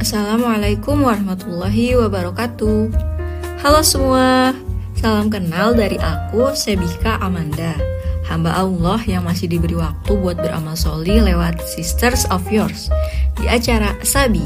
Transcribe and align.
Assalamualaikum 0.00 1.04
warahmatullahi 1.04 1.92
wabarakatuh. 1.92 2.88
Halo 3.60 3.84
semua, 3.84 4.56
salam 4.96 5.28
kenal 5.28 5.76
dari 5.76 6.00
aku 6.00 6.56
Sebika 6.56 7.20
Amanda, 7.20 7.76
hamba 8.24 8.56
Allah 8.56 8.96
yang 9.04 9.28
masih 9.28 9.52
diberi 9.52 9.76
waktu 9.76 10.16
buat 10.16 10.40
beramal 10.40 10.72
soli 10.72 11.20
lewat 11.20 11.60
Sisters 11.68 12.24
of 12.32 12.40
Yours 12.48 12.88
di 13.36 13.44
acara 13.44 13.92
Sabi, 14.00 14.40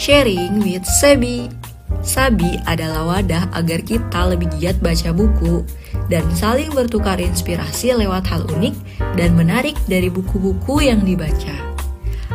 Sharing 0.00 0.64
with 0.64 0.88
Sebi. 0.88 1.52
Sabi 2.00 2.56
adalah 2.64 3.04
wadah 3.20 3.52
agar 3.52 3.84
kita 3.84 4.32
lebih 4.32 4.48
giat 4.56 4.80
baca 4.80 5.12
buku 5.12 5.60
dan 6.08 6.24
saling 6.32 6.72
bertukar 6.72 7.20
inspirasi 7.20 7.92
lewat 7.92 8.24
hal 8.32 8.48
unik 8.48 8.72
dan 9.20 9.36
menarik 9.36 9.76
dari 9.92 10.08
buku-buku 10.08 10.88
yang 10.88 11.04
dibaca. 11.04 11.52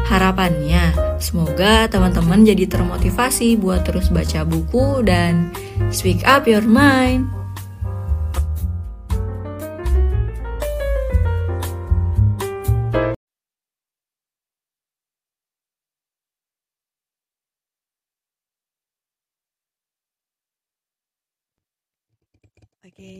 Harapannya, 0.05 1.00
semoga 1.21 1.87
teman-teman 1.87 2.43
jadi 2.43 2.67
termotivasi 2.67 3.55
buat 3.61 3.85
terus 3.85 4.09
baca 4.09 4.43
buku 4.43 5.05
dan 5.05 5.53
speak 5.93 6.25
up 6.25 6.49
your 6.49 6.65
mind. 6.65 7.40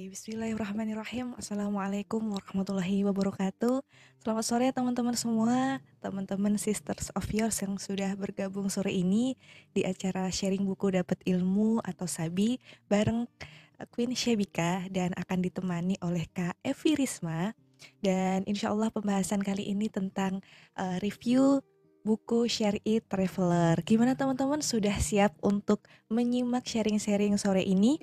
Oke, 0.01 0.17
bismillahirrahmanirrahim. 0.17 1.37
Assalamualaikum 1.37 2.25
warahmatullahi 2.33 3.05
wabarakatuh. 3.05 3.85
Selamat 4.17 4.45
sore 4.49 4.73
teman-teman 4.73 5.13
semua, 5.13 5.77
teman-teman 6.01 6.57
Sisters 6.57 7.13
of 7.13 7.29
Yours 7.29 7.61
yang 7.61 7.77
sudah 7.77 8.17
bergabung 8.17 8.65
sore 8.65 8.97
ini 8.97 9.37
di 9.77 9.85
acara 9.85 10.25
sharing 10.33 10.65
buku 10.65 10.97
dapat 10.97 11.21
ilmu 11.21 11.85
atau 11.85 12.09
Sabi 12.09 12.57
bareng 12.89 13.29
Queen 13.93 14.17
Shebika 14.17 14.89
dan 14.89 15.13
akan 15.13 15.45
ditemani 15.45 16.01
oleh 16.01 16.25
Kak 16.33 16.57
Evi 16.65 16.97
Risma. 16.97 17.53
Dan 18.01 18.41
insya 18.49 18.73
Allah 18.73 18.89
pembahasan 18.89 19.45
kali 19.45 19.69
ini 19.69 19.85
tentang 19.85 20.41
uh, 20.81 20.97
review 20.97 21.61
buku 22.01 22.49
Syari 22.49 23.05
Traveler. 23.05 23.77
Gimana 23.85 24.17
teman-teman 24.17 24.65
sudah 24.65 24.97
siap 24.97 25.37
untuk 25.45 25.85
menyimak 26.09 26.65
sharing-sharing 26.65 27.37
sore 27.37 27.61
ini? 27.61 28.01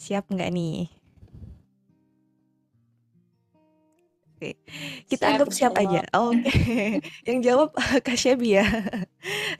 Siap 0.00 0.32
nggak 0.32 0.48
nih? 0.56 0.88
Oke, 4.40 4.56
kita 5.04 5.28
siap, 5.28 5.32
anggap 5.36 5.48
siap 5.52 5.72
aja. 5.76 6.00
Oke, 6.16 6.40
okay. 6.48 6.88
yang 7.28 7.44
jawab 7.44 7.76
Kak 8.08 8.16
Shebi 8.16 8.56
ya. 8.56 8.64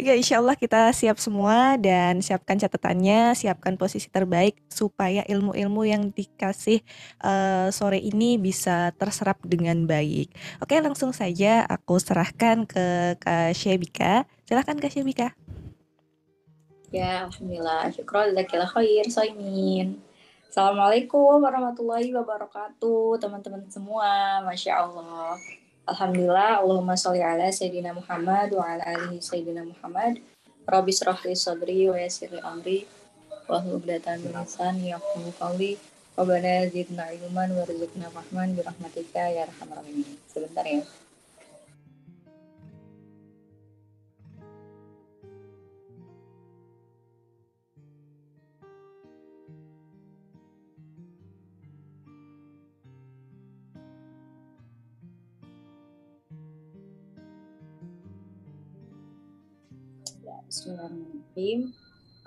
Oke, 0.01 0.17
insya 0.17 0.41
Allah 0.41 0.57
kita 0.57 0.97
siap 0.97 1.21
semua 1.21 1.77
dan 1.77 2.25
siapkan 2.25 2.57
catatannya, 2.57 3.37
siapkan 3.37 3.77
posisi 3.77 4.09
terbaik 4.09 4.57
supaya 4.73 5.21
ilmu-ilmu 5.29 5.85
yang 5.85 6.09
dikasih 6.17 6.81
uh, 7.21 7.69
sore 7.69 8.01
ini 8.01 8.41
bisa 8.41 8.97
terserap 8.97 9.45
dengan 9.45 9.85
baik. 9.85 10.33
Oke, 10.65 10.81
langsung 10.81 11.13
saja 11.13 11.69
aku 11.69 12.01
serahkan 12.01 12.65
ke 12.65 13.21
Kak 13.21 13.53
Shebika. 13.53 14.25
Silahkan 14.49 14.81
Kak 14.81 14.89
Shebika. 14.89 15.37
Ya, 16.89 17.29
Alhamdulillah. 17.29 17.93
Syukur, 17.93 18.33
khair, 18.33 19.05
soimin. 19.13 20.01
Assalamualaikum 20.51 21.47
warahmatullahi 21.47 22.11
wabarakatuh, 22.11 23.23
teman-teman 23.23 23.63
semua. 23.71 24.43
Masya 24.43 24.83
Allah. 24.83 25.39
Alhamdulillah, 25.87 26.59
Allahumma 26.59 26.99
sholli 26.99 27.23
ala 27.23 27.47
Sayyidina 27.55 27.95
Muhammad 27.95 28.51
wa 28.59 28.67
ala 28.67 28.83
alihi 28.83 29.23
Sayyidina 29.23 29.63
Muhammad. 29.63 30.19
Rabbi 30.67 30.91
srahli 30.91 31.39
sadri 31.39 31.87
wa 31.87 31.95
yassirli 31.95 32.43
amri 32.43 32.83
wa 33.47 33.63
hlubdatan 33.63 34.27
lisan 34.27 34.83
yaqulu 34.83 35.31
qawli. 35.39 35.79
Rabbana 36.19 36.67
zidna 36.67 37.15
ilman 37.15 37.55
warzuqna 37.55 38.11
bi 38.11 38.61
rahmatika 38.67 39.31
ya 39.31 39.47
arhamar 39.47 39.87
rahimin. 39.87 40.19
Sebentar 40.27 40.67
ya. 40.67 40.83
Bismillahirrahmanirrahim. 61.41 61.73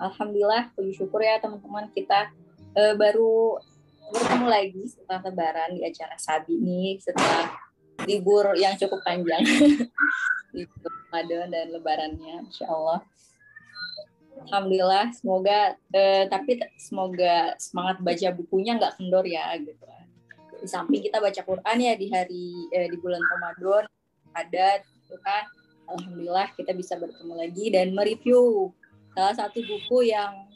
Alhamdulillah, 0.02 0.62
puji 0.74 0.92
syukur 0.98 1.22
ya 1.22 1.38
teman-teman. 1.38 1.86
Kita 1.94 2.34
uh, 2.74 2.94
baru 2.98 3.62
bertemu 4.10 4.46
lagi 4.50 4.82
setelah 4.90 5.22
lebaran 5.30 5.70
di 5.78 5.86
acara 5.86 6.18
Sabi 6.18 6.58
ini 6.58 6.98
setelah 6.98 7.46
libur 8.10 8.58
yang 8.58 8.74
cukup 8.74 8.98
panjang. 9.06 9.46
Libur 10.54 10.90
Ramadan 11.10 11.46
dan 11.50 11.66
lebarannya 11.70 12.42
Insya 12.42 12.66
Allah. 12.66 13.06
Alhamdulillah 14.50 15.14
semoga 15.14 15.78
uh, 15.78 16.24
tapi 16.26 16.58
semoga 16.74 17.54
semangat 17.62 18.02
baca 18.02 18.28
bukunya 18.34 18.74
nggak 18.74 18.98
kendor 18.98 19.22
ya 19.30 19.54
gitu. 19.62 19.86
Di 20.58 20.66
samping 20.66 21.06
kita 21.06 21.22
baca 21.22 21.38
Quran 21.38 21.78
ya 21.78 21.94
di 21.94 22.10
hari 22.10 22.50
uh, 22.66 22.88
di 22.90 22.96
bulan 22.98 23.22
Ramadan 23.22 23.86
ada 24.34 24.82
gitu 24.82 25.14
kan. 25.22 25.46
Alhamdulillah 25.86 26.50
kita 26.58 26.74
bisa 26.74 26.98
bertemu 26.98 27.34
lagi 27.38 27.70
dan 27.70 27.94
mereview 27.94 28.74
salah 29.14 29.34
satu 29.34 29.62
buku 29.62 30.10
yang 30.10 30.50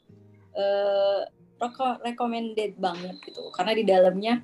uh, 0.58 1.22
recommended 2.02 2.74
banget 2.78 3.16
gitu. 3.22 3.50
Karena 3.54 3.72
di 3.74 3.84
dalamnya 3.86 4.34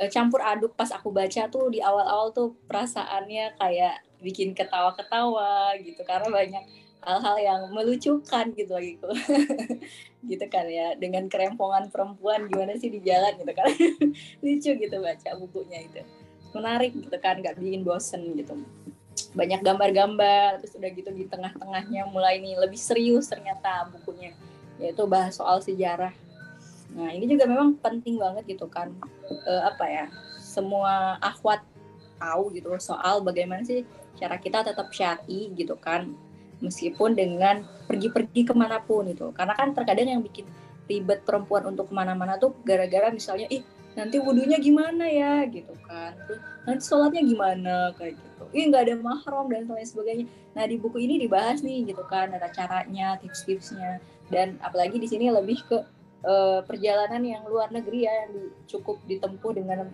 uh, 0.00 0.08
campur 0.12 0.44
aduk 0.44 0.76
pas 0.76 0.92
aku 0.92 1.08
baca 1.08 1.48
tuh 1.48 1.72
di 1.72 1.80
awal-awal 1.80 2.32
tuh 2.36 2.56
perasaannya 2.68 3.56
kayak 3.56 4.04
bikin 4.20 4.52
ketawa-ketawa 4.52 5.72
gitu. 5.80 6.04
Karena 6.04 6.28
banyak 6.28 6.64
hal-hal 7.06 7.36
yang 7.38 7.60
melucukan 7.70 8.46
gitu 8.52 8.74
gitu 8.76 9.08
gitu 10.30 10.44
kan 10.52 10.68
ya. 10.68 10.92
Dengan 11.00 11.32
kerempongan 11.32 11.88
perempuan 11.88 12.48
gimana 12.52 12.76
sih 12.76 12.92
di 12.92 13.00
jalan 13.00 13.36
gitu 13.40 13.52
kan. 13.56 13.68
Lucu 14.44 14.70
gitu 14.76 14.96
baca 15.00 15.30
bukunya 15.40 15.84
itu. 15.88 16.04
Menarik 16.52 16.92
gitu 16.92 17.16
kan. 17.20 17.40
Nggak 17.40 17.56
bikin 17.56 17.84
bosen 17.84 18.36
gitu 18.36 18.56
banyak 19.36 19.60
gambar-gambar 19.60 20.64
terus 20.64 20.72
udah 20.80 20.90
gitu 20.96 21.12
di 21.12 21.28
tengah-tengahnya 21.28 22.08
mulai 22.08 22.40
ini 22.40 22.56
lebih 22.56 22.80
serius 22.80 23.28
ternyata 23.28 23.84
bukunya 23.92 24.32
yaitu 24.80 25.04
bahas 25.04 25.36
soal 25.36 25.60
sejarah. 25.60 26.12
Nah 26.96 27.12
ini 27.12 27.28
juga 27.28 27.44
memang 27.44 27.76
penting 27.76 28.16
banget 28.16 28.56
gitu 28.56 28.64
kan. 28.68 28.96
E, 29.28 29.52
apa 29.60 29.84
ya 29.84 30.04
semua 30.40 31.20
akhwat 31.20 31.60
tahu 32.16 32.48
gitu 32.56 32.72
soal 32.80 33.20
bagaimana 33.20 33.60
sih 33.60 33.84
cara 34.16 34.40
kita 34.40 34.64
tetap 34.64 34.88
syari 34.88 35.52
gitu 35.52 35.76
kan. 35.76 36.16
Meskipun 36.64 37.12
dengan 37.12 37.68
pergi-pergi 37.84 38.48
ke 38.48 38.54
mana 38.56 38.80
pun 38.80 39.04
itu 39.04 39.28
karena 39.36 39.52
kan 39.52 39.76
terkadang 39.76 40.08
yang 40.16 40.24
bikin 40.24 40.48
ribet 40.88 41.20
perempuan 41.28 41.68
untuk 41.68 41.92
ke 41.92 41.94
mana-mana 41.94 42.40
tuh 42.40 42.56
gara-gara 42.64 43.12
misalnya 43.12 43.44
ih 43.52 43.60
nanti 43.96 44.16
wudhunya 44.20 44.56
gimana 44.60 45.08
ya? 45.08 45.44
gitu 45.48 45.72
kan. 45.84 46.16
Terus 46.24 46.40
nanti 46.64 46.82
sholatnya 46.84 47.22
gimana? 47.24 47.76
kayak 47.96 48.16
gitu 48.16 48.35
ini 48.56 48.72
nggak 48.72 48.84
ada 48.88 48.94
mahram 48.96 49.46
dan 49.52 49.68
lain 49.68 49.84
sebagainya. 49.84 50.26
Nah 50.56 50.64
di 50.64 50.80
buku 50.80 50.96
ini 51.04 51.20
dibahas 51.20 51.60
nih 51.60 51.84
gitu 51.92 52.00
kan 52.08 52.32
ada 52.32 52.48
caranya 52.48 53.20
tips-tipsnya. 53.20 54.00
Dan 54.32 54.56
apalagi 54.64 54.96
di 54.96 55.06
sini 55.06 55.28
lebih 55.28 55.60
ke 55.68 55.78
uh, 56.24 56.64
perjalanan 56.64 57.20
yang 57.20 57.44
luar 57.44 57.68
negeri 57.68 58.08
ya 58.08 58.12
yang 58.26 58.32
cukup 58.64 58.98
ditempuh 59.04 59.52
dengan 59.52 59.92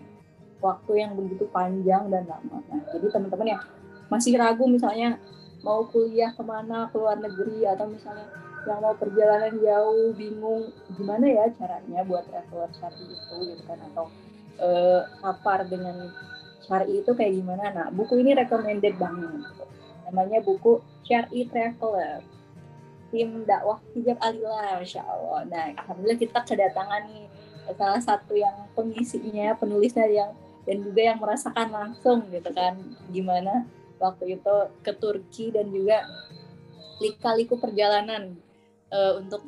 waktu 0.62 0.92
yang 1.02 1.18
begitu 1.18 1.50
panjang 1.50 2.06
dan 2.08 2.24
lama. 2.30 2.62
Nah 2.70 2.80
jadi 2.94 3.06
teman-teman 3.10 3.58
yang 3.58 3.62
masih 4.06 4.38
ragu 4.38 4.64
misalnya 4.70 5.18
mau 5.66 5.82
kuliah 5.90 6.30
ke 6.30 6.42
mana 6.46 6.86
ke 6.90 6.96
luar 6.96 7.18
negeri 7.18 7.66
atau 7.66 7.90
misalnya 7.90 8.30
yang 8.62 8.78
mau 8.78 8.94
perjalanan 8.94 9.58
jauh 9.58 10.14
bingung 10.14 10.70
gimana 10.94 11.26
ya 11.26 11.50
caranya 11.58 12.06
buat 12.06 12.22
traveler 12.30 12.70
seperti 12.70 13.04
itu 13.10 13.36
gitu 13.50 13.62
kan? 13.66 13.78
Atau 13.90 14.06
uh, 14.62 15.02
papar 15.18 15.66
dengan 15.66 16.14
syari 16.64 17.02
itu 17.02 17.10
kayak 17.12 17.32
gimana? 17.38 17.64
Nah 17.74 17.86
buku 17.90 18.22
ini 18.22 18.32
recommended 18.32 18.94
banget. 18.96 19.42
Namanya 20.08 20.38
buku 20.42 20.82
Syari 21.02 21.46
Traveler. 21.50 22.22
Tim 23.12 23.44
dakwah 23.44 23.78
hijab 23.92 24.16
alila 24.22 24.80
masya 24.80 25.02
Allah. 25.04 25.40
Nah 25.46 25.64
alhamdulillah 25.76 26.20
kita 26.20 26.40
kedatangan 26.46 27.02
nih 27.10 27.26
salah 27.76 28.02
satu 28.02 28.34
yang 28.34 28.66
pengisinya 28.74 29.54
penulisnya 29.54 30.06
yang 30.10 30.30
dan 30.62 30.78
juga 30.82 31.00
yang 31.02 31.18
merasakan 31.18 31.68
langsung 31.74 32.22
gitu 32.30 32.50
kan 32.54 32.78
gimana 33.10 33.66
waktu 33.98 34.38
itu 34.38 34.54
ke 34.82 34.92
Turki 34.94 35.50
dan 35.50 35.70
juga 35.70 36.06
lika-liku 37.02 37.58
perjalanan 37.58 38.38
uh, 38.90 39.18
untuk 39.18 39.42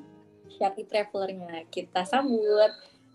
Syari 0.55 0.87
Travelernya. 0.87 1.67
Kita 1.71 2.07
sambut 2.07 2.71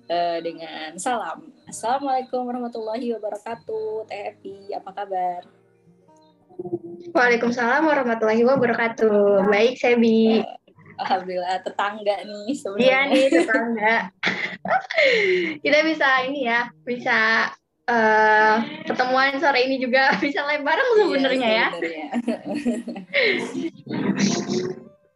uh, 0.10 0.38
dengan 0.42 0.98
salam. 0.98 1.54
Assalamualaikum 1.70 2.44
warahmatullahi 2.50 3.14
wabarakatuh. 3.16 4.10
TFI, 4.10 4.74
apa 4.76 4.92
kabar? 4.92 5.42
Waalaikumsalam 7.16 7.88
warahmatullahi 7.88 8.44
wabarakatuh. 8.44 9.48
Baik, 9.48 9.80
Sebi. 9.80 10.44
Alhamdulillah 11.00 11.64
tetangga 11.64 12.28
nih 12.28 12.52
sebenarnya. 12.52 12.84
Iya 12.84 13.00
nih 13.08 13.26
tetangga. 13.32 13.96
Kita 15.64 15.78
bisa 15.88 16.08
ini 16.28 16.44
ya, 16.44 16.68
bisa 16.84 17.48
uh, 17.88 18.56
ketemuan 18.84 19.40
sore 19.40 19.64
ini 19.64 19.80
juga 19.80 20.12
bisa 20.24 20.44
live 20.52 20.68
bareng 20.68 20.88
Iya, 20.92 21.00
sebenarnya 21.00 21.50
ya. 21.50 21.68
sebenarnya. 21.72 22.08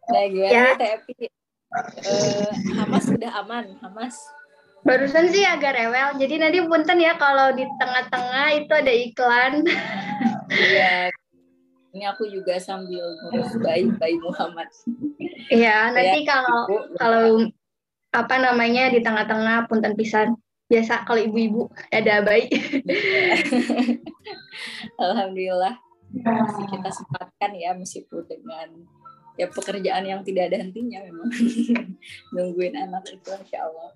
nah 0.04 0.24
gimana 0.28 0.52
Ya. 0.52 0.66
Eh, 2.06 2.52
Hamas 2.78 3.04
sudah 3.10 3.32
aman, 3.42 3.66
Hamas. 3.82 4.16
Barusan 4.84 5.32
sih 5.32 5.44
agak 5.48 5.80
rewel, 5.80 6.20
jadi 6.20 6.44
nanti 6.44 6.60
punten 6.60 7.00
ya 7.00 7.16
kalau 7.16 7.56
di 7.56 7.64
tengah-tengah 7.80 8.46
itu 8.52 8.72
ada 8.72 8.92
iklan. 8.92 9.52
Iya. 10.52 11.08
Ini 11.94 12.04
aku 12.10 12.28
juga 12.28 12.60
sambil 12.60 13.00
ngurus 13.24 13.54
bayi 13.64 13.88
bayi 13.96 14.16
Muhammad. 14.20 14.68
Iya, 15.48 15.94
nanti 15.94 16.28
kalau 16.28 16.68
Ibu, 16.68 16.76
kalau 17.00 17.24
apa 18.12 18.36
namanya 18.38 18.92
di 18.92 19.00
tengah-tengah 19.00 19.66
punten 19.66 19.96
pisan. 19.96 20.36
Biasa 20.64 21.04
kalau 21.04 21.20
ibu-ibu 21.20 21.68
ada 21.92 22.24
bayi. 22.24 22.48
Alhamdulillah 25.04 25.76
masih 26.14 26.64
kita 26.70 26.90
sempatkan 26.94 27.52
ya 27.58 27.76
meskipun 27.76 28.24
dengan 28.24 28.68
ya 29.34 29.50
pekerjaan 29.50 30.06
yang 30.06 30.22
tidak 30.22 30.50
ada 30.50 30.62
hentinya 30.62 31.02
memang 31.02 31.28
nungguin 32.34 32.74
anak 32.78 33.02
itu 33.10 33.30
insya 33.34 33.66
Allah. 33.66 33.90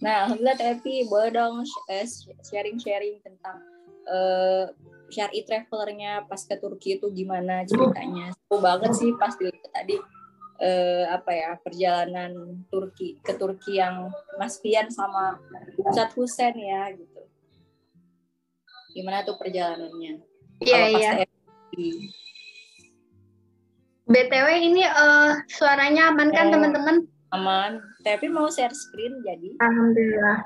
Nah 0.00 0.24
alhamdulillah 0.26 0.56
Tepi 0.56 1.04
boleh 1.06 1.30
dong 1.32 1.64
eh, 1.92 2.08
sharing-sharing 2.44 3.20
tentang 3.20 3.60
eh 4.08 4.66
syari 5.12 5.44
travelernya 5.44 6.24
pas 6.24 6.40
ke 6.40 6.56
Turki 6.56 6.96
itu 6.96 7.06
gimana 7.12 7.66
ceritanya? 7.68 8.32
Seru 8.32 8.62
banget 8.62 8.96
sih 8.96 9.12
pas 9.20 9.36
dilihat 9.36 9.68
tadi 9.68 10.00
eh, 10.62 11.04
apa 11.04 11.30
ya 11.36 11.50
perjalanan 11.60 12.64
Turki 12.72 13.20
ke 13.20 13.36
Turki 13.36 13.76
yang 13.76 14.08
Mas 14.40 14.56
Pian 14.62 14.88
sama 14.88 15.36
Ustadz 15.76 16.16
Husen 16.16 16.54
ya 16.56 16.88
gitu. 16.96 17.20
Gimana 18.96 19.22
tuh 19.22 19.36
perjalanannya? 19.36 20.22
Iya, 20.64 20.80
iya. 20.96 21.10
BTW 24.10 24.46
ini 24.64 24.82
eh, 24.82 25.30
suaranya 25.50 26.08
aman 26.14 26.30
kan 26.32 26.48
teman-teman? 26.48 27.19
Aman 27.30 27.78
tapi 28.02 28.26
mau 28.26 28.50
share 28.50 28.74
screen 28.74 29.22
jadi 29.22 29.54
Alhamdulillah. 29.62 30.38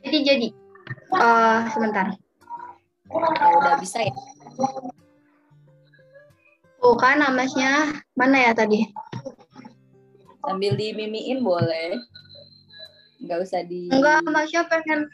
Jadi 0.00 0.18
jadi 0.24 0.48
eh 1.20 1.60
sebentar. 1.74 2.06
ya 3.10 3.46
udah 3.58 3.74
bisa 3.82 4.00
ya 4.06 4.14
Tuh 6.80 6.96
kan 6.96 7.20
amasnya 7.20 7.92
mana 8.16 8.48
ya 8.48 8.52
tadi? 8.56 8.88
sambil 10.40 10.72
dimimiin 10.74 11.44
boleh 11.44 12.00
nggak 13.20 13.38
usah 13.44 13.60
di 13.68 13.92
Enggak, 13.92 14.24
amasnya 14.24 14.64
pengen. 14.64 15.04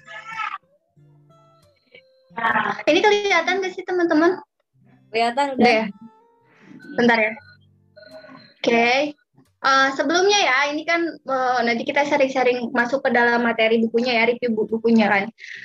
Ini 2.86 3.00
kelihatan 3.02 3.64
gak 3.64 3.72
sih 3.74 3.82
teman-teman? 3.82 4.38
kelihatan 5.10 5.56
Udah 5.56 5.60
udah 5.60 5.72
ya? 5.72 5.84
Bentar 6.94 7.18
ya. 7.18 7.32
Oke. 8.60 9.16
Eh, 9.66 9.88
sebelumnya 9.98 10.38
ya, 10.38 10.58
ini 10.70 10.86
kan 10.86 11.02
eh, 11.10 11.58
nanti 11.66 11.82
kita 11.82 12.06
sharing-sharing 12.06 12.70
masuk 12.70 13.02
ke 13.02 13.10
dalam 13.10 13.42
materi 13.42 13.82
bukunya 13.82 14.22
ya, 14.22 14.24
review 14.30 14.54
bu- 14.54 14.70
bukunya 14.70 15.10
kan. 15.10 15.24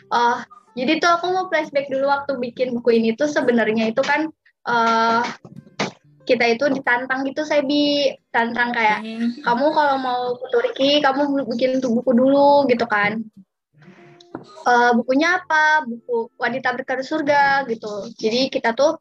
Eh, 0.10 0.38
jadi 0.74 0.98
tuh 0.98 1.22
aku 1.22 1.26
mau 1.30 1.46
flashback 1.54 1.86
dulu 1.92 2.10
waktu 2.10 2.34
bikin 2.42 2.74
buku 2.74 2.98
ini 2.98 3.14
tuh 3.14 3.30
sebenarnya 3.30 3.94
itu 3.94 4.02
kan 4.02 4.32
eh 4.62 5.22
kita 6.22 6.46
itu 6.54 6.70
ditantang 6.70 7.26
gitu 7.28 7.42
saya 7.44 7.66
bi 7.66 8.08
tantang 8.30 8.70
kayak 8.72 9.02
Hmm, 9.04 9.36
kamu 9.42 9.66
kalau 9.74 9.96
mau 10.00 10.22
ke 10.38 10.46
Turki 10.54 10.92
kamu 11.02 11.44
bikin 11.50 11.82
tuh 11.84 11.92
buku 11.92 12.14
dulu 12.16 12.66
gitu 12.72 12.86
kan. 12.90 13.22
Eh, 14.66 14.92
bukunya 14.98 15.42
apa? 15.44 15.86
Buku 15.86 16.30
wanita 16.42 16.74
berkarir 16.74 17.06
surga 17.06 17.66
gitu. 17.70 18.10
Jadi 18.18 18.50
kita 18.50 18.74
tuh 18.74 18.98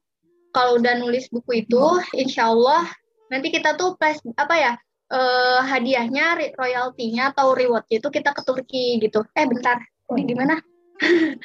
kalau 0.50 0.76
udah 0.76 0.98
nulis 0.98 1.30
buku 1.30 1.64
itu 1.64 1.80
insya 2.18 2.50
Allah 2.50 2.84
nanti 3.30 3.48
kita 3.54 3.78
tuh 3.78 3.94
plus 3.94 4.18
apa 4.34 4.54
ya 4.58 4.72
eh, 5.10 5.60
hadiahnya 5.66 6.54
royaltinya 6.54 7.34
atau 7.34 7.52
rewardnya 7.52 7.98
itu 7.98 8.08
kita 8.08 8.30
ke 8.30 8.42
Turki 8.46 8.86
gitu. 9.02 9.26
Eh 9.34 9.46
bentar. 9.46 9.82
Ini 10.10 10.22
gimana? 10.26 10.56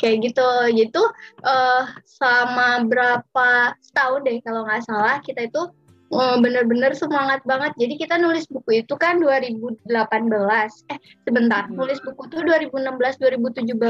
Kayak 0.00 0.16
gitu. 0.30 0.48
Gitu 0.76 1.02
eh 1.44 1.84
sama 2.04 2.84
berapa 2.84 3.48
setahun 3.80 4.20
deh 4.24 4.38
kalau 4.44 4.68
nggak 4.68 4.84
salah 4.84 5.16
kita 5.24 5.48
itu 5.48 5.62
eh, 6.12 6.36
bener-bener 6.40 6.92
semangat 6.92 7.40
banget. 7.48 7.72
Jadi 7.80 7.94
kita 7.96 8.20
nulis 8.20 8.44
buku 8.52 8.84
itu 8.84 8.94
kan 9.00 9.16
2018 9.18 9.88
eh 10.92 10.98
sebentar. 11.24 11.64
Hmm. 11.66 11.76
nulis 11.80 11.98
buku 12.04 12.28
tuh 12.28 12.44
2016 12.44 13.16
2017 13.20 13.80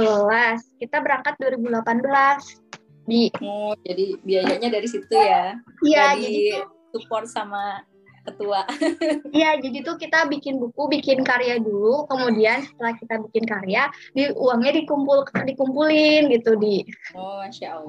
kita 0.79 0.97
berangkat 1.03 1.35
2018 1.43 2.67
di 3.07 3.31
oh, 3.39 3.71
jadi 3.87 4.19
biayanya 4.27 4.69
dari 4.71 4.89
situ 4.91 5.15
ya? 5.15 5.55
Iya 5.87 6.19
jadi 6.19 6.27
di 6.27 6.59
support 6.91 7.31
sama 7.31 7.87
ketua 8.27 8.67
Iya, 9.37 9.61
jadi 9.63 9.79
tuh 9.87 9.97
kita 10.01 10.27
bikin 10.27 10.59
buku, 10.59 10.89
bikin 10.91 11.23
karya 11.23 11.63
dulu, 11.63 12.09
kemudian 12.11 12.65
setelah 12.67 12.95
kita 12.99 13.15
bikin 13.29 13.45
karya, 13.47 13.89
di 14.13 14.33
uangnya 14.35 14.73
dikumpul 14.83 15.27
dikumpulin 15.29 16.33
gitu 16.33 16.59
di 16.59 16.83
oh 17.15 17.43
masya 17.45 17.69
Allah 17.79 17.89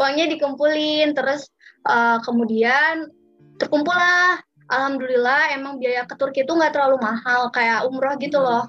uangnya 0.00 0.26
dikumpulin, 0.32 1.12
terus 1.12 1.50
eh, 1.84 2.18
kemudian 2.24 3.10
terkumpul 3.60 3.94
lah. 3.94 4.40
Alhamdulillah, 4.64 5.52
emang 5.52 5.76
biaya 5.76 6.08
ke 6.08 6.16
Turki 6.16 6.40
itu 6.40 6.56
nggak 6.56 6.72
terlalu 6.72 6.96
mahal, 6.96 7.52
kayak 7.52 7.84
umroh 7.84 8.16
gitu 8.16 8.40
loh. 8.40 8.64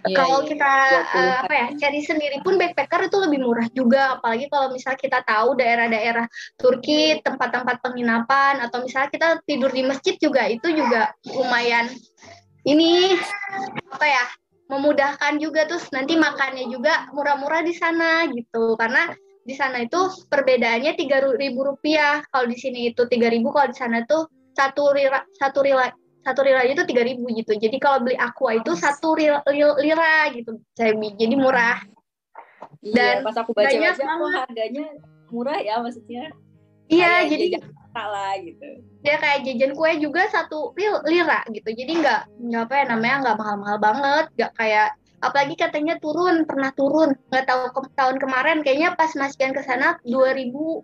Iya, 0.00 0.16
kalau 0.16 0.38
iya. 0.42 0.48
kita 0.48 0.72
20 1.12 1.18
eh, 1.20 1.34
apa 1.44 1.52
ya 1.52 1.66
cari 1.76 2.00
sendiri 2.00 2.36
pun 2.40 2.54
backpacker 2.56 3.10
itu 3.10 3.18
lebih 3.20 3.38
murah 3.44 3.68
juga. 3.76 4.16
Apalagi 4.16 4.46
kalau 4.48 4.72
misal 4.72 4.94
kita 4.96 5.20
tahu 5.26 5.58
daerah-daerah 5.60 6.24
Turki 6.56 7.20
tempat-tempat 7.20 7.84
penginapan 7.84 8.64
atau 8.64 8.80
misalnya 8.80 9.10
kita 9.12 9.28
tidur 9.44 9.68
di 9.68 9.82
masjid 9.84 10.16
juga 10.16 10.48
itu 10.48 10.72
juga 10.72 11.12
lumayan 11.28 11.90
ini 12.64 13.18
apa 13.92 14.06
ya 14.08 14.24
memudahkan 14.72 15.36
juga. 15.36 15.68
Terus 15.68 15.90
nanti 15.92 16.16
makannya 16.16 16.70
juga 16.72 17.10
murah-murah 17.12 17.60
di 17.60 17.74
sana 17.76 18.24
gitu. 18.32 18.80
Karena 18.80 19.12
di 19.44 19.52
sana 19.52 19.84
itu 19.84 20.00
perbedaannya 20.30 20.96
tiga 20.96 21.20
ribu 21.20 21.76
rupiah. 21.76 22.24
Kalau 22.32 22.46
di 22.48 22.56
sini 22.56 22.94
itu 22.94 23.04
tiga 23.04 23.28
ribu 23.28 23.52
kalau 23.52 23.68
di 23.68 23.76
sana 23.76 24.06
tuh 24.08 24.30
satu 24.56 24.92
lira 24.92 25.22
satu 25.38 25.62
lira 25.62 25.88
satu 26.30 26.46
lira 26.46 26.62
itu 26.62 26.86
tiga 26.86 27.02
ribu 27.02 27.26
gitu. 27.34 27.52
Jadi 27.58 27.76
kalau 27.82 28.06
beli 28.06 28.14
aqua 28.14 28.54
itu 28.54 28.72
satu 28.78 29.18
lira, 29.18 29.42
lira 29.50 30.30
gitu 30.30 30.62
saya 30.78 30.94
jadi 30.94 31.34
murah. 31.34 31.82
Iya 32.80 33.20
dan 33.20 33.26
pas 33.26 33.36
aku 33.36 33.52
banyak 33.52 33.76
baca-baca 33.76 34.04
kok 34.06 34.30
harganya 34.46 34.86
murah 35.28 35.58
ya 35.58 35.82
maksudnya. 35.82 36.30
Iya 36.90 37.26
jadi 37.26 37.44
Jakarta 37.58 38.02
lah 38.06 38.32
gitu. 38.40 38.68
Dia 39.00 39.16
kayak 39.16 39.38
jajan 39.46 39.72
kue 39.74 39.90
juga 39.98 40.22
satu 40.30 40.72
lira 41.06 41.42
gitu. 41.50 41.68
Jadi 41.70 41.92
nggak 41.98 42.20
nggak 42.50 42.62
apa 42.66 42.74
ya 42.78 42.84
namanya 42.94 43.16
nggak 43.26 43.36
mahal-mahal 43.38 43.78
banget. 43.78 44.24
Nggak 44.38 44.52
kayak 44.58 44.88
apalagi 45.20 45.54
katanya 45.58 45.94
turun 45.98 46.46
pernah 46.46 46.70
turun. 46.72 47.14
Nggak 47.28 47.44
tahu 47.46 47.62
ke- 47.74 47.94
tahun 47.98 48.16
kemarin 48.18 48.58
kayaknya 48.62 48.94
pas 48.94 49.12
masian 49.18 49.52
ke 49.52 49.62
sana 49.66 49.98
dua 50.06 50.32
ribu 50.32 50.82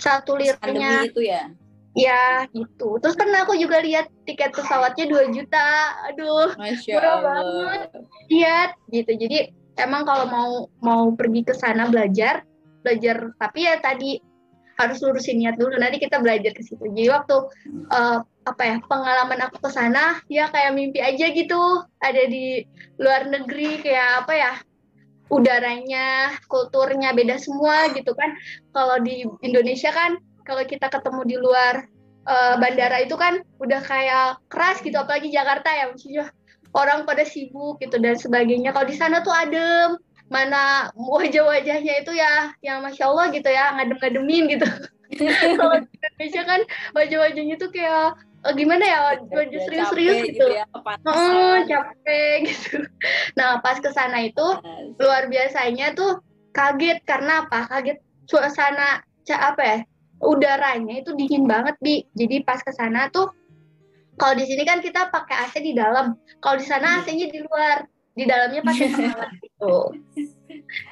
satu 0.00 0.38
liranya. 0.40 1.04
itu 1.04 1.20
ya 1.20 1.52
ya 1.92 2.48
gitu. 2.52 2.96
Terus 3.00 3.16
kan 3.16 3.28
aku 3.36 3.56
juga 3.56 3.80
lihat 3.80 4.08
tiket 4.24 4.52
pesawatnya 4.56 5.08
2 5.08 5.36
juta. 5.36 5.68
Aduh 6.12 6.56
masya 6.56 6.94
Murah 6.98 7.14
Allah. 7.20 7.86
lihat 8.32 8.70
gitu. 8.88 9.12
Jadi 9.16 9.52
emang 9.76 10.08
kalau 10.08 10.26
mau 10.28 10.52
mau 10.80 11.04
pergi 11.12 11.44
ke 11.44 11.54
sana 11.56 11.88
belajar 11.88 12.44
belajar. 12.82 13.36
Tapi 13.36 13.60
ya 13.68 13.76
tadi 13.78 14.18
harus 14.80 14.98
lurusin 15.04 15.38
niat 15.38 15.60
dulu. 15.60 15.76
Nanti 15.76 16.00
kita 16.00 16.18
belajar 16.18 16.56
ke 16.56 16.62
situ. 16.64 16.80
Jadi 16.80 17.08
waktu 17.12 17.36
eh, 17.92 18.18
apa 18.42 18.62
ya 18.66 18.76
pengalaman 18.82 19.38
aku 19.46 19.62
ke 19.62 19.70
sana 19.70 20.18
ya 20.26 20.48
kayak 20.48 20.72
mimpi 20.72 21.04
aja 21.04 21.28
gitu. 21.30 21.84
Ada 22.00 22.24
di 22.26 22.64
luar 22.96 23.28
negeri 23.28 23.84
kayak 23.84 24.26
apa 24.26 24.34
ya 24.34 24.52
udaranya 25.32 26.36
kulturnya 26.48 27.12
beda 27.12 27.36
semua 27.36 27.92
gitu 27.92 28.16
kan. 28.16 28.32
Kalau 28.72 28.96
di 29.04 29.24
Indonesia 29.44 29.92
kan 29.92 30.16
kalau 30.44 30.62
kita 30.66 30.86
ketemu 30.90 31.22
di 31.26 31.36
luar 31.38 31.74
eh, 32.28 32.54
bandara 32.58 33.02
itu 33.02 33.14
kan 33.18 33.42
udah 33.58 33.80
kayak 33.82 34.38
keras 34.46 34.82
gitu 34.82 34.94
apalagi 34.98 35.32
Jakarta 35.32 35.70
ya 35.72 35.90
maksudnya 35.90 36.30
orang 36.72 37.04
pada 37.04 37.22
sibuk 37.22 37.78
gitu 37.80 38.00
dan 38.00 38.16
sebagainya. 38.16 38.72
Kalau 38.72 38.88
di 38.88 38.96
sana 38.96 39.20
tuh 39.20 39.32
adem 39.32 39.96
mana 40.32 40.88
wajah-wajahnya 40.96 42.00
itu 42.00 42.12
ya 42.16 42.56
yang 42.64 42.80
masya 42.80 43.12
Allah 43.12 43.28
gitu 43.36 43.48
ya 43.52 43.76
ngadem-ngademin 43.76 44.44
gitu. 44.56 44.68
Kalau 45.60 45.76
di 45.84 45.92
Indonesia 45.92 46.42
kan 46.48 46.60
wajah-wajahnya 46.96 47.56
tuh 47.60 47.68
kayak 47.68 48.16
eh, 48.48 48.54
gimana 48.56 48.84
ya 48.84 48.98
wajah 49.12 49.28
Udah 49.28 49.60
serius-serius 49.68 50.16
capek 50.16 50.28
gitu, 50.32 50.46
ya. 50.48 50.64
Heeh, 51.04 51.56
capek 51.68 52.36
gitu. 52.48 52.76
Nah 53.36 53.60
pas 53.60 53.76
ke 53.76 53.92
sana 53.92 54.24
itu 54.24 54.46
luar 54.96 55.28
biasanya 55.28 55.92
tuh 55.92 56.24
kaget 56.56 57.04
karena 57.04 57.44
apa? 57.44 57.68
Kaget 57.68 58.00
suasana 58.24 59.04
apa 59.32 59.62
ya 59.64 59.78
udaranya 60.22 61.02
itu 61.02 61.12
dingin 61.18 61.44
banget 61.50 61.74
bi. 61.82 62.06
Jadi 62.14 62.46
pas 62.46 62.62
ke 62.62 62.70
sana 62.70 63.10
tuh 63.10 63.34
kalau 64.16 64.34
di 64.36 64.44
sini 64.46 64.62
kan 64.62 64.78
kita 64.78 65.08
pakai 65.10 65.48
AC 65.48 65.54
di 65.58 65.74
dalam. 65.74 66.14
Kalau 66.38 66.56
di 66.60 66.66
sana 66.66 67.02
AC-nya 67.02 67.26
di 67.32 67.40
luar. 67.42 67.84
Di 68.12 68.28
dalamnya 68.28 68.60
pakai 68.60 68.86
penghangat 68.92 69.30
gitu. 69.44 69.76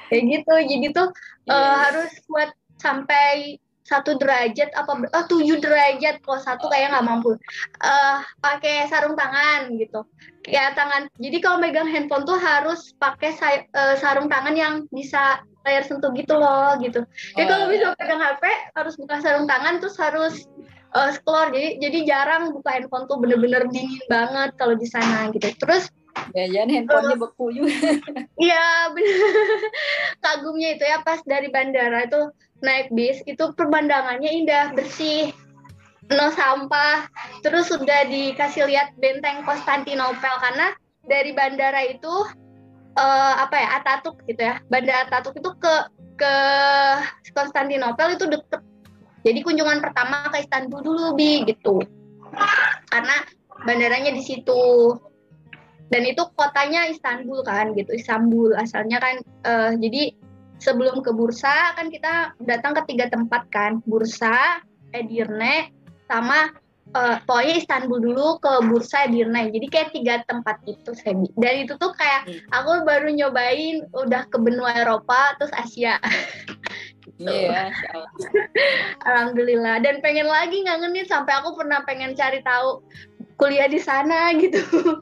Kayak 0.09 0.23
gitu. 0.25 0.53
Jadi 0.57 0.87
tuh 0.89 1.07
uh, 1.47 1.53
Iya. 1.53 1.73
harus 1.87 2.11
buat 2.25 2.49
sampai 2.81 3.61
satu 3.85 4.15
derajat 4.17 4.73
apa 4.73 5.05
oh, 5.13 5.25
tujuh 5.29 5.61
derajat. 5.61 6.17
Kalau 6.25 6.41
satu 6.41 6.65
kayak 6.67 6.97
nggak 6.97 7.05
mampu. 7.05 7.37
Eh 7.77 8.17
pakai 8.41 8.89
sarung 8.89 9.13
tangan 9.13 9.69
gitu. 9.77 10.01
Kayak 10.41 10.73
tangan. 10.73 11.05
Jadi 11.21 11.37
kalau 11.45 11.61
megang 11.61 11.87
handphone 11.87 12.25
tuh 12.25 12.41
harus 12.41 12.97
pakai 12.97 13.37
eh, 13.69 13.95
sarung 14.01 14.27
tangan 14.27 14.57
yang 14.57 14.73
bisa 14.89 15.45
layar 15.65 15.83
sentuh 15.85 16.09
gitu 16.13 16.33
loh 16.37 16.77
gitu. 16.81 17.05
Jadi 17.37 17.45
kalau 17.45 17.65
Oh, 17.67 17.71
bisa 17.71 17.93
pegang 17.97 18.21
HP 18.21 18.43
harus 18.73 18.93
buka 18.97 19.15
sarung 19.21 19.45
tangan 19.45 19.77
terus 19.77 19.95
harus 20.01 20.35
eh, 20.97 21.09
scroll 21.13 21.53
jadi 21.53 21.77
jadi 21.77 21.99
jarang 22.07 22.53
buka 22.53 22.69
handphone 22.77 23.05
tuh 23.05 23.21
bener-bener 23.21 23.69
dingin 23.69 24.01
banget 24.09 24.53
kalau 24.57 24.73
di 24.73 24.87
sana 24.89 25.29
gitu. 25.33 25.53
Terus 25.61 25.89
Jangan 26.35 26.69
handphonenya 26.75 27.17
beku 27.17 27.45
juga. 27.55 27.71
Iya 28.41 28.91
bener. 28.91 29.31
Kagumnya 30.19 30.69
itu 30.75 30.83
ya 30.83 30.99
pas 31.05 31.23
dari 31.23 31.47
bandara 31.53 32.03
itu 32.03 32.31
naik 32.61 32.91
bis 32.93 33.21
itu 33.25 33.53
pemandangannya 33.55 34.27
indah 34.27 34.75
bersih 34.75 35.31
no 36.11 36.27
sampah. 36.35 37.07
Terus 37.45 37.71
sudah 37.71 38.07
dikasih 38.11 38.67
lihat 38.67 38.97
benteng 38.99 39.47
Konstantinopel 39.47 40.35
karena 40.41 40.75
dari 41.07 41.31
bandara 41.31 41.85
itu 41.87 42.11
eh, 42.97 43.33
apa 43.39 43.55
ya 43.55 43.67
Ataturk 43.79 44.23
gitu 44.27 44.41
ya. 44.41 44.59
Bandara 44.67 45.07
Ataturk 45.07 45.37
itu 45.39 45.51
ke 45.59 45.75
ke 46.19 46.33
Konstantinopel 47.31 48.19
itu 48.19 48.25
deket. 48.27 48.61
Jadi 49.21 49.39
kunjungan 49.45 49.79
pertama 49.79 50.29
ke 50.33 50.41
Istanbul 50.41 50.81
dulu 50.81 51.05
bi 51.13 51.45
gitu. 51.45 51.81
Karena 52.89 53.21
bandaranya 53.65 54.11
di 54.13 54.23
situ. 54.23 54.97
Dan 55.91 56.07
itu 56.07 56.23
kotanya 56.33 56.87
Istanbul 56.87 57.43
kan 57.43 57.75
gitu. 57.75 57.91
Istanbul 57.91 58.55
asalnya 58.55 58.97
kan 59.03 59.15
eh, 59.21 59.71
jadi 59.77 60.03
sebelum 60.61 61.01
ke 61.01 61.11
bursa 61.11 61.73
kan 61.73 61.89
kita 61.89 62.37
datang 62.43 62.77
ke 62.77 62.81
tiga 62.95 63.09
tempat 63.11 63.49
kan. 63.51 63.83
Bursa 63.83 64.63
Edirne 64.91 65.71
sama 66.07 66.51
eh, 66.91 67.17
pokoknya 67.23 67.55
Istanbul 67.57 67.99
dulu 68.03 68.37
ke 68.39 68.53
bursa 68.67 69.07
Edirne 69.07 69.49
jadi 69.51 69.67
kayak 69.71 69.89
tiga 69.95 70.15
tempat 70.27 70.59
itu 70.67 70.91
Sebi 70.93 71.31
dan 71.39 71.65
itu 71.65 71.73
tuh 71.79 71.91
kayak 71.95 72.23
Hmm. 72.27 72.37
aku 72.53 72.85
baru 72.85 73.09
nyobain 73.09 73.87
udah 73.97 74.29
ke 74.29 74.37
benua 74.37 74.77
Eropa 74.77 75.33
terus 75.39 75.51
Asia 75.57 75.97
Iya, 77.21 77.53
Masya 77.53 77.87
Allah. 77.93 78.11
Alhamdulillah 79.05 79.75
dan 79.85 80.01
pengen 80.01 80.25
lagi 80.25 80.65
ngangenin 80.65 81.05
sampai 81.05 81.37
aku 81.37 81.53
pernah 81.53 81.85
pengen 81.85 82.17
cari 82.17 82.41
tahu 82.41 82.81
kuliah 83.37 83.65
di 83.69 83.77
sana 83.81 84.33
gitu. 84.37 84.61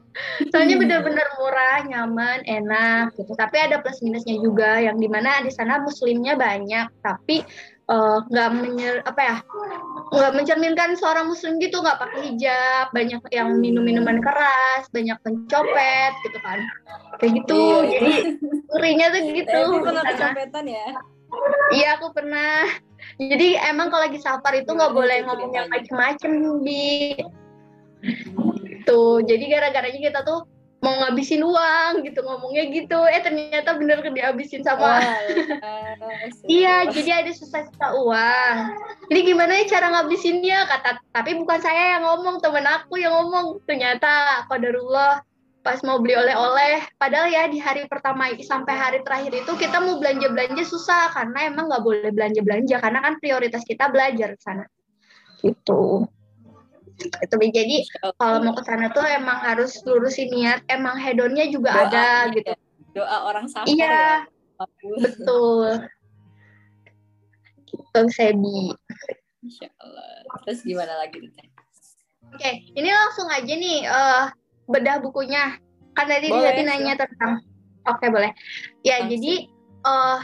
Soalnya 0.52 0.80
bener-bener 0.80 1.28
murah, 1.40 1.84
nyaman, 1.84 2.44
enak 2.44 3.16
gitu. 3.16 3.32
Tapi 3.36 3.56
ada 3.56 3.84
plus 3.84 4.00
minusnya 4.00 4.36
juga 4.40 4.80
yang 4.80 4.96
di 4.96 5.08
mana 5.08 5.44
di 5.44 5.52
sana 5.52 5.80
muslimnya 5.80 6.36
banyak, 6.40 6.88
tapi 7.04 7.44
eh, 7.90 8.16
nggak 8.30 8.48
menyer 8.54 8.94
apa 9.04 9.20
ya 9.20 9.36
nggak 10.10 10.32
mencerminkan 10.34 10.98
seorang 10.98 11.30
muslim 11.30 11.58
gitu 11.62 11.82
nggak 11.82 11.98
pakai 11.98 12.30
hijab 12.30 12.90
banyak 12.90 13.22
yang 13.30 13.58
minum 13.58 13.82
minuman 13.82 14.18
keras 14.18 14.86
banyak 14.90 15.18
pencopet 15.22 16.12
gitu 16.26 16.38
kan 16.42 16.58
kayak 17.18 17.32
gitu 17.42 17.60
Iya, 17.60 17.86
iya. 17.86 18.00
jadi 18.00 18.12
ngerinya 18.70 19.06
tuh 19.10 19.20
gitu 19.34 19.60
di 20.06 20.14
pernah 20.16 20.64
ya? 20.66 20.88
Iya 21.70 21.88
aku 21.98 22.06
pernah. 22.10 22.66
Jadi 23.20 23.54
emang 23.62 23.88
kalau 23.92 24.10
lagi 24.10 24.18
safar 24.18 24.54
itu 24.58 24.70
nggak 24.70 24.92
boleh 24.92 25.22
itu 25.22 25.26
ngomong 25.26 25.52
yang 25.54 25.68
macem-macem 25.70 26.32
bi. 26.64 27.14
Tuh 28.88 29.22
jadi 29.22 29.44
gara-garanya 29.46 30.00
kita 30.00 30.20
tuh 30.26 30.48
mau 30.80 30.96
ngabisin 30.96 31.44
uang 31.44 32.04
gitu 32.08 32.20
ngomongnya 32.24 32.64
gitu. 32.72 32.98
Eh 33.08 33.20
ternyata 33.20 33.76
bener 33.76 34.00
kan 34.00 34.12
dihabisin 34.16 34.64
sama. 34.64 35.00
Iya 36.48 36.88
jadi 36.88 37.24
ada 37.24 37.30
sisa-sisa 37.34 37.88
uang. 38.00 38.56
Ini 39.12 39.20
gimana 39.26 39.52
ya 39.60 39.64
cara 39.68 39.86
ngabisinnya 39.92 40.64
kata. 40.64 41.02
Tapi 41.12 41.36
bukan 41.36 41.60
saya 41.60 41.98
yang 41.98 42.08
ngomong 42.08 42.40
temen 42.40 42.64
aku 42.64 42.96
yang 42.96 43.12
ngomong. 43.12 43.60
Ternyata 43.68 44.46
qadarullah 44.48 45.20
pas 45.60 45.76
mau 45.84 46.00
beli 46.00 46.16
oleh-oleh 46.16 46.88
padahal 46.96 47.28
ya 47.28 47.44
di 47.52 47.60
hari 47.60 47.84
pertama 47.84 48.32
sampai 48.40 48.72
hari 48.72 48.98
terakhir 49.04 49.44
itu 49.44 49.52
kita 49.60 49.76
mau 49.76 50.00
belanja-belanja 50.00 50.64
susah 50.64 51.12
karena 51.12 51.52
emang 51.52 51.68
nggak 51.68 51.84
boleh 51.84 52.10
belanja-belanja 52.16 52.80
karena 52.80 52.98
kan 53.04 53.20
prioritas 53.20 53.60
kita 53.68 53.92
belajar 53.92 54.40
sana 54.40 54.64
gitu 55.44 56.08
itu 57.00 57.34
jadi 57.52 57.76
kalau 58.20 58.44
mau 58.44 58.52
ke 58.52 58.62
sana 58.64 58.92
tuh 58.92 59.04
emang 59.08 59.40
harus 59.40 59.80
lurusin 59.88 60.28
niat 60.30 60.60
emang 60.68 61.00
hedonnya 61.00 61.48
juga 61.48 61.72
Doa, 61.72 61.82
ada 61.88 62.04
iya. 62.28 62.34
gitu 62.36 62.52
Doa 62.92 63.16
orang 63.30 63.46
safar 63.48 63.70
Iya. 63.70 63.86
ya. 63.88 64.10
Betul 65.00 65.88
gitu 67.70 68.00
Sebi 68.10 68.74
Allah. 69.80 70.10
Terus 70.44 70.60
gimana 70.66 71.00
lagi 71.00 71.16
tuh? 71.22 71.30
Teh? 71.32 71.48
Oke, 72.30 72.50
ini 72.76 72.90
langsung 72.92 73.26
aja 73.30 73.52
nih 73.56 73.86
eh 73.86 74.24
bedah 74.68 75.00
bukunya. 75.02 75.56
Kan 75.96 76.06
tadi 76.06 76.30
Boleh, 76.30 76.54
Zati 76.54 76.62
nanya 76.62 76.94
tentang. 76.94 77.42
Oke, 77.88 78.06
boleh. 78.12 78.30
Ya, 78.86 79.02
Langsung. 79.02 79.10
jadi 79.18 79.32
eh 79.86 80.18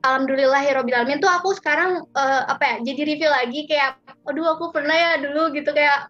alhamdulillahirobbilalamin 0.00 1.20
tuh 1.20 1.28
aku 1.28 1.52
sekarang 1.58 2.04
eh, 2.16 2.42
apa 2.48 2.62
ya? 2.64 2.76
Jadi 2.92 3.00
review 3.04 3.28
lagi 3.28 3.60
kayak 3.68 4.00
aduh 4.24 4.56
aku 4.56 4.72
pernah 4.72 4.94
ya 4.94 5.10
dulu 5.20 5.52
gitu 5.52 5.68
kayak 5.74 6.08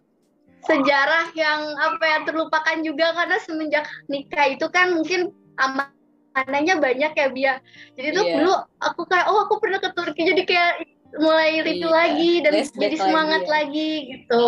sejarah 0.61 1.33
yang 1.33 1.73
apa 1.77 2.03
ya 2.05 2.17
terlupakan 2.25 2.77
juga 2.85 3.13
karena 3.17 3.37
semenjak 3.41 3.85
nikah 4.07 4.45
itu 4.53 4.65
kan 4.69 4.93
mungkin 4.93 5.33
amanahnya 5.57 6.77
banyak 6.77 7.11
ya 7.17 7.27
Bia. 7.33 7.53
Jadi 7.97 8.07
tuh 8.13 8.23
Iya. 8.25 8.33
dulu 8.39 8.53
aku 8.81 9.01
kayak 9.09 9.25
oh 9.29 9.45
aku 9.49 9.57
pernah 9.57 9.79
ke 9.81 9.89
Turki 9.93 10.21
jadi 10.25 10.43
kayak 10.45 10.73
mulai 11.19 11.59
Iya, 11.59 11.87
lagi 11.89 12.31
dan 12.45 12.53
jadi 12.55 12.95
lagi 12.95 12.97
semangat 12.97 13.41
ya. 13.45 13.49
lagi 13.51 13.91
gitu. 14.15 14.43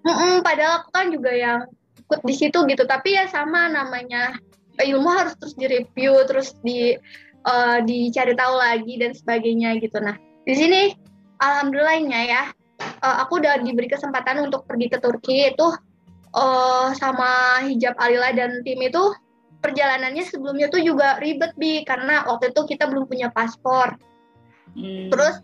Mm-mm, 0.00 0.40
padahal 0.40 0.80
aku 0.80 0.88
kan 0.96 1.06
juga 1.12 1.32
yang 1.34 1.60
ikut 2.10 2.20
di 2.24 2.34
situ 2.34 2.58
gitu 2.66 2.82
tapi 2.88 3.14
ya 3.14 3.28
sama 3.30 3.70
namanya 3.70 4.34
ilmu 4.80 5.06
harus 5.06 5.36
terus 5.38 5.54
direview 5.54 6.16
terus 6.26 6.56
di 6.64 6.96
eh, 7.46 7.78
dicari 7.84 8.32
tahu 8.34 8.54
lagi 8.58 8.98
dan 8.98 9.12
sebagainya 9.14 9.76
gitu 9.78 10.00
nah 10.02 10.16
di 10.48 10.54
sini 10.56 10.80
alhamdulillahnya 11.38 12.20
ya 12.26 12.42
eh, 13.00 13.16
aku 13.24 13.40
udah 13.40 13.60
diberi 13.64 13.88
kesempatan 13.88 14.44
untuk 14.44 14.68
pergi 14.68 14.86
ke 14.92 14.98
Turki 15.00 15.50
itu 15.50 15.66
eh, 16.36 16.88
sama 16.96 17.64
hijab 17.66 17.96
Alila 17.96 18.30
dan 18.36 18.60
tim 18.62 18.80
itu 18.80 19.12
perjalanannya 19.60 20.24
sebelumnya 20.24 20.72
tuh 20.72 20.80
juga 20.80 21.20
ribet 21.20 21.52
bi 21.60 21.84
karena 21.84 22.24
waktu 22.24 22.48
itu 22.52 22.64
kita 22.64 22.88
belum 22.88 23.04
punya 23.04 23.28
paspor 23.28 24.00
Hmm. 24.74 25.10
Terus 25.10 25.36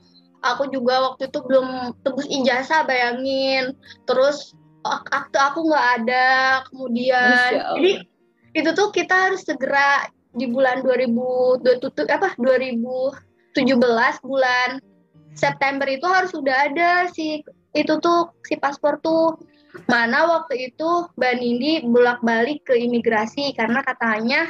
aku 0.43 0.71
juga 0.71 1.03
waktu 1.13 1.31
itu 1.31 1.39
belum 1.43 1.99
tebus 2.07 2.27
ijazah 2.31 2.87
bayangin. 2.87 3.75
Terus 4.07 4.55
ak- 4.87 5.11
akte 5.11 5.39
aku 5.39 5.67
nggak 5.67 5.87
ada. 6.03 6.29
Kemudian 6.71 7.35
jadi 7.79 7.93
itu 8.57 8.71
tuh 8.73 8.89
kita 8.95 9.31
harus 9.31 9.45
segera 9.45 10.09
di 10.37 10.49
bulan 10.49 10.85
2000 10.85 11.65
apa 12.13 12.37
2017 12.37 13.57
bulan 14.21 14.81
September 15.37 15.85
itu 15.87 16.09
harus 16.09 16.33
sudah 16.33 16.73
ada 16.73 17.07
si 17.13 17.45
itu 17.77 17.95
tuh 18.01 18.33
si 18.49 18.57
paspor 18.57 18.99
tuh. 19.05 19.37
Mana 19.93 20.25
waktu 20.25 20.73
itu 20.73 21.05
Mbak 21.21 21.35
Nindi 21.37 21.85
bolak-balik 21.85 22.65
ke 22.65 22.81
imigrasi 22.81 23.53
karena 23.53 23.85
katanya 23.85 24.49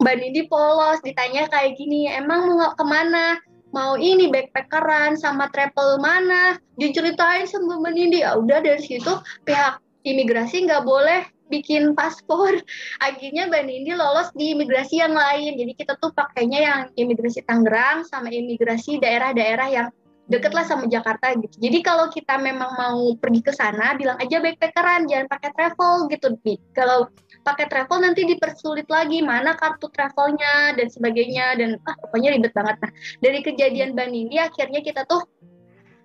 Mbak 0.00 0.16
Nindi 0.16 0.42
polos 0.48 1.04
ditanya 1.04 1.44
kayak 1.52 1.76
gini 1.76 2.08
emang 2.08 2.48
mau 2.48 2.72
ke 2.72 2.84
mana? 2.88 3.36
Mau 3.76 4.00
ini 4.00 4.32
backpackeran 4.32 5.20
sama 5.20 5.52
travel 5.52 6.00
mana? 6.00 6.56
Diceritain 6.80 7.44
sama 7.44 7.76
Mbak 7.76 7.92
Nindi. 7.92 8.24
Ya 8.24 8.32
udah 8.40 8.64
dari 8.64 8.80
situ 8.80 9.12
pihak 9.44 9.76
imigrasi 10.08 10.64
nggak 10.64 10.88
boleh 10.88 11.33
bikin 11.48 11.92
paspor. 11.92 12.56
Akhirnya 13.06 13.48
Mbak 13.48 13.62
Nindi 13.66 13.92
lolos 13.92 14.30
di 14.32 14.52
imigrasi 14.56 15.00
yang 15.00 15.14
lain. 15.14 15.56
Jadi 15.58 15.72
kita 15.76 15.96
tuh 16.00 16.10
pakainya 16.12 16.60
yang 16.60 16.80
imigrasi 16.96 17.44
Tangerang 17.44 18.04
sama 18.08 18.30
imigrasi 18.30 19.00
daerah-daerah 19.00 19.68
yang 19.70 19.88
deket 20.24 20.56
lah 20.56 20.64
sama 20.64 20.88
Jakarta 20.88 21.36
gitu. 21.36 21.52
Jadi 21.60 21.84
kalau 21.84 22.08
kita 22.08 22.40
memang 22.40 22.72
mau 22.80 23.12
pergi 23.20 23.44
ke 23.44 23.52
sana 23.52 23.92
bilang 23.92 24.16
aja 24.16 24.40
backpackeran 24.40 25.04
jangan 25.04 25.28
pakai 25.28 25.50
travel 25.52 26.08
gitu. 26.08 26.26
Kalau 26.72 27.12
pakai 27.44 27.68
travel 27.68 27.98
nanti 28.00 28.24
dipersulit 28.24 28.88
lagi 28.88 29.20
mana 29.20 29.52
kartu 29.52 29.92
travelnya 29.92 30.72
dan 30.80 30.88
sebagainya. 30.88 31.60
Dan 31.60 31.76
ah 31.84 31.94
pokoknya 32.00 32.32
ribet 32.32 32.56
banget. 32.56 32.76
Nah 32.80 32.92
dari 33.20 33.38
kejadian 33.44 33.92
Mbak 33.92 34.08
Nindi 34.08 34.36
akhirnya 34.40 34.80
kita 34.80 35.04
tuh 35.04 35.28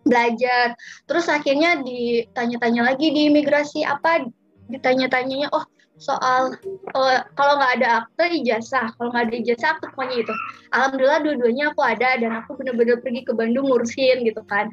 belajar. 0.04 0.76
Terus 1.08 1.28
akhirnya 1.32 1.80
ditanya-tanya 1.80 2.92
lagi 2.92 3.08
di 3.16 3.32
imigrasi 3.32 3.88
apa 3.88 4.28
ditanya-tanyanya 4.70 5.50
oh 5.52 5.66
soal 6.00 6.56
uh, 6.96 7.20
kalau 7.36 7.60
nggak 7.60 7.84
ada 7.84 7.88
akte 8.04 8.26
ijazah, 8.32 8.96
kalau 8.96 9.12
nggak 9.12 9.30
ada 9.30 9.36
ijazah 9.36 9.70
akte 9.76 9.86
pokoknya 9.92 10.16
itu. 10.24 10.34
Alhamdulillah 10.72 11.20
dua-duanya 11.28 11.76
aku 11.76 11.82
ada 11.84 12.10
dan 12.18 12.32
aku 12.40 12.56
bener-bener 12.56 13.04
pergi 13.04 13.28
ke 13.28 13.36
Bandung 13.36 13.68
ngurusin 13.68 14.24
gitu 14.24 14.40
kan. 14.48 14.72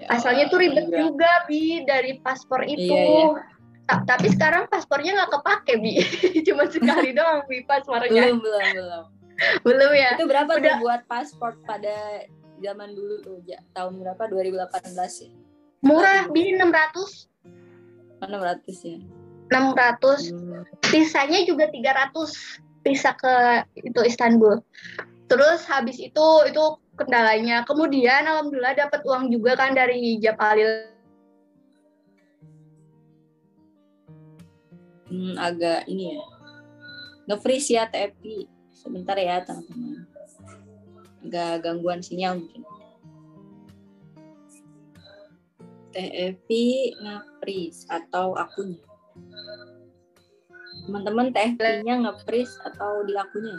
Ya, 0.00 0.16
Asalnya 0.16 0.48
tuh 0.48 0.60
ribet 0.60 0.88
juga. 0.88 0.98
juga 1.08 1.32
bi 1.44 1.84
dari 1.84 2.20
paspor 2.24 2.64
iya, 2.64 2.72
itu. 2.72 2.92
Iya, 2.96 3.28
iya. 3.86 3.96
tapi 4.08 4.26
sekarang 4.32 4.66
paspornya 4.72 5.12
nggak 5.14 5.30
kepake 5.40 5.74
bi, 5.78 5.92
cuma 6.48 6.64
sekali 6.72 7.12
doang 7.12 7.44
bi 7.46 7.62
paspornya. 7.68 8.32
Belum 8.32 8.40
belum 8.40 8.66
belum. 8.72 9.04
belum 9.60 9.90
ya. 9.92 10.10
Itu 10.16 10.24
berapa 10.24 10.52
Udah. 10.56 10.64
tuh 10.64 10.74
buat 10.80 11.00
paspor 11.04 11.52
pada 11.68 12.24
zaman 12.64 12.96
dulu 12.96 13.20
tuh 13.20 13.38
ya, 13.44 13.60
tahun 13.76 14.00
berapa 14.00 14.24
2018 14.32 14.96
ya? 14.96 15.30
Murah 15.84 16.32
bi 16.32 16.56
600. 16.56 17.28
600 18.24 18.88
ya 18.88 18.96
600 19.50 20.34
hmm. 20.34 20.62
visanya 20.90 21.40
juga 21.46 21.70
300 21.70 22.10
visa 22.86 23.10
ke 23.18 23.34
itu 23.82 24.00
Istanbul. 24.02 24.62
Terus 25.26 25.66
habis 25.66 25.98
itu 25.98 26.26
itu 26.46 26.64
kendalanya. 26.94 27.66
Kemudian 27.66 28.26
alhamdulillah 28.26 28.78
dapat 28.78 29.02
uang 29.02 29.30
juga 29.30 29.58
kan 29.58 29.74
dari 29.74 29.98
hijab 29.98 30.38
alil. 30.38 30.86
Hmm, 35.10 35.34
agak 35.38 35.86
ini 35.90 36.18
ya. 36.18 36.24
Nge-freeze 37.26 37.70
ya 37.74 37.84
TFP 37.90 38.46
sebentar 38.70 39.18
ya 39.18 39.42
teman-teman. 39.42 40.06
Agak 41.26 41.66
gangguan 41.66 42.02
sinyal 42.02 42.38
mungkin. 42.38 42.62
TFP 45.90 46.50
nge-freeze 47.02 47.88
atau 47.90 48.38
akunnya 48.38 48.95
teman-teman 50.86 51.34
TFP-nya 51.34 51.94
nge-freeze 52.06 52.54
atau 52.62 53.02
di 53.02 53.18
akunnya 53.18 53.58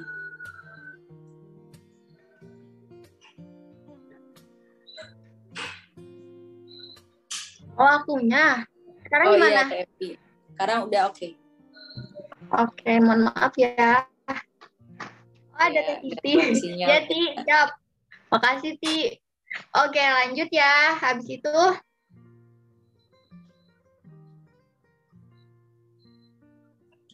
Oh 7.78 7.86
akunnya. 7.86 8.66
Sekarang 9.06 9.26
oh, 9.30 9.34
gimana? 9.38 9.54
Iya, 9.54 9.64
TFP. 9.70 10.00
Sekarang 10.50 10.80
udah 10.90 11.02
oke. 11.14 11.16
Okay. 11.16 11.32
Oke, 12.48 12.74
okay, 12.82 12.98
mohon 12.98 13.30
maaf 13.30 13.54
ya. 13.54 14.02
Oh, 15.54 15.62
ada 15.62 15.78
ya, 15.78 15.96
Ti. 16.26 16.34
Ya, 16.74 17.06
Ti. 17.06 17.22
Siap. 17.38 17.70
Makasih, 18.34 18.74
Ti. 18.82 19.22
Oke, 19.78 20.02
lanjut 20.02 20.50
ya. 20.50 20.98
Habis 20.98 21.30
itu 21.30 21.54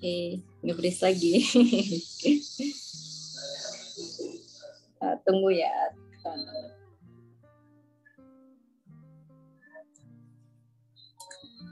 Oke, 0.04 0.44
ngebris 0.60 1.00
lagi. 1.00 1.48
nah, 5.00 5.16
tunggu 5.24 5.56
ya. 5.56 5.72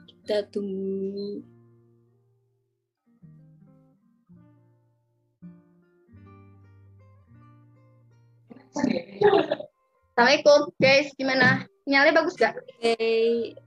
Kita 0.07 0.47
tunggu. 0.47 1.43
Assalamualaikum 10.15 10.71
guys, 10.79 11.11
gimana? 11.19 11.67
Sinyalnya 11.83 12.15
bagus 12.15 12.39
gak? 12.39 12.55
Oke, 12.55 12.95
okay. 12.95 13.59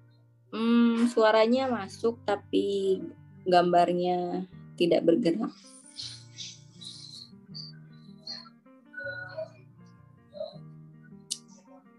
hmm, 0.57 1.13
suaranya 1.13 1.69
masuk 1.69 2.17
tapi 2.25 3.05
gambarnya 3.45 4.49
tidak 4.75 5.05
bergerak. 5.05 5.53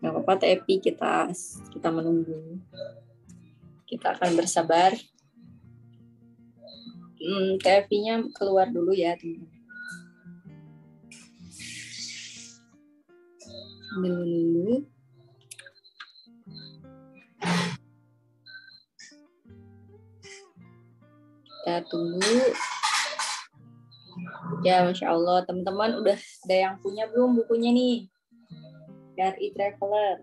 Gak 0.05 0.13
apa-apa 0.13 0.33
tapi 0.45 0.77
kita 0.77 1.33
kita 1.73 1.89
menunggu. 1.89 2.61
Kita 3.89 4.13
akan 4.13 4.37
bersabar. 4.37 4.93
Hmm, 7.25 7.57
TFP-nya 7.57 8.29
keluar 8.37 8.69
dulu 8.69 8.93
ya 8.93 9.17
teman-teman. 9.17 9.49
Sambil 13.89 14.13
menunggu. 14.13 14.94
Kita 21.65 21.81
tunggu. 21.89 22.53
Ya 24.61 24.85
masya 24.85 25.17
Allah. 25.17 25.41
Teman-teman 25.49 25.97
udah 25.97 26.13
ada 26.13 26.55
yang 26.69 26.77
punya 26.77 27.09
belum 27.09 27.41
bukunya 27.41 27.73
nih? 27.73 28.05
Dari 29.17 29.49
Traveler. 29.49 30.21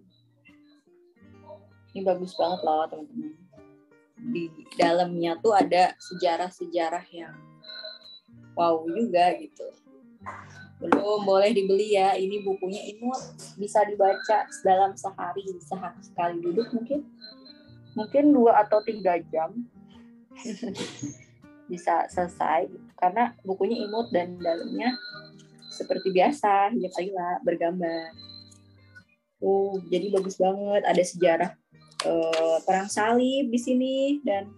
Ini 1.90 2.06
bagus 2.06 2.38
banget 2.38 2.62
loh 2.62 2.86
teman-teman. 2.86 3.34
Di 4.22 4.54
dalamnya 4.78 5.34
tuh 5.42 5.50
ada 5.50 5.98
sejarah-sejarah 5.98 7.10
yang 7.10 7.34
wow 8.54 8.86
juga 8.86 9.34
gitu. 9.42 9.66
Belum 10.78 11.26
boleh 11.26 11.50
dibeli 11.50 11.98
ya. 11.98 12.14
Ini 12.14 12.46
bukunya 12.46 12.86
ini 12.86 13.10
bisa 13.58 13.82
dibaca 13.82 14.46
dalam 14.62 14.94
sehari 14.94 15.42
sehari 15.58 16.00
sekali 16.06 16.38
duduk 16.38 16.70
mungkin. 16.70 17.02
Mungkin 17.98 18.30
dua 18.30 18.62
atau 18.62 18.78
tiga 18.86 19.18
jam 19.26 19.66
bisa 21.72 22.04
selesai 22.12 22.68
karena 23.00 23.32
bukunya 23.40 23.80
imut 23.88 24.12
dan 24.12 24.36
dalamnya 24.36 24.92
seperti 25.72 26.12
biasa 26.12 26.76
hijab 26.76 26.92
Ayla 27.00 27.40
bergambar. 27.40 28.12
Oh, 29.42 29.80
jadi 29.88 30.12
bagus 30.12 30.36
banget. 30.36 30.84
Ada 30.84 31.02
sejarah 31.02 31.50
uh, 32.04 32.58
perang 32.62 32.86
salib 32.92 33.48
di 33.48 33.58
sini 33.58 33.96
dan 34.22 34.52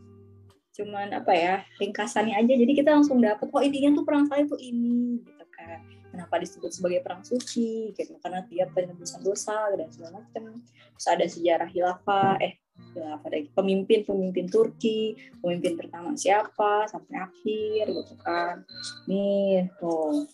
cuman 0.74 1.14
apa 1.14 1.32
ya 1.32 1.54
ringkasannya 1.78 2.34
aja. 2.34 2.52
Jadi 2.58 2.72
kita 2.74 2.90
langsung 2.90 3.22
dapat 3.22 3.46
oh 3.46 3.62
intinya 3.62 3.94
tuh 3.94 4.04
perang 4.04 4.26
salib 4.26 4.50
tuh 4.50 4.58
ini 4.58 5.22
gitu 5.22 5.44
kan. 5.54 5.80
Kenapa 6.10 6.42
disebut 6.42 6.70
sebagai 6.74 7.00
perang 7.00 7.22
suci? 7.22 7.94
Gitu 7.94 8.18
karena 8.18 8.42
tiap 8.50 8.74
penebusan 8.74 9.22
dosa 9.22 9.70
dan 9.78 9.88
segala 9.94 10.18
macam 10.20 10.60
terus 10.94 11.06
ada 11.10 11.26
sejarah 11.26 11.70
hilafah 11.70 12.38
eh 12.42 12.58
pada 12.94 13.36
pemimpin-pemimpin 13.58 14.46
Turki, 14.46 15.18
pemimpin 15.42 15.74
pertama 15.74 16.14
siapa 16.14 16.86
sampai 16.86 17.14
akhir 17.18 17.84
gitu 17.90 18.14
kan. 18.22 18.62
Nih, 19.10 19.66
tuh. 19.78 20.26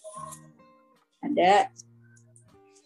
Ada 1.20 1.68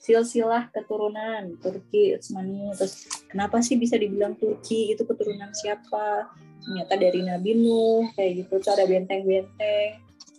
silsilah 0.04 0.68
keturunan 0.68 1.56
Turki 1.58 2.12
Utsmani. 2.12 2.74
Terus 2.76 3.08
kenapa 3.30 3.64
sih 3.64 3.80
bisa 3.80 3.96
dibilang 3.96 4.36
Turki 4.36 4.92
itu 4.92 5.02
keturunan 5.06 5.50
siapa? 5.56 6.28
Ternyata 6.60 6.94
dari 7.00 7.20
Nabi 7.24 7.50
Nuh 7.56 8.12
kayak 8.12 8.44
gitu. 8.44 8.60
Terus 8.60 8.74
ada 8.74 8.84
benteng-benteng, 8.84 9.90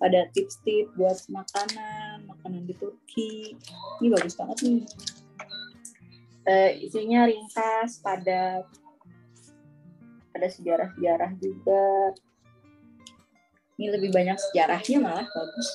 ada 0.04 0.30
tips-tips 0.32 0.94
buat 0.94 1.18
makanan, 1.34 2.30
makanan 2.30 2.62
di 2.70 2.74
Turki. 2.78 3.58
Ini 4.04 4.08
bagus 4.14 4.38
banget 4.38 4.58
nih. 4.64 4.84
Uh, 6.46 6.72
isinya 6.78 7.26
ringkas, 7.26 8.06
padat, 8.06 8.70
ada 10.36 10.48
sejarah-sejarah 10.52 11.32
juga. 11.40 11.84
Ini 13.80 13.88
lebih 13.92 14.12
banyak 14.12 14.36
sejarahnya 14.36 14.98
malah 15.00 15.28
bagus. 15.28 15.70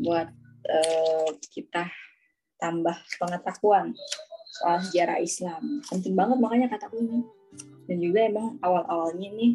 Buat 0.00 0.28
uh, 0.68 1.28
kita 1.52 1.92
tambah 2.56 2.96
pengetahuan 3.20 3.92
soal 4.60 4.80
sejarah 4.84 5.20
Islam. 5.20 5.84
Penting 5.88 6.16
banget 6.16 6.38
makanya 6.40 6.68
kataku 6.72 7.00
ini. 7.00 7.20
Dan 7.88 8.00
juga 8.00 8.24
emang 8.24 8.56
awal-awalnya 8.64 9.28
nih 9.36 9.52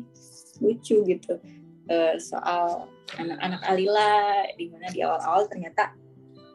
lucu 0.62 1.02
gitu. 1.06 1.42
Uh, 1.88 2.20
soal 2.20 2.90
anak-anak 3.16 3.62
Alila 3.64 4.44
di 4.60 4.68
mana 4.68 4.92
di 4.92 5.00
awal-awal 5.00 5.48
ternyata 5.48 5.96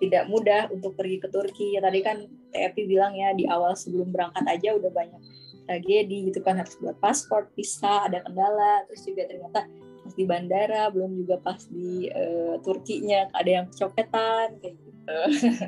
tidak 0.03 0.27
mudah 0.27 0.66
untuk 0.75 0.99
pergi 0.99 1.23
ke 1.23 1.29
Turki. 1.31 1.79
Ya, 1.79 1.81
tadi 1.81 2.03
kan 2.03 2.27
TFP 2.53 2.90
bilang 2.90 3.14
ya 3.14 3.33
di 3.33 3.47
awal 3.47 3.79
sebelum 3.79 4.11
berangkat 4.11 4.45
aja 4.51 4.75
udah 4.75 4.90
banyak 4.90 5.23
tragedi 5.66 6.31
gitu 6.31 6.42
kan 6.42 6.59
harus 6.59 6.75
buat 6.79 6.96
paspor 6.98 7.48
visa 7.55 8.09
ada 8.09 8.22
kendala 8.25 8.85
terus 8.88 9.03
juga 9.07 9.29
ternyata 9.31 9.66
pas 10.03 10.12
di 10.18 10.25
bandara 10.27 10.90
belum 10.90 11.14
juga 11.14 11.38
pas 11.38 11.62
di 11.70 12.11
uh, 12.11 12.59
Turkinya 12.66 13.31
ada 13.38 13.51
yang 13.62 13.66
kecopetan 13.70 14.59
kayak 14.59 14.75
gitu. 14.75 15.18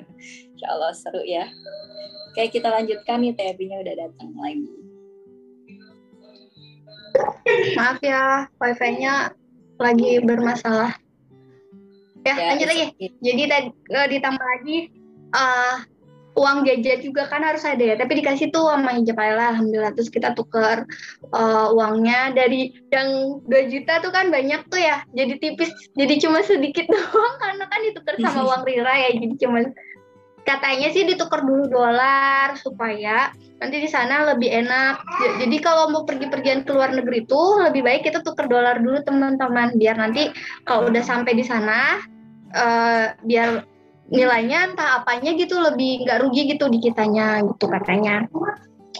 Insya 0.54 0.68
Allah 0.74 0.92
seru 0.92 1.22
ya. 1.22 1.46
Oke 2.34 2.50
kita 2.50 2.66
lanjutkan 2.66 3.22
nih 3.22 3.32
TFB-nya 3.38 3.76
udah 3.86 3.94
datang 3.94 4.30
lagi. 4.34 4.74
Maaf 7.78 7.98
ya 8.02 8.50
wifi-nya 8.58 9.30
lagi 9.78 10.18
bermasalah. 10.18 10.98
Ya, 12.24 12.34
ya 12.34 12.44
lanjut 12.56 12.68
lagi. 12.72 12.86
jadi 13.22 13.42
tadi 13.46 13.68
uh, 13.70 14.06
ditambah 14.08 14.46
lagi 14.58 14.78
uh, 15.36 15.76
uang 16.34 16.66
jajan 16.66 17.00
juga 17.00 17.30
kan 17.30 17.42
harus 17.46 17.62
ada 17.62 17.80
ya. 17.80 17.94
Tapi 17.98 18.22
dikasih 18.22 18.50
tuh 18.50 18.70
sama 18.70 18.94
hijab 18.98 19.18
Laila 19.18 19.54
alhamdulillah. 19.54 19.94
Terus 19.94 20.10
kita 20.10 20.34
tuker 20.34 20.86
uh, 21.30 21.66
uangnya. 21.74 22.34
Dari 22.34 22.74
yang 22.90 23.40
2 23.46 23.72
juta 23.72 24.02
tuh 24.02 24.10
kan 24.10 24.28
banyak 24.34 24.66
tuh 24.68 24.82
ya. 24.82 25.06
Jadi 25.14 25.38
tipis 25.38 25.70
jadi 25.94 26.14
cuma 26.18 26.42
sedikit 26.42 26.90
doang. 26.94 27.34
Karena 27.38 27.64
kan 27.70 27.80
ditukar 27.86 28.14
sama 28.18 28.40
uang 28.52 28.62
Rira 28.66 28.94
ya 28.94 29.10
jadi 29.14 29.34
cuma 29.38 29.58
katanya 30.44 30.92
sih 30.92 31.08
ditukar 31.08 31.40
dulu 31.40 31.72
dolar 31.72 32.52
supaya 32.60 33.32
nanti 33.64 33.80
di 33.80 33.88
sana 33.88 34.28
lebih 34.36 34.52
enak. 34.52 35.00
Jadi 35.40 35.56
kalau 35.64 35.88
mau 35.88 36.04
pergi-pergian 36.04 36.68
ke 36.68 36.70
luar 36.76 36.92
negeri 36.92 37.24
itu 37.24 37.42
lebih 37.64 37.80
baik 37.80 38.04
kita 38.04 38.20
tukar 38.20 38.44
dolar 38.44 38.76
dulu 38.76 39.00
teman-teman. 39.00 39.72
Biar 39.80 39.96
nanti 39.96 40.28
kalau 40.68 40.92
udah 40.92 41.00
sampai 41.00 41.32
di 41.32 41.44
sana 41.48 41.96
uh, 42.52 43.16
biar 43.24 43.64
nilainya 44.12 44.72
entah 44.72 45.00
apanya 45.00 45.32
gitu 45.36 45.56
lebih 45.56 46.04
nggak 46.04 46.20
rugi 46.20 46.52
gitu 46.52 46.68
di 46.68 46.78
kitanya 46.80 47.40
gitu 47.44 47.64
katanya. 47.68 48.28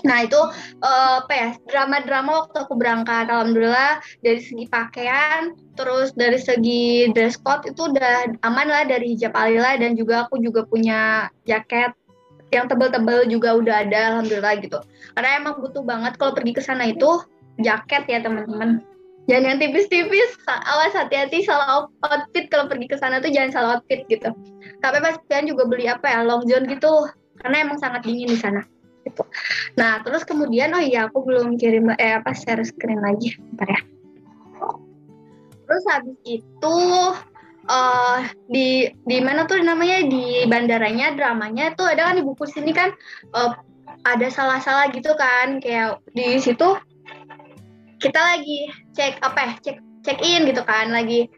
Nah 0.04 0.26
itu 0.26 0.36
uh, 0.84 1.24
apa 1.24 1.32
ya 1.32 1.48
drama-drama 1.70 2.44
waktu 2.44 2.66
aku 2.66 2.74
berangkat, 2.76 3.30
alhamdulillah 3.30 4.04
dari 4.20 4.42
segi 4.42 4.66
pakaian, 4.68 5.56
terus 5.78 6.12
dari 6.12 6.36
segi 6.36 7.08
dress 7.14 7.40
code 7.40 7.72
itu 7.72 7.88
udah 7.88 8.36
aman 8.44 8.68
lah 8.68 8.84
dari 8.84 9.16
hijab 9.16 9.32
alila 9.32 9.78
dan 9.80 9.96
juga 9.96 10.28
aku 10.28 10.42
juga 10.42 10.66
punya 10.68 11.32
jaket 11.48 11.94
yang 12.52 12.68
tebel-tebel 12.68 13.26
juga 13.32 13.56
udah 13.56 13.86
ada, 13.86 14.00
alhamdulillah 14.14 14.54
gitu. 14.60 14.78
Karena 15.16 15.40
emang 15.40 15.62
butuh 15.62 15.82
banget 15.82 16.20
kalau 16.20 16.36
pergi 16.36 16.52
ke 16.52 16.62
sana 16.62 16.90
itu 16.90 17.22
jaket 17.62 18.04
ya 18.10 18.18
teman-teman. 18.20 18.84
Jangan 19.24 19.56
yang 19.56 19.58
tipis-tipis, 19.60 20.36
awas 20.44 20.92
hati-hati 20.92 21.48
salah 21.48 21.88
outfit 22.04 22.44
kalau 22.52 22.68
pergi 22.68 22.92
ke 22.92 22.96
sana 23.00 23.24
tuh 23.24 23.32
jangan 23.32 23.50
salah 23.56 23.70
outfit 23.80 24.04
gitu. 24.12 24.28
Tapi 24.84 24.96
pas 25.00 25.16
kalian 25.32 25.56
juga 25.56 25.64
beli 25.64 25.88
apa 25.88 26.12
ya 26.12 26.20
long 26.28 26.44
john 26.44 26.68
gitu, 26.68 27.08
karena 27.40 27.64
emang 27.64 27.80
sangat 27.80 28.04
dingin 28.04 28.28
di 28.28 28.36
sana 28.36 28.60
gitu. 29.08 29.24
Nah, 29.80 30.04
terus 30.04 30.28
kemudian 30.28 30.76
oh 30.76 30.82
iya 30.84 31.08
aku 31.08 31.24
belum 31.24 31.56
kirim 31.56 31.88
eh 31.96 32.20
apa 32.20 32.36
share 32.36 32.60
screen 32.68 33.00
lagi, 33.00 33.32
bentar 33.52 33.68
ya. 33.72 33.80
Terus 35.64 35.84
habis 35.88 36.18
itu 36.28 36.76
uh, 37.68 38.18
di 38.52 38.92
di 39.08 39.18
mana 39.24 39.48
tuh 39.48 39.56
namanya 39.64 40.04
di 40.04 40.44
bandaranya 40.44 41.16
dramanya 41.16 41.72
tuh 41.72 41.88
ada 41.88 42.12
kan 42.12 42.20
di 42.20 42.24
buku 42.24 42.44
sini 42.44 42.76
kan 42.76 42.92
uh, 43.32 43.56
ada 44.04 44.28
salah-salah 44.28 44.92
gitu 44.92 45.16
kan 45.16 45.64
kayak 45.64 45.96
di 46.12 46.36
situ 46.36 46.76
kita 48.04 48.20
lagi 48.20 48.68
cek 48.92 49.24
apa 49.24 49.38
ya 49.40 49.52
cek 49.64 49.76
check 50.04 50.18
in 50.20 50.44
gitu 50.44 50.60
kan 50.68 50.92
lagi 50.92 51.32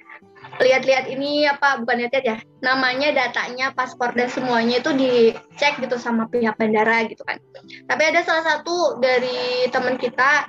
lihat-lihat 0.59 1.07
ini 1.07 1.47
apa 1.47 1.79
bukan 1.83 2.03
lihat-lihat 2.03 2.27
ya 2.27 2.37
namanya 2.65 3.15
datanya 3.15 3.71
paspor 3.71 4.11
dan 4.19 4.27
semuanya 4.27 4.83
itu 4.83 4.91
dicek 4.95 5.79
gitu 5.79 5.95
sama 6.01 6.27
pihak 6.31 6.57
bandara 6.57 7.07
gitu 7.07 7.23
kan. 7.27 7.37
Tapi 7.87 8.03
ada 8.03 8.25
salah 8.25 8.45
satu 8.45 8.97
dari 9.03 9.69
teman 9.69 10.01
kita 10.01 10.49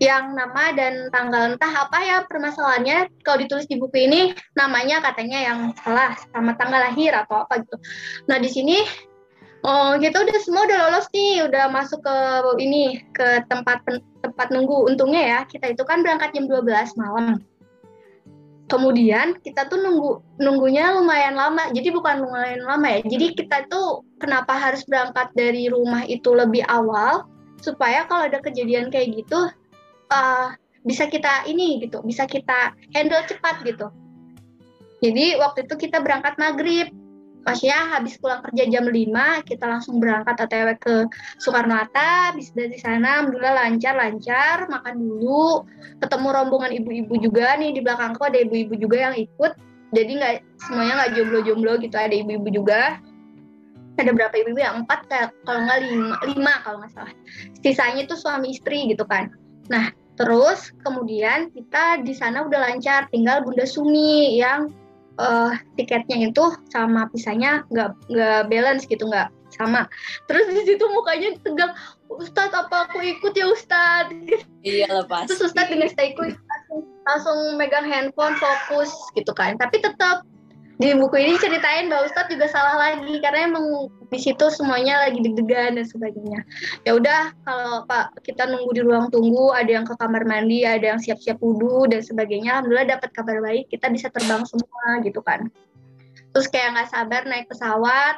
yang 0.00 0.32
nama 0.32 0.72
dan 0.72 1.12
tanggal 1.12 1.52
entah 1.54 1.84
apa 1.84 1.98
ya 2.00 2.16
permasalahannya 2.24 3.12
kalau 3.20 3.44
ditulis 3.44 3.68
di 3.68 3.76
buku 3.76 4.08
ini 4.08 4.32
namanya 4.56 5.04
katanya 5.04 5.52
yang 5.52 5.76
salah 5.84 6.16
sama 6.32 6.56
tanggal 6.56 6.80
lahir 6.80 7.12
atau 7.12 7.44
apa 7.44 7.60
gitu. 7.60 7.76
Nah 8.24 8.40
di 8.40 8.48
sini 8.48 8.80
oh 9.64 9.92
kita 10.00 10.22
udah 10.24 10.36
semua 10.40 10.64
udah 10.66 10.78
lolos 10.88 11.06
nih. 11.12 11.46
Udah 11.46 11.64
masuk 11.72 12.00
ke 12.04 12.16
ini 12.60 13.04
ke 13.12 13.44
tempat 13.48 13.84
tempat 14.20 14.46
nunggu. 14.52 14.88
Untungnya 14.88 15.22
ya 15.22 15.40
kita 15.48 15.72
itu 15.72 15.82
kan 15.84 16.04
berangkat 16.04 16.32
jam 16.36 16.48
12 16.48 17.00
malam. 17.00 17.40
Kemudian 18.70 19.34
kita 19.42 19.66
tuh 19.66 19.82
nunggu 19.82 20.10
nunggunya 20.38 20.94
lumayan 20.94 21.34
lama. 21.34 21.74
Jadi 21.74 21.90
bukan 21.90 22.22
lumayan 22.22 22.62
lama 22.62 22.86
ya. 22.86 23.00
Jadi 23.02 23.34
kita 23.34 23.66
tuh 23.66 24.06
kenapa 24.22 24.54
harus 24.54 24.86
berangkat 24.86 25.34
dari 25.34 25.66
rumah 25.66 26.06
itu 26.06 26.30
lebih 26.30 26.62
awal? 26.70 27.26
Supaya 27.60 28.06
kalau 28.06 28.30
ada 28.30 28.38
kejadian 28.40 28.88
kayak 28.88 29.12
gitu 29.20 29.50
uh, 30.14 30.48
bisa 30.80 31.04
kita 31.12 31.44
ini 31.44 31.76
gitu 31.84 32.00
bisa 32.00 32.24
kita 32.24 32.72
handle 32.96 33.20
cepat 33.28 33.60
gitu. 33.66 33.90
Jadi 35.00 35.40
waktu 35.40 35.64
itu 35.64 35.74
kita 35.88 36.04
berangkat 36.04 36.36
maghrib 36.36 36.92
maksudnya 37.44 37.96
habis 37.96 38.20
pulang 38.20 38.44
kerja 38.44 38.68
jam 38.68 38.84
5 38.86 39.48
kita 39.48 39.64
langsung 39.64 39.96
berangkat 39.98 40.36
OTW 40.36 40.68
ke 40.76 40.94
Soekarno 41.40 41.74
Hatta. 41.76 42.32
Habis 42.32 42.52
dari 42.52 42.76
sana 42.76 43.20
alhamdulillah 43.20 43.54
lancar-lancar 43.66 44.68
makan 44.68 44.94
dulu. 45.00 45.64
Ketemu 46.00 46.28
rombongan 46.30 46.72
ibu-ibu 46.76 47.14
juga 47.20 47.56
nih 47.56 47.76
di 47.76 47.80
belakangku. 47.80 48.20
Ada 48.22 48.44
ibu-ibu 48.44 48.74
juga 48.76 49.10
yang 49.10 49.14
ikut. 49.16 49.52
Jadi 49.90 50.10
nggak 50.22 50.34
semuanya 50.68 50.92
nggak 51.02 51.12
jomblo-jomblo 51.18 51.72
gitu. 51.82 51.96
Ada 51.96 52.14
ibu-ibu 52.14 52.48
juga. 52.52 53.00
Ada 53.98 54.10
berapa 54.16 54.34
ibu-ibu 54.40 54.60
yang 54.60 54.86
empat 54.86 55.10
kalau 55.44 55.60
nggak 55.66 55.80
lima 55.84 56.16
lima 56.24 56.52
kalau 56.64 56.80
nggak 56.80 56.92
salah. 56.94 57.14
Sisanya 57.60 58.08
itu 58.08 58.16
suami 58.16 58.54
istri 58.54 58.88
gitu 58.88 59.04
kan. 59.04 59.32
Nah 59.68 59.92
terus 60.20 60.76
kemudian 60.84 61.48
kita 61.52 62.04
di 62.04 62.12
sana 62.12 62.44
udah 62.44 62.60
lancar. 62.70 63.08
Tinggal 63.12 63.44
Bunda 63.44 63.64
Sumi 63.68 64.36
yang 64.40 64.72
uh, 65.18 65.52
tiketnya 65.74 66.30
itu 66.30 66.44
sama 66.70 67.08
pisahnya 67.10 67.64
nggak 67.72 67.90
nggak 68.12 68.40
balance 68.52 68.84
gitu 68.86 69.08
nggak 69.08 69.32
sama. 69.50 69.90
Terus 70.30 70.46
di 70.54 70.62
situ 70.62 70.84
mukanya 70.94 71.34
tegang 71.42 71.74
Ustadz 72.06 72.54
apa 72.54 72.86
aku 72.90 73.02
ikut 73.02 73.34
ya 73.34 73.50
Ustadz? 73.50 74.46
Iya 74.62 75.02
lepas 75.02 75.26
terus 75.26 75.50
Ustadz 75.50 75.72
dengan 75.72 75.90
saya 75.90 76.14
ikut 76.14 76.36
langsung, 76.36 76.80
langsung 77.08 77.38
megang 77.58 77.86
handphone 77.88 78.36
fokus 78.38 78.92
gitu 79.18 79.32
kan. 79.34 79.58
Tapi 79.58 79.82
tetap 79.82 80.22
di 80.80 80.96
buku 80.96 81.12
ini 81.20 81.36
ceritain 81.36 81.92
bahwa 81.92 82.08
Ustadz 82.08 82.32
juga 82.32 82.48
salah 82.48 82.80
lagi 82.80 83.20
karena 83.20 83.52
emang 83.52 83.92
di 84.08 84.16
situ 84.16 84.48
semuanya 84.48 85.04
lagi 85.04 85.20
deg-degan 85.20 85.76
dan 85.76 85.84
sebagainya. 85.84 86.40
Ya 86.88 86.96
udah 86.96 87.36
kalau 87.44 87.84
Pak 87.84 88.24
kita 88.24 88.48
nunggu 88.48 88.72
di 88.72 88.82
ruang 88.88 89.12
tunggu, 89.12 89.52
ada 89.52 89.68
yang 89.68 89.84
ke 89.84 89.92
kamar 90.00 90.24
mandi, 90.24 90.64
ada 90.64 90.96
yang 90.96 91.00
siap-siap 91.00 91.36
wudhu 91.44 91.84
dan 91.84 92.00
sebagainya. 92.00 92.56
Alhamdulillah 92.56 92.96
dapat 92.96 93.12
kabar 93.12 93.44
baik, 93.44 93.68
kita 93.68 93.92
bisa 93.92 94.08
terbang 94.08 94.40
semua 94.48 95.04
gitu 95.04 95.20
kan. 95.20 95.52
Terus 96.32 96.48
kayak 96.48 96.72
nggak 96.72 96.88
sabar 96.96 97.28
naik 97.28 97.52
pesawat. 97.52 98.16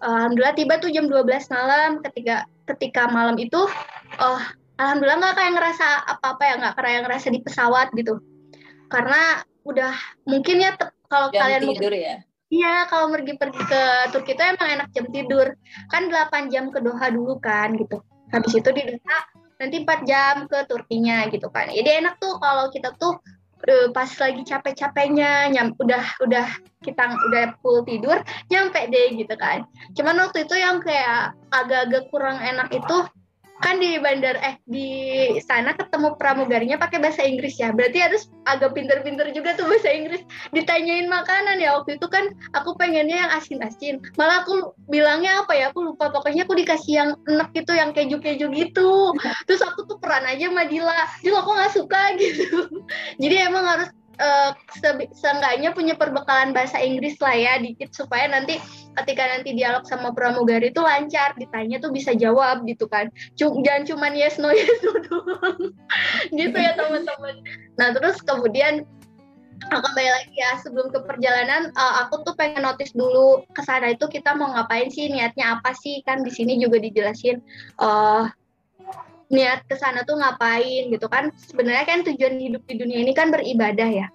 Alhamdulillah 0.00 0.56
tiba 0.56 0.80
tuh 0.80 0.88
jam 0.88 1.12
12 1.12 1.28
malam 1.52 2.00
ketika 2.08 2.48
ketika 2.72 3.04
malam 3.12 3.36
itu 3.36 3.68
oh 4.16 4.40
alhamdulillah 4.80 5.28
nggak 5.28 5.36
kayak 5.36 5.52
ngerasa 5.60 5.86
apa-apa 6.08 6.42
ya 6.46 6.54
nggak 6.56 6.74
kayak 6.80 7.00
ngerasa 7.04 7.26
di 7.28 7.40
pesawat 7.44 7.92
gitu. 7.92 8.16
Karena 8.88 9.44
udah 9.68 9.92
mungkin 10.24 10.64
ya 10.64 10.72
kalau 11.08 11.28
kalian 11.32 11.62
tidur 11.64 11.92
ya 11.92 12.22
Iya, 12.48 12.88
kalau 12.88 13.12
pergi 13.12 13.36
pergi 13.36 13.60
ke 13.60 13.82
Turki 14.08 14.32
itu 14.32 14.40
emang 14.40 14.68
enak 14.80 14.88
jam 14.96 15.04
tidur. 15.12 15.52
Kan 15.92 16.08
8 16.08 16.48
jam 16.48 16.72
ke 16.72 16.80
Doha 16.80 17.12
dulu 17.12 17.36
kan 17.44 17.76
gitu. 17.76 18.00
Habis 18.32 18.64
itu 18.64 18.70
di 18.72 18.82
Doha 18.88 19.18
nanti 19.60 19.84
4 19.84 20.08
jam 20.08 20.34
ke 20.48 20.64
Turkinya 20.64 21.28
gitu 21.28 21.52
kan. 21.52 21.68
Jadi 21.68 22.00
enak 22.00 22.16
tuh 22.16 22.40
kalau 22.40 22.72
kita 22.72 22.96
tuh 22.96 23.20
uh, 23.68 23.88
pas 23.92 24.08
lagi 24.08 24.42
capek-capeknya 24.48 25.52
nyam 25.52 25.76
udah 25.76 26.04
udah 26.24 26.46
kita 26.80 27.20
udah 27.28 27.52
full 27.60 27.84
tidur 27.84 28.16
nyampe 28.48 28.80
deh 28.88 29.12
gitu 29.12 29.34
kan. 29.36 29.68
Cuman 29.92 30.16
waktu 30.24 30.48
itu 30.48 30.56
yang 30.56 30.80
kayak 30.80 31.36
agak-agak 31.52 32.08
kurang 32.08 32.40
enak 32.40 32.72
itu 32.72 32.96
kan 33.58 33.82
di 33.82 33.98
bandar 33.98 34.38
eh 34.38 34.56
di 34.64 34.88
sana 35.42 35.74
ketemu 35.74 36.14
pramugarinya 36.14 36.78
pakai 36.78 37.02
bahasa 37.02 37.26
Inggris 37.26 37.58
ya. 37.58 37.74
Berarti 37.74 37.98
harus 37.98 38.30
agak 38.46 38.74
pinter-pinter 38.74 39.30
juga 39.34 39.58
tuh 39.58 39.66
bahasa 39.66 39.90
Inggris. 39.90 40.22
Ditanyain 40.54 41.10
makanan 41.10 41.58
ya 41.58 41.78
waktu 41.78 41.98
itu 41.98 42.06
kan 42.06 42.30
aku 42.54 42.78
pengennya 42.78 43.26
yang 43.26 43.32
asin-asin. 43.34 43.98
Malah 44.14 44.46
aku 44.46 44.72
bilangnya 44.86 45.42
apa 45.42 45.52
ya 45.58 45.70
aku 45.74 45.94
lupa. 45.94 46.10
Pokoknya 46.10 46.46
aku 46.46 46.54
dikasih 46.58 46.92
yang 46.94 47.10
enak 47.26 47.50
gitu 47.52 47.72
yang 47.74 47.90
keju-keju 47.90 48.46
gitu. 48.54 49.12
Terus 49.50 49.62
aku 49.62 49.84
tuh 49.86 49.98
peran 49.98 50.24
aja 50.24 50.48
Madila 50.48 51.08
jadi 51.20 51.34
aku 51.34 51.50
nggak 51.54 51.72
suka 51.74 52.02
gitu? 52.16 52.66
Jadi 53.22 53.36
emang 53.42 53.64
harus 53.66 53.88
uh, 54.18 54.50
seenggaknya 55.14 55.72
punya 55.72 55.94
perbekalan 55.94 56.52
bahasa 56.52 56.78
Inggris 56.82 57.18
lah 57.22 57.34
ya 57.34 57.58
dikit 57.62 57.94
supaya 57.94 58.26
nanti 58.28 58.58
ketika 59.02 59.24
nanti 59.26 59.54
dialog 59.54 59.86
sama 59.86 60.10
pramugari 60.10 60.74
itu 60.74 60.82
lancar 60.82 61.34
ditanya 61.38 61.78
tuh 61.78 61.94
bisa 61.94 62.12
jawab 62.14 62.66
gitu 62.66 62.90
kan. 62.90 63.08
Jangan 63.38 63.86
cuman 63.86 64.12
yes 64.18 64.36
no 64.36 64.50
yes 64.50 64.78
no 64.82 64.92
doang. 65.06 65.72
Gitu 66.38 66.56
ya 66.58 66.74
teman-teman. 66.74 67.42
Nah 67.78 67.94
terus 67.94 68.18
kemudian 68.22 68.84
kembali 69.58 70.10
lagi 70.10 70.36
ya 70.38 70.54
sebelum 70.62 70.88
ke 70.94 71.02
perjalanan 71.02 71.74
uh, 71.74 72.06
aku 72.06 72.22
tuh 72.22 72.34
pengen 72.38 72.62
notice 72.62 72.94
dulu 72.94 73.42
ke 73.50 73.60
sana 73.66 73.90
itu 73.90 74.06
kita 74.06 74.32
mau 74.38 74.54
ngapain 74.54 74.86
sih 74.90 75.10
niatnya 75.10 75.58
apa 75.58 75.74
sih? 75.78 76.02
Kan 76.06 76.22
di 76.22 76.30
sini 76.30 76.58
juga 76.58 76.78
dijelasin 76.78 77.42
uh, 77.82 78.30
niat 79.28 79.64
ke 79.68 79.76
sana 79.76 80.04
tuh 80.04 80.16
ngapain 80.20 80.88
gitu 80.92 81.06
kan. 81.08 81.32
Sebenarnya 81.36 81.84
kan 81.84 82.00
tujuan 82.04 82.40
hidup 82.40 82.62
di 82.64 82.74
dunia 82.80 83.00
ini 83.04 83.12
kan 83.12 83.28
beribadah 83.28 83.88
ya. 83.88 84.06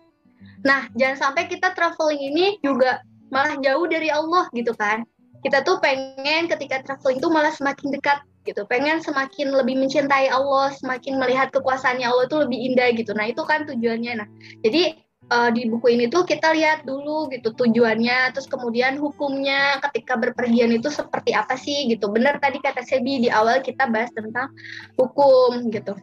Nah 0.63 0.87
jangan 0.97 1.31
sampai 1.31 1.47
kita 1.51 1.75
traveling 1.75 2.21
ini 2.33 2.45
juga 2.63 3.03
malah 3.29 3.57
jauh 3.59 3.85
dari 3.89 4.09
Allah 4.09 4.47
gitu 4.53 4.73
kan. 4.77 5.05
Kita 5.43 5.61
tuh 5.61 5.83
pengen 5.83 6.47
ketika 6.47 6.81
traveling 6.87 7.19
tuh 7.19 7.31
malah 7.33 7.51
semakin 7.51 7.91
dekat 7.91 8.23
gitu. 8.47 8.63
Pengen 8.67 9.03
semakin 9.03 9.51
lebih 9.51 9.75
mencintai 9.79 10.31
Allah 10.31 10.71
semakin 10.75 11.19
melihat 11.19 11.51
kekuasaannya 11.51 12.07
Allah 12.07 12.25
itu 12.27 12.37
lebih 12.39 12.59
indah 12.71 12.89
gitu. 12.95 13.11
Nah 13.11 13.27
itu 13.27 13.43
kan 13.43 13.67
tujuannya. 13.67 14.23
Nah 14.23 14.27
jadi 14.63 15.02
uh, 15.29 15.49
di 15.53 15.69
buku 15.69 15.95
ini 15.95 16.09
tuh 16.09 16.25
kita 16.25 16.51
lihat 16.55 16.83
dulu 16.83 17.29
gitu 17.31 17.53
tujuannya, 17.53 18.33
terus 18.35 18.49
kemudian 18.49 18.97
hukumnya 18.97 19.79
ketika 19.89 20.17
berpergian 20.19 20.73
itu 20.73 20.89
seperti 20.89 21.35
apa 21.35 21.55
sih 21.55 21.87
gitu. 21.91 22.09
Benar 22.09 22.41
tadi 22.41 22.59
kata 22.59 22.83
Sebi 22.83 23.23
di 23.23 23.29
awal 23.29 23.61
kita 23.61 23.87
bahas 23.87 24.09
tentang 24.11 24.51
hukum 24.97 25.69
gitu. 25.69 25.93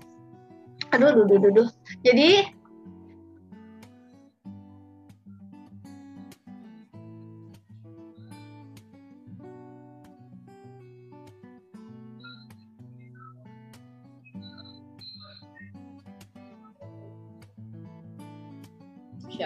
Aduh, 0.94 1.12
duh, 1.12 1.24
duh, 1.26 1.38
duh, 1.38 1.52
duh. 1.64 1.68
Jadi 2.02 2.59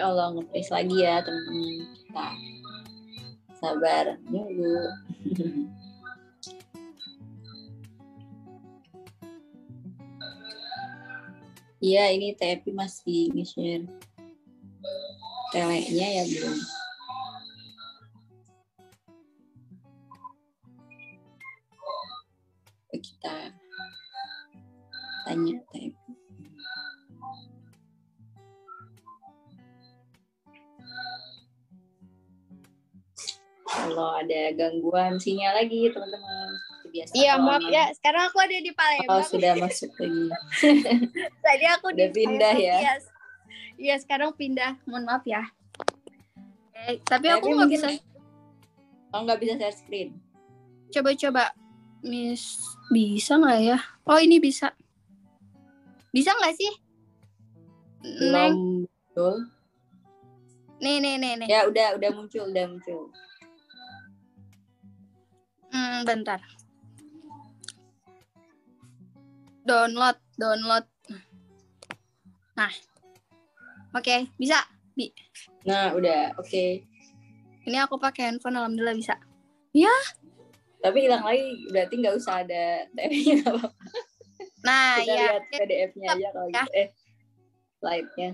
Allah 0.05 0.37
nge 0.37 0.61
lagi 0.69 0.97
ya 1.01 1.25
teman-teman 1.25 1.89
kita. 1.97 2.27
Sabar, 3.57 4.05
nunggu. 4.29 4.77
Iya, 11.85 12.09
ini 12.17 12.33
TP 12.33 12.73
masih 12.73 13.29
nge-share. 13.29 13.85
Teleknya 15.53 16.07
ya 16.17 16.23
belum. 16.25 16.57
Ada 34.45 34.69
gangguan 34.69 35.17
sinyal 35.17 35.57
lagi 35.57 35.89
teman-teman. 35.89 36.49
Biasa 36.93 37.11
iya 37.17 37.33
maaf 37.41 37.65
ya. 37.65 37.89
Sekarang 37.97 38.29
aku 38.29 38.37
ada 38.45 38.61
di 38.61 38.71
Palembang. 38.77 39.17
Oh 39.17 39.23
sudah 39.25 39.57
masuk 39.57 39.89
lagi 39.97 40.29
tadi 41.45 41.65
aku 41.65 41.85
udah 41.89 42.07
di 42.07 42.13
pindah 42.13 42.55
ya? 42.61 42.77
Iya 43.81 43.95
sekarang 43.97 44.37
pindah. 44.37 44.77
Mohon 44.85 45.03
maaf 45.09 45.25
ya. 45.25 45.41
Eh, 46.85 47.01
tapi, 47.01 47.33
aku 47.33 47.49
nggak 47.49 47.71
bisa 47.73 47.89
oh 49.15 49.19
nggak 49.25 49.39
bisa 49.41 49.53
share 49.57 49.73
screen. 49.73 50.09
Coba-coba. 50.93 51.49
Miss 52.05 52.61
bisa 52.93 53.41
nggak 53.41 53.59
ya? 53.65 53.77
Oh 54.05 54.21
ini 54.21 54.37
bisa. 54.37 54.69
Bisa 56.13 56.37
nggak 56.37 56.53
sih? 56.53 56.73
Belum 58.05 58.85
betul. 58.85 59.49
Nih 60.77 61.01
nih 61.01 61.17
nih 61.17 61.33
nih. 61.41 61.47
Ya 61.49 61.65
udah 61.65 61.97
udah 61.97 62.09
muncul 62.13 62.45
udah 62.45 62.69
muncul 62.69 63.09
Hmm, 65.75 66.07
bentar. 66.07 66.39
Download, 69.67 70.15
download. 70.39 70.87
Nah, 72.55 72.71
oke, 73.91 73.99
okay, 73.99 74.31
bisa, 74.39 74.63
bi. 74.95 75.11
Nah, 75.67 75.91
udah, 75.91 76.39
oke. 76.39 76.47
Okay. 76.47 76.87
Ini 77.67 77.83
aku 77.83 77.99
pakai 77.99 78.31
handphone, 78.31 78.55
alhamdulillah 78.55 78.95
bisa. 78.95 79.19
Ya. 79.75 79.91
Tapi 80.79 81.11
hilang 81.11 81.27
lagi, 81.27 81.67
berarti 81.67 81.93
nggak 81.99 82.15
usah 82.15 82.47
ada 82.47 82.87
TP-nya 82.95 83.43
apa 83.43 83.67
Nah, 84.63 85.03
Kita 85.03 85.11
ya. 85.11 85.17
lihat 85.19 85.43
PDF-nya 85.51 86.07
aja 86.15 86.27
kalau 86.31 86.47
ya. 86.47 86.63
gitu. 86.63 86.71
Eh, 86.71 86.87
slide-nya. 87.83 88.29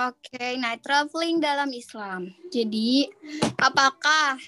Oke, 0.00 0.32
okay, 0.32 0.50
nah 0.56 0.74
traveling 0.80 1.38
dalam 1.44 1.68
Islam. 1.76 2.32
Jadi, 2.48 3.10
apakah 3.60 4.40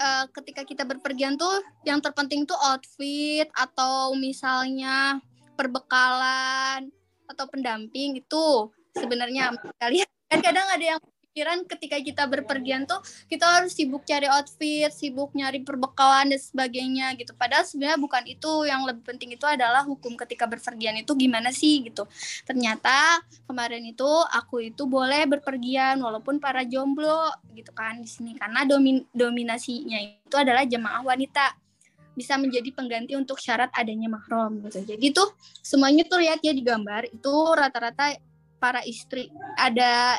uh, 0.00 0.24
ketika 0.32 0.64
kita 0.64 0.82
berpergian 0.88 1.36
tuh 1.36 1.60
yang 1.84 2.00
terpenting 2.00 2.48
tuh 2.48 2.56
outfit 2.56 3.46
atau 3.52 4.16
misalnya 4.16 5.20
perbekalan 5.54 6.88
atau 7.28 7.44
pendamping 7.46 8.18
itu 8.18 8.46
sebenarnya. 8.96 9.54
Kalian 9.78 10.08
kan 10.26 10.40
kadang 10.40 10.66
ada 10.66 10.84
yang 10.96 11.00
pikiran 11.30 11.62
ketika 11.62 11.94
kita 12.02 12.26
berpergian 12.26 12.90
tuh 12.90 12.98
kita 13.30 13.46
harus 13.46 13.78
sibuk 13.78 14.02
cari 14.02 14.26
outfit, 14.26 14.90
sibuk 14.90 15.30
nyari 15.30 15.62
perbekalan 15.62 16.34
dan 16.34 16.42
sebagainya 16.42 17.14
gitu. 17.14 17.30
Padahal 17.38 17.62
sebenarnya 17.62 18.02
bukan 18.02 18.22
itu 18.26 18.50
yang 18.66 18.82
lebih 18.82 19.06
penting 19.06 19.38
itu 19.38 19.46
adalah 19.46 19.86
hukum 19.86 20.18
ketika 20.18 20.50
berpergian 20.50 20.98
itu 20.98 21.14
gimana 21.14 21.54
sih 21.54 21.86
gitu. 21.86 22.10
Ternyata 22.42 23.22
kemarin 23.46 23.86
itu 23.86 24.10
aku 24.34 24.74
itu 24.74 24.90
boleh 24.90 25.22
berpergian 25.30 26.02
walaupun 26.02 26.42
para 26.42 26.66
jomblo 26.66 27.30
gitu 27.54 27.70
kan 27.70 28.02
di 28.02 28.10
sini 28.10 28.34
karena 28.34 28.66
domin 28.66 29.06
dominasinya 29.14 30.02
itu 30.02 30.34
adalah 30.34 30.66
jemaah 30.66 31.06
wanita 31.06 31.54
bisa 32.18 32.34
menjadi 32.42 32.74
pengganti 32.74 33.14
untuk 33.14 33.38
syarat 33.38 33.70
adanya 33.70 34.10
mahram 34.10 34.58
gitu. 34.66 34.82
Jadi 34.82 35.14
tuh 35.14 35.30
semuanya 35.62 36.02
tuh 36.10 36.18
lihat 36.26 36.42
ya 36.42 36.50
di 36.50 36.66
gambar 36.66 37.06
itu 37.06 37.34
rata-rata 37.54 38.18
para 38.58 38.82
istri 38.82 39.30
ada 39.54 40.18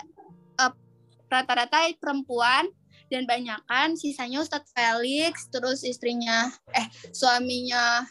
rata-rata 1.31 1.87
perempuan 1.95 2.67
dan 3.07 3.23
banyakan 3.23 3.95
sisanya 3.95 4.43
Ustadz 4.43 4.71
Felix 4.75 5.47
terus 5.47 5.83
istrinya 5.87 6.51
eh 6.75 6.87
suaminya 7.15 8.03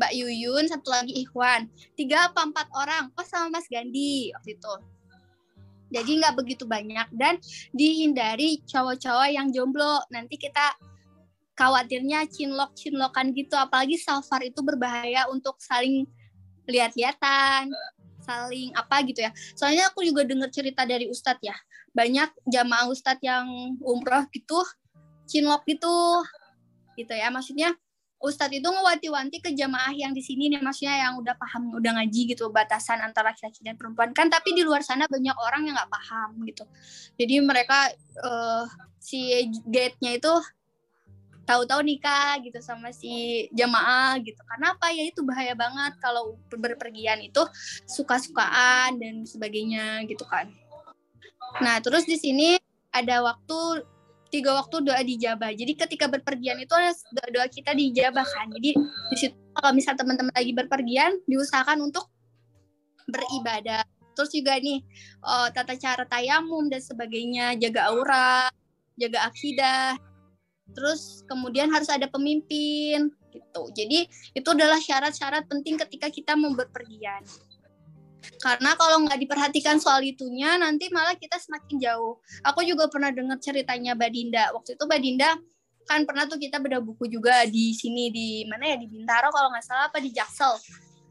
Mbak 0.00 0.12
Yuyun 0.16 0.64
satu 0.72 0.88
lagi 0.88 1.12
Ikhwan. 1.20 1.68
Tiga 1.96 2.32
apa 2.32 2.48
empat 2.48 2.68
orang? 2.72 3.12
Oh 3.12 3.26
sama 3.28 3.60
Mas 3.60 3.68
Gandhi 3.68 4.32
waktu 4.32 4.56
itu. 4.56 4.74
Jadi 5.92 6.10
nggak 6.24 6.34
begitu 6.40 6.64
banyak 6.64 7.04
dan 7.12 7.36
dihindari 7.76 8.64
cowok-cowok 8.64 9.28
yang 9.28 9.52
jomblo. 9.52 10.00
Nanti 10.08 10.40
kita 10.40 10.72
khawatirnya 11.60 12.24
cinlok 12.32 12.72
cinlokan 12.72 13.36
gitu. 13.36 13.52
Apalagi 13.52 14.00
safar 14.00 14.40
itu 14.40 14.64
berbahaya 14.64 15.28
untuk 15.28 15.60
saling 15.60 16.08
lihat-lihatan 16.64 17.68
saling 18.22 18.70
apa 18.72 19.02
gitu 19.04 19.20
ya. 19.28 19.30
Soalnya 19.58 19.90
aku 19.92 20.06
juga 20.06 20.24
dengar 20.24 20.48
cerita 20.48 20.88
dari 20.88 21.10
Ustadz 21.10 21.42
ya 21.44 21.56
banyak 21.92 22.28
jamaah 22.48 22.88
ustadz 22.88 23.22
yang 23.24 23.76
umroh 23.84 24.24
gitu 24.32 24.60
cinlok 25.32 25.64
gitu. 25.68 25.96
Gitu 26.96 27.12
ya 27.16 27.32
maksudnya 27.32 27.72
ustadz 28.22 28.54
itu 28.54 28.68
ngewanti-wanti 28.68 29.42
ke 29.42 29.50
jamaah 29.56 29.90
yang 29.96 30.12
di 30.14 30.22
sini 30.22 30.52
nih 30.52 30.62
maksudnya 30.62 31.08
yang 31.08 31.18
udah 31.18 31.34
paham 31.34 31.74
udah 31.74 31.98
ngaji 31.98 32.36
gitu 32.36 32.52
batasan 32.52 33.00
antara 33.00 33.32
laki-laki 33.32 33.64
dan 33.64 33.74
perempuan. 33.80 34.12
Kan 34.12 34.28
tapi 34.28 34.52
di 34.52 34.62
luar 34.62 34.84
sana 34.84 35.08
banyak 35.08 35.36
orang 35.36 35.66
yang 35.68 35.74
nggak 35.74 35.92
paham 35.92 36.30
gitu. 36.44 36.64
Jadi 37.16 37.34
mereka 37.42 37.90
uh, 38.22 38.64
si 39.00 39.48
gate-nya 39.66 40.20
itu 40.20 40.32
tahu-tahu 41.42 41.82
nikah 41.82 42.38
gitu 42.38 42.62
sama 42.62 42.94
si 42.94 43.44
jamaah 43.50 44.14
gitu. 44.22 44.38
Karena 44.46 44.78
apa? 44.78 44.94
Ya 44.94 45.02
itu 45.10 45.26
bahaya 45.26 45.58
banget 45.58 45.98
kalau 45.98 46.38
berpergian 46.54 47.18
itu 47.18 47.42
suka-sukaan 47.90 49.02
dan 49.02 49.26
sebagainya 49.26 50.06
gitu 50.06 50.22
kan 50.28 50.61
Nah, 51.60 51.82
terus 51.84 52.08
di 52.08 52.16
sini 52.16 52.56
ada 52.92 53.20
waktu 53.20 53.84
tiga 54.32 54.56
waktu 54.56 54.80
doa 54.80 55.00
dijabah. 55.04 55.52
Jadi 55.52 55.76
ketika 55.76 56.08
berpergian 56.08 56.56
itu 56.56 56.72
ada 56.72 56.96
doa, 57.12 57.28
doa 57.28 57.46
kita 57.52 57.76
dijabah 57.76 58.24
kan. 58.24 58.48
Jadi 58.56 58.70
di 59.12 59.16
situ 59.20 59.36
kalau 59.52 59.76
misal 59.76 59.92
teman-teman 59.92 60.32
lagi 60.32 60.56
berpergian 60.56 61.20
diusahakan 61.28 61.84
untuk 61.84 62.08
beribadah. 63.04 63.84
Terus 64.16 64.32
juga 64.32 64.56
nih 64.56 64.80
oh, 65.20 65.48
tata 65.52 65.76
cara 65.76 66.08
tayamum 66.08 66.72
dan 66.72 66.80
sebagainya, 66.80 67.60
jaga 67.60 67.92
aura, 67.92 68.48
jaga 68.96 69.28
akidah. 69.28 70.00
Terus 70.72 71.20
kemudian 71.28 71.68
harus 71.68 71.92
ada 71.92 72.08
pemimpin 72.08 73.12
gitu. 73.28 73.62
Jadi 73.76 74.08
itu 74.32 74.48
adalah 74.48 74.80
syarat-syarat 74.80 75.44
penting 75.44 75.76
ketika 75.76 76.08
kita 76.08 76.32
mau 76.32 76.56
berpergian. 76.56 77.20
Karena 78.38 78.74
kalau 78.78 79.02
nggak 79.06 79.18
diperhatikan 79.18 79.82
soal 79.82 80.02
itunya, 80.02 80.54
nanti 80.58 80.90
malah 80.90 81.18
kita 81.18 81.38
semakin 81.38 81.76
jauh. 81.78 82.18
Aku 82.46 82.62
juga 82.62 82.86
pernah 82.86 83.10
dengar 83.10 83.38
ceritanya 83.42 83.98
Badinda. 83.98 84.54
Waktu 84.54 84.78
itu 84.78 84.84
Badinda 84.86 85.36
kan 85.86 86.06
pernah 86.06 86.24
tuh 86.30 86.38
kita 86.38 86.62
beda 86.62 86.78
buku 86.78 87.10
juga 87.10 87.42
di 87.46 87.74
sini 87.74 88.10
di 88.10 88.46
mana 88.46 88.74
ya 88.74 88.76
di 88.78 88.86
Bintaro 88.86 89.34
kalau 89.34 89.50
nggak 89.50 89.66
salah 89.66 89.90
apa 89.90 89.98
di 89.98 90.14
Jaksel 90.14 90.54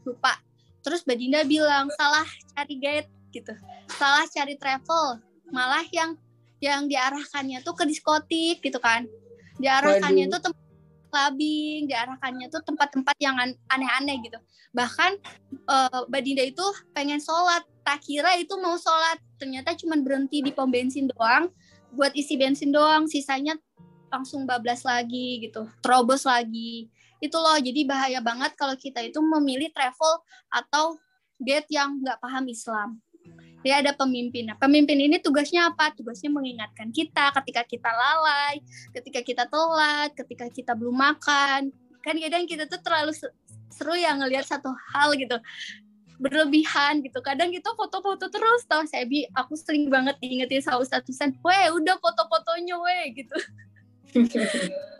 lupa 0.08 0.40
terus 0.82 1.04
Badinda 1.06 1.44
bilang 1.46 1.92
salah 1.94 2.26
cari 2.56 2.76
guide 2.80 3.10
gitu 3.36 3.54
salah 3.92 4.26
cari 4.32 4.56
travel 4.58 5.22
malah 5.52 5.86
yang 5.92 6.16
yang 6.64 6.86
diarahkannya 6.88 7.62
tuh 7.66 7.76
ke 7.76 7.84
diskotik 7.86 8.64
gitu 8.64 8.80
kan 8.80 9.06
diarahkannya 9.60 10.32
Waduh. 10.32 10.40
tuh 10.40 10.54
clubbing, 11.12 11.92
diarahkannya 11.92 12.48
tuh 12.48 12.64
tempat-tempat 12.64 13.16
yang 13.20 13.36
aneh-aneh 13.68 14.18
gitu. 14.24 14.40
Bahkan 14.72 15.12
uh, 15.68 16.08
Badinda 16.08 16.48
itu 16.48 16.64
pengen 16.96 17.20
sholat, 17.20 17.68
tak 17.84 18.00
kira 18.08 18.40
itu 18.40 18.56
mau 18.58 18.80
sholat, 18.80 19.20
ternyata 19.36 19.76
cuma 19.76 20.00
berhenti 20.00 20.40
di 20.40 20.56
pom 20.56 20.72
bensin 20.72 21.12
doang, 21.12 21.52
buat 21.92 22.16
isi 22.16 22.40
bensin 22.40 22.72
doang, 22.72 23.06
sisanya 23.12 23.60
langsung 24.08 24.48
bablas 24.48 24.88
lagi 24.88 25.44
gitu, 25.44 25.68
terobos 25.84 26.24
lagi. 26.24 26.88
Itu 27.20 27.38
loh, 27.38 27.60
jadi 27.60 27.84
bahaya 27.86 28.20
banget 28.24 28.56
kalau 28.56 28.74
kita 28.80 29.04
itu 29.04 29.20
memilih 29.20 29.70
travel 29.76 30.24
atau 30.50 30.98
gate 31.38 31.68
yang 31.70 32.00
nggak 32.00 32.18
paham 32.18 32.48
Islam. 32.48 32.90
Dia 33.62 33.82
ada 33.82 33.94
pemimpin. 33.94 34.50
Nah, 34.50 34.58
pemimpin 34.58 34.98
ini 34.98 35.18
tugasnya 35.22 35.74
apa? 35.74 35.94
Tugasnya 35.94 36.34
mengingatkan 36.34 36.90
kita 36.90 37.30
ketika 37.42 37.62
kita 37.66 37.90
lalai, 37.94 38.62
ketika 38.94 39.20
kita 39.22 39.44
telat, 39.46 40.10
ketika 40.18 40.46
kita 40.50 40.72
belum 40.74 40.98
makan. 40.98 41.70
Kan 42.02 42.16
kadang 42.18 42.50
kita 42.50 42.66
tuh 42.66 42.82
terlalu 42.82 43.14
seru 43.72 43.94
ya 43.94 44.18
ngelihat 44.18 44.46
satu 44.46 44.74
hal 44.94 45.14
gitu 45.16 45.38
berlebihan 46.22 47.02
gitu. 47.02 47.18
Kadang 47.26 47.50
kita 47.50 47.74
foto-foto 47.74 48.30
terus 48.30 48.62
tau 48.70 48.86
saya 48.86 49.10
bi 49.10 49.26
aku 49.34 49.58
sering 49.58 49.90
banget 49.90 50.18
diingetin 50.22 50.62
sama 50.62 50.82
Ustadz 50.86 51.10
Husan, 51.10 51.34
weh 51.42 51.66
udah 51.74 51.98
foto-fotonya 51.98 52.78
weh 52.78 53.06
gitu. 53.18 53.38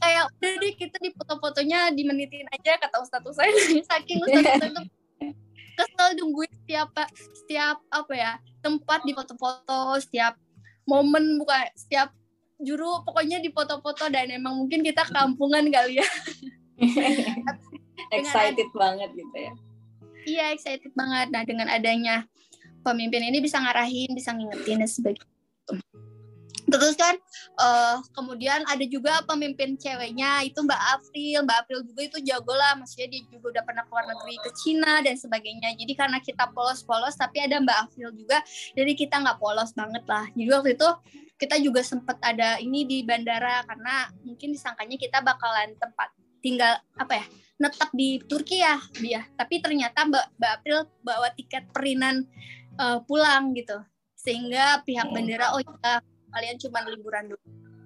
kayak 0.00 0.24
udah 0.28 0.52
deh 0.60 0.72
kita 0.76 0.96
di 1.00 1.10
foto-fotonya 1.16 1.90
dimenitin 1.96 2.46
aja 2.52 2.76
kata 2.76 3.02
Ustadz 3.02 3.26
Husain 3.26 3.50
saking 3.90 4.20
Ustadz 4.22 4.60
Husain 4.60 4.72
tuh 4.76 4.86
kesel 5.74 6.08
nungguin 6.18 6.52
setiap 6.64 6.88
setiap 7.14 7.76
apa 7.90 8.12
ya 8.14 8.32
tempat 8.62 9.02
di 9.02 9.12
foto-foto 9.12 9.98
setiap 10.00 10.38
momen 10.88 11.40
bukan 11.40 11.68
setiap 11.74 12.12
juru 12.62 13.02
pokoknya 13.02 13.42
di 13.42 13.50
foto-foto 13.50 14.06
dan 14.08 14.30
emang 14.30 14.54
mungkin 14.54 14.80
kita 14.86 15.04
kampungan 15.10 15.66
kali 15.68 15.98
ya. 16.00 16.08
Excited 18.16 18.70
banget 18.72 19.10
gitu 19.12 19.36
ya. 19.36 19.52
Iya 20.24 20.44
excited 20.56 20.92
banget. 20.96 21.28
Nah 21.28 21.44
dengan 21.44 21.68
adanya 21.68 22.24
pemimpin 22.80 23.28
ini 23.28 23.44
bisa 23.44 23.60
ngarahin 23.60 24.12
bisa 24.16 24.32
ngingetin 24.32 24.80
dan 24.80 24.88
sebagainya 24.88 25.28
Terus 26.64 26.96
kan 26.96 27.14
uh, 27.60 28.00
kemudian 28.16 28.64
ada 28.64 28.82
juga 28.88 29.20
pemimpin 29.28 29.76
ceweknya 29.76 30.42
itu 30.48 30.58
Mbak 30.64 30.82
April. 30.96 31.36
Mbak 31.44 31.58
April 31.64 31.80
juga 31.84 32.00
itu 32.08 32.18
jago 32.24 32.54
lah, 32.56 32.72
maksudnya 32.74 33.08
dia 33.12 33.22
juga 33.28 33.58
udah 33.58 33.64
pernah 33.68 33.84
keluar 33.86 34.04
negeri 34.08 34.36
ke 34.40 34.50
Cina 34.64 35.04
dan 35.04 35.14
sebagainya. 35.14 35.76
Jadi 35.76 35.92
karena 35.92 36.18
kita 36.24 36.50
polos-polos, 36.56 37.14
tapi 37.20 37.44
ada 37.44 37.60
Mbak 37.60 37.78
April 37.88 38.08
juga, 38.16 38.40
jadi 38.72 38.92
kita 38.96 39.20
nggak 39.20 39.38
polos 39.38 39.70
banget 39.76 40.04
lah. 40.08 40.24
Jadi 40.32 40.50
waktu 40.50 40.70
itu 40.74 40.88
kita 41.34 41.56
juga 41.60 41.82
sempat 41.82 42.16
ada 42.22 42.56
ini 42.62 42.86
di 42.86 43.02
bandara 43.02 43.66
karena 43.66 44.08
mungkin 44.22 44.54
disangkanya 44.54 44.96
kita 44.96 45.18
bakalan 45.20 45.74
tempat 45.76 46.08
tinggal 46.38 46.78
apa 46.94 47.24
ya 47.24 47.26
netap 47.58 47.90
di 47.90 48.22
Turki 48.22 48.62
ya 48.62 48.78
dia 49.00 49.26
tapi 49.34 49.58
ternyata 49.58 50.06
Mbak, 50.06 50.26
Mbak 50.38 50.52
April 50.60 50.78
bawa 51.02 51.28
tiket 51.34 51.66
perinan 51.74 52.28
uh, 52.78 53.02
pulang 53.02 53.50
gitu 53.56 53.82
sehingga 54.14 54.80
pihak 54.86 55.10
bandara 55.10 55.52
oh 55.52 55.60
ya 55.60 56.00
kalian 56.34 56.58
cuma 56.58 56.82
liburan 56.84 57.30
dulu 57.30 57.44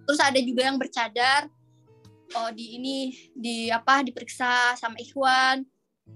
terus 0.09 0.21
ada 0.25 0.41
juga 0.41 0.65
yang 0.65 0.81
bercadar 0.81 1.53
oh 2.37 2.51
di 2.53 2.77
ini 2.77 2.99
di 3.33 3.73
apa 3.73 4.05
diperiksa 4.05 4.77
sama 4.77 5.01
Ikhwan. 5.01 5.65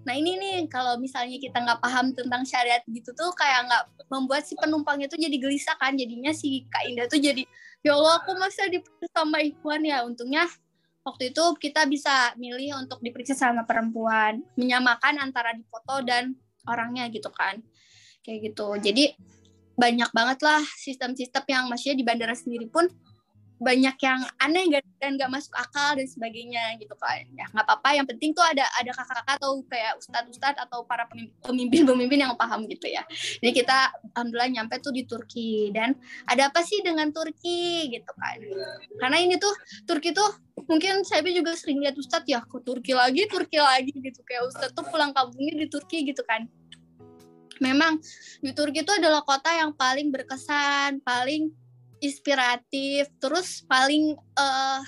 Nah 0.02 0.14
ini 0.16 0.40
nih 0.40 0.56
kalau 0.72 0.96
misalnya 0.96 1.36
kita 1.36 1.60
nggak 1.60 1.80
paham 1.80 2.16
tentang 2.16 2.42
syariat 2.48 2.80
gitu 2.88 3.12
tuh 3.12 3.32
kayak 3.36 3.68
nggak 3.68 3.84
membuat 4.08 4.44
si 4.48 4.56
penumpangnya 4.56 5.08
tuh 5.08 5.20
jadi 5.20 5.36
gelisah 5.36 5.76
kan? 5.76 5.96
Jadinya 5.96 6.32
si 6.32 6.64
Kak 6.68 6.84
Indah 6.88 7.06
tuh 7.08 7.20
jadi 7.20 7.44
ya 7.84 7.96
Allah 7.96 8.20
aku 8.20 8.36
masa 8.36 8.68
diperiksa 8.68 9.08
sama 9.12 9.40
Ikhwan 9.40 9.84
ya? 9.84 10.04
Untungnya 10.04 10.48
waktu 11.04 11.32
itu 11.32 11.44
kita 11.60 11.84
bisa 11.88 12.32
milih 12.40 12.76
untuk 12.80 13.00
diperiksa 13.04 13.36
sama 13.36 13.68
perempuan 13.68 14.40
menyamakan 14.56 15.20
antara 15.20 15.52
di 15.52 15.64
foto 15.68 16.00
dan 16.04 16.36
orangnya 16.68 17.08
gitu 17.12 17.28
kan. 17.32 17.60
Kayak 18.24 18.52
gitu. 18.52 18.68
Jadi 18.80 19.04
banyak 19.76 20.10
banget 20.12 20.38
lah 20.44 20.62
sistem-sistem 20.76 21.44
yang 21.48 21.64
maksudnya 21.68 21.96
di 21.96 22.04
bandara 22.04 22.36
sendiri 22.36 22.68
pun 22.68 22.86
banyak 23.62 23.94
yang 24.02 24.20
aneh 24.42 24.66
dan 24.98 25.14
gak 25.14 25.30
masuk 25.30 25.54
akal 25.54 25.94
dan 25.94 26.02
sebagainya 26.10 26.74
gitu 26.82 26.92
kan. 26.98 27.22
Ya 27.38 27.46
nggak 27.54 27.62
apa-apa. 27.62 27.94
Yang 27.94 28.06
penting 28.14 28.30
tuh 28.34 28.42
ada 28.42 28.66
ada 28.74 28.90
kakak-kakak 28.90 29.34
atau 29.38 29.62
kayak 29.70 29.92
ustadz-ustadz 30.02 30.58
atau 30.58 30.82
para 30.82 31.06
pemimpin-pemimpin 31.46 32.26
yang 32.26 32.34
paham 32.34 32.66
gitu 32.66 32.90
ya. 32.90 33.06
Jadi 33.38 33.54
kita 33.54 33.94
alhamdulillah 34.18 34.50
nyampe 34.50 34.74
tuh 34.82 34.90
di 34.90 35.06
Turki. 35.06 35.70
Dan 35.70 35.94
ada 36.26 36.50
apa 36.50 36.60
sih 36.66 36.82
dengan 36.82 37.14
Turki 37.14 37.86
gitu 37.94 38.12
kan? 38.18 38.38
Karena 38.98 39.16
ini 39.22 39.38
tuh 39.38 39.54
Turki 39.86 40.10
tuh 40.10 40.26
mungkin 40.66 41.06
saya 41.06 41.22
juga 41.30 41.54
sering 41.54 41.78
lihat 41.80 41.94
ustadz 41.94 42.26
ya 42.26 42.42
ke 42.42 42.58
Turki 42.66 42.92
lagi 42.98 43.30
Turki 43.30 43.62
lagi 43.62 43.94
gitu. 43.94 44.20
Kayak 44.26 44.50
ustadz 44.50 44.74
tuh 44.74 44.84
pulang 44.90 45.14
kampungnya 45.14 45.54
di 45.62 45.66
Turki 45.70 46.02
gitu 46.02 46.26
kan 46.26 46.50
memang 47.58 48.00
di 48.40 48.54
Turki 48.54 48.86
itu 48.86 48.92
adalah 48.94 49.20
kota 49.26 49.50
yang 49.52 49.74
paling 49.74 50.08
berkesan, 50.08 51.02
paling 51.02 51.52
inspiratif, 52.02 53.10
terus 53.20 53.62
paling 53.66 54.16
uh, 54.38 54.82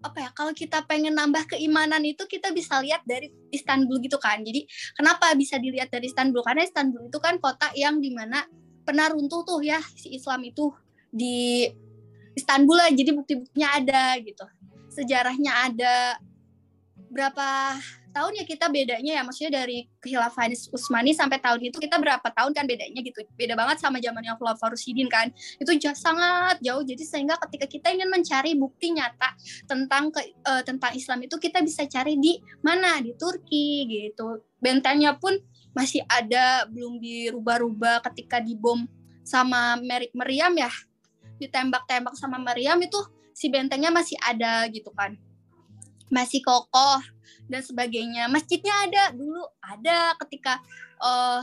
apa 0.00 0.16
ya 0.16 0.30
kalau 0.32 0.56
kita 0.56 0.80
pengen 0.88 1.12
nambah 1.12 1.44
keimanan 1.52 2.00
itu 2.08 2.24
kita 2.24 2.48
bisa 2.56 2.80
lihat 2.80 3.04
dari 3.04 3.28
Istanbul 3.52 4.00
gitu 4.00 4.16
kan. 4.16 4.40
Jadi 4.40 4.64
kenapa 4.96 5.36
bisa 5.36 5.60
dilihat 5.60 5.92
dari 5.92 6.08
Istanbul? 6.08 6.40
Karena 6.40 6.64
Istanbul 6.64 7.12
itu 7.12 7.18
kan 7.20 7.36
kota 7.36 7.68
yang 7.76 8.00
di 8.00 8.10
mana 8.16 8.48
pernah 8.80 9.12
runtuh 9.12 9.44
tuh 9.44 9.60
ya 9.60 9.78
si 9.94 10.16
Islam 10.16 10.40
itu 10.48 10.72
di 11.12 11.68
Istanbul 12.32 12.76
lah. 12.80 12.88
Jadi 12.88 13.10
bukti-buktinya 13.12 13.76
ada 13.76 14.16
gitu, 14.24 14.46
sejarahnya 14.88 15.52
ada 15.68 16.16
berapa 17.10 17.76
tahun 18.10 18.42
ya 18.42 18.44
kita 18.44 18.66
bedanya 18.68 19.12
ya 19.18 19.22
maksudnya 19.22 19.62
dari 19.62 19.86
kehilafahan 20.02 20.52
Utsmani 20.74 21.14
sampai 21.14 21.38
tahun 21.38 21.70
itu 21.70 21.78
kita 21.78 21.96
berapa 21.96 22.22
tahun 22.22 22.52
kan 22.52 22.66
bedanya 22.66 23.00
gitu. 23.00 23.24
Beda 23.34 23.54
banget 23.54 23.78
sama 23.78 24.02
zaman 24.02 24.22
yang 24.22 24.36
Khulafaur 24.36 24.74
Rasyidin 24.74 25.06
kan. 25.06 25.30
Itu 25.56 25.70
jauh, 25.78 25.96
sangat 25.96 26.58
jauh. 26.60 26.82
Jadi 26.82 27.02
sehingga 27.06 27.38
ketika 27.46 27.66
kita 27.70 27.94
ingin 27.94 28.10
mencari 28.10 28.58
bukti 28.58 28.92
nyata 28.92 29.32
tentang 29.64 30.10
ke, 30.10 30.20
uh, 30.44 30.62
tentang 30.66 30.92
Islam 30.92 31.24
itu 31.24 31.38
kita 31.38 31.62
bisa 31.62 31.86
cari 31.86 32.18
di 32.18 32.38
mana? 32.60 32.98
Di 33.00 33.14
Turki 33.14 33.86
gitu. 33.88 34.42
Bentengnya 34.58 35.16
pun 35.16 35.38
masih 35.70 36.02
ada 36.10 36.66
belum 36.66 36.98
dirubah-rubah 36.98 38.02
ketika 38.10 38.42
dibom 38.42 38.84
sama 39.22 39.78
Merik 39.78 40.10
Meriam 40.12 40.52
ya. 40.58 40.70
Ditembak-tembak 41.40 42.18
sama 42.18 42.36
Meriam 42.36 42.76
itu 42.82 42.98
si 43.32 43.48
bentengnya 43.48 43.88
masih 43.88 44.20
ada 44.20 44.68
gitu 44.68 44.92
kan 44.92 45.16
masih 46.10 46.42
kokoh 46.42 47.00
dan 47.46 47.62
sebagainya. 47.62 48.26
Masjidnya 48.26 48.74
ada 48.86 49.02
dulu 49.14 49.42
ada 49.62 50.14
ketika 50.26 50.58
uh, 51.00 51.42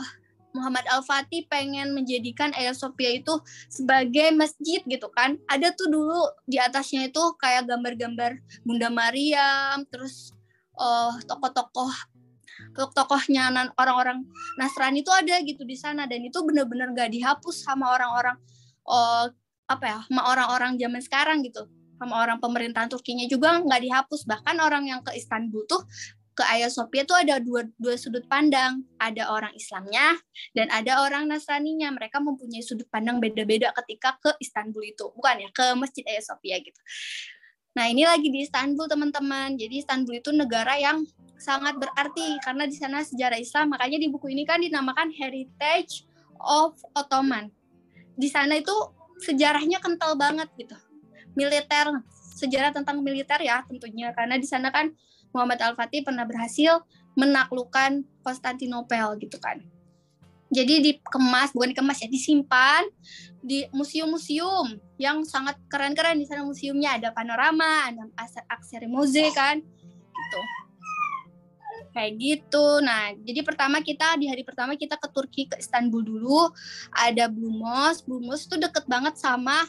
Muhammad 0.55 0.87
Al-Fatih 0.89 1.45
pengen 1.51 1.93
menjadikan 1.93 2.49
Hagia 2.55 2.73
Sophia 2.73 3.13
itu 3.13 3.33
sebagai 3.67 4.33
masjid 4.33 4.81
gitu 4.85 5.07
kan. 5.13 5.37
Ada 5.45 5.75
tuh 5.75 5.91
dulu 5.91 6.21
di 6.47 6.57
atasnya 6.57 7.11
itu 7.11 7.21
kayak 7.37 7.69
gambar-gambar 7.69 8.41
Bunda 8.65 8.89
Maryam, 8.89 9.85
terus 9.91 10.33
uh, 10.79 11.13
tokoh-tokoh 11.29 11.91
tokohnya 12.73 13.53
orang-orang 13.77 14.25
Nasrani 14.57 15.05
itu 15.05 15.13
ada 15.13 15.37
gitu 15.45 15.61
di 15.61 15.77
sana 15.77 16.09
dan 16.09 16.25
itu 16.25 16.41
benar-benar 16.41 16.89
gak 16.93 17.13
dihapus 17.13 17.65
sama 17.65 17.93
orang-orang 17.93 18.37
uh, 18.85 19.29
apa 19.69 19.85
ya, 19.85 19.99
sama 20.09 20.21
orang-orang 20.31 20.73
zaman 20.81 21.01
sekarang 21.01 21.37
gitu 21.45 21.69
sama 21.97 22.21
orang 22.21 22.37
pemerintahan 22.37 22.87
Turkinya 22.87 23.25
juga 23.25 23.57
nggak 23.59 23.81
dihapus. 23.81 24.29
Bahkan 24.29 24.55
orang 24.61 24.87
yang 24.87 25.01
ke 25.01 25.17
Istanbul 25.17 25.65
tuh 25.65 25.81
ke 26.37 26.45
Sophia 26.69 27.01
tuh 27.01 27.17
ada 27.17 27.41
dua, 27.41 27.65
dua 27.81 27.97
sudut 27.97 28.21
pandang. 28.29 28.85
Ada 29.01 29.33
orang 29.33 29.57
Islamnya 29.57 30.21
dan 30.53 30.69
ada 30.69 31.01
orang 31.01 31.25
Nasraninya. 31.25 31.89
Mereka 31.89 32.21
mempunyai 32.21 32.61
sudut 32.61 32.85
pandang 32.93 33.17
beda-beda 33.17 33.73
ketika 33.83 34.21
ke 34.21 34.37
Istanbul 34.37 34.85
itu. 34.85 35.09
Bukan 35.17 35.41
ya 35.41 35.49
ke 35.49 35.73
Masjid 35.73 36.05
Sophia 36.21 36.61
gitu. 36.61 36.77
Nah 37.73 37.89
ini 37.89 38.05
lagi 38.05 38.29
di 38.29 38.45
Istanbul 38.45 38.85
teman-teman. 38.85 39.57
Jadi 39.57 39.81
Istanbul 39.81 40.21
itu 40.21 40.29
negara 40.29 40.77
yang 40.77 41.01
sangat 41.41 41.81
berarti. 41.81 42.37
Karena 42.45 42.69
di 42.69 42.77
sana 42.77 43.01
sejarah 43.01 43.41
Islam. 43.41 43.73
Makanya 43.73 43.97
di 43.97 44.07
buku 44.13 44.29
ini 44.29 44.45
kan 44.45 44.61
dinamakan 44.61 45.09
Heritage 45.17 46.05
of 46.37 46.77
Ottoman. 46.93 47.49
Di 48.13 48.29
sana 48.29 48.61
itu 48.61 48.73
sejarahnya 49.25 49.81
kental 49.81 50.13
banget 50.13 50.45
gitu 50.53 50.77
militer 51.37 51.85
sejarah 52.37 52.73
tentang 52.73 53.05
militer 53.05 53.37
ya 53.41 53.61
tentunya 53.69 54.09
karena 54.17 54.41
di 54.41 54.49
sana 54.49 54.73
kan 54.73 54.89
Muhammad 55.33 55.61
Al 55.61 55.73
Fatih 55.77 56.01
pernah 56.01 56.25
berhasil 56.25 56.81
menaklukkan 57.17 58.05
Konstantinopel 58.25 59.17
gitu 59.21 59.37
kan. 59.41 59.61
Jadi 60.47 60.79
dikemas 60.79 61.51
bukan 61.51 61.75
dikemas 61.75 61.99
ya 61.99 62.07
disimpan 62.07 62.87
di 63.43 63.67
museum-museum 63.75 64.79
yang 64.95 65.27
sangat 65.27 65.59
keren-keren 65.67 66.15
di 66.15 66.23
sana 66.23 66.47
museumnya 66.47 66.95
ada 66.95 67.11
panorama, 67.11 67.91
ada 67.91 68.07
akseri 68.47 68.87
moze 68.87 69.27
kan 69.35 69.59
gitu. 69.59 70.41
Kayak 71.91 72.11
gitu. 72.21 72.67
Nah, 72.79 73.11
jadi 73.27 73.43
pertama 73.43 73.83
kita 73.83 74.15
di 74.15 74.29
hari 74.29 74.47
pertama 74.47 74.77
kita 74.79 74.95
ke 74.95 75.07
Turki 75.11 75.51
ke 75.51 75.59
Istanbul 75.59 76.05
dulu. 76.05 76.47
Ada 76.95 77.27
Blue 77.27 77.51
Mosque. 77.51 78.07
Blue 78.07 78.23
Mosque 78.23 78.53
itu 78.53 78.55
deket 78.61 78.87
banget 78.87 79.19
sama 79.19 79.67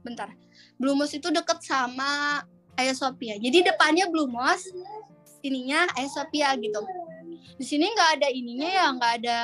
bentar 0.00 0.32
Blue 0.80 0.96
Mosque 0.96 1.20
itu 1.20 1.28
deket 1.28 1.60
sama 1.60 2.40
Hagia 2.74 2.96
Sophia. 2.96 3.36
Jadi 3.36 3.68
depannya 3.68 4.08
Blue 4.08 4.24
Mosque, 4.24 4.72
ininya 5.44 5.84
Hagia 5.92 6.08
Sophia 6.08 6.56
gitu. 6.56 6.80
Di 7.60 7.64
sini 7.68 7.92
nggak 7.92 8.10
ada 8.16 8.28
ininya 8.32 8.68
ya, 8.68 8.86
nggak 8.96 9.12
ada 9.20 9.38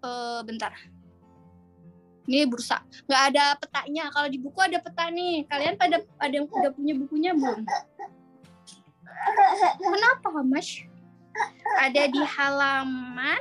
uh, 0.00 0.40
bentar. 0.40 0.72
Ini 2.24 2.48
bursa, 2.48 2.80
nggak 3.04 3.22
ada 3.34 3.44
petanya. 3.60 4.08
Kalau 4.08 4.28
di 4.32 4.38
buku 4.40 4.56
ada 4.56 4.80
peta 4.80 5.12
nih. 5.12 5.44
Kalian 5.44 5.76
pada 5.76 6.00
ada 6.16 6.32
yang 6.32 6.48
udah 6.48 6.72
punya 6.72 6.94
bukunya 6.96 7.30
belum? 7.36 7.60
Kenapa, 9.76 10.28
Mas? 10.40 10.88
Ada 11.76 12.08
di 12.08 12.22
halaman 12.24 13.40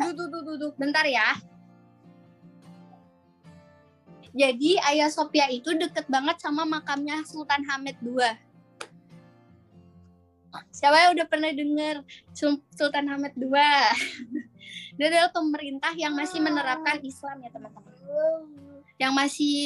Duduk, 0.00 0.32
duduk, 0.32 0.42
duduk. 0.56 0.72
Bentar 0.80 1.04
ya. 1.04 1.36
Jadi 4.30 4.78
Ayah 4.78 5.10
Sophia 5.10 5.50
itu 5.50 5.74
deket 5.74 6.06
banget 6.06 6.38
sama 6.38 6.62
makamnya 6.62 7.22
Sultan 7.26 7.66
Hamid 7.66 7.98
II. 8.02 8.22
Siapa 10.70 10.96
yang 10.98 11.10
udah 11.14 11.26
pernah 11.30 11.50
dengar 11.54 12.02
Sultan 12.74 13.06
Hamid 13.10 13.34
II? 13.38 13.54
Dia 14.98 15.06
adalah 15.08 15.30
pemerintah 15.34 15.94
yang 15.96 16.14
masih 16.14 16.42
menerapkan 16.42 16.98
Islam 17.02 17.42
ya 17.42 17.50
teman-teman. 17.50 17.94
Yang 19.00 19.12
masih 19.16 19.58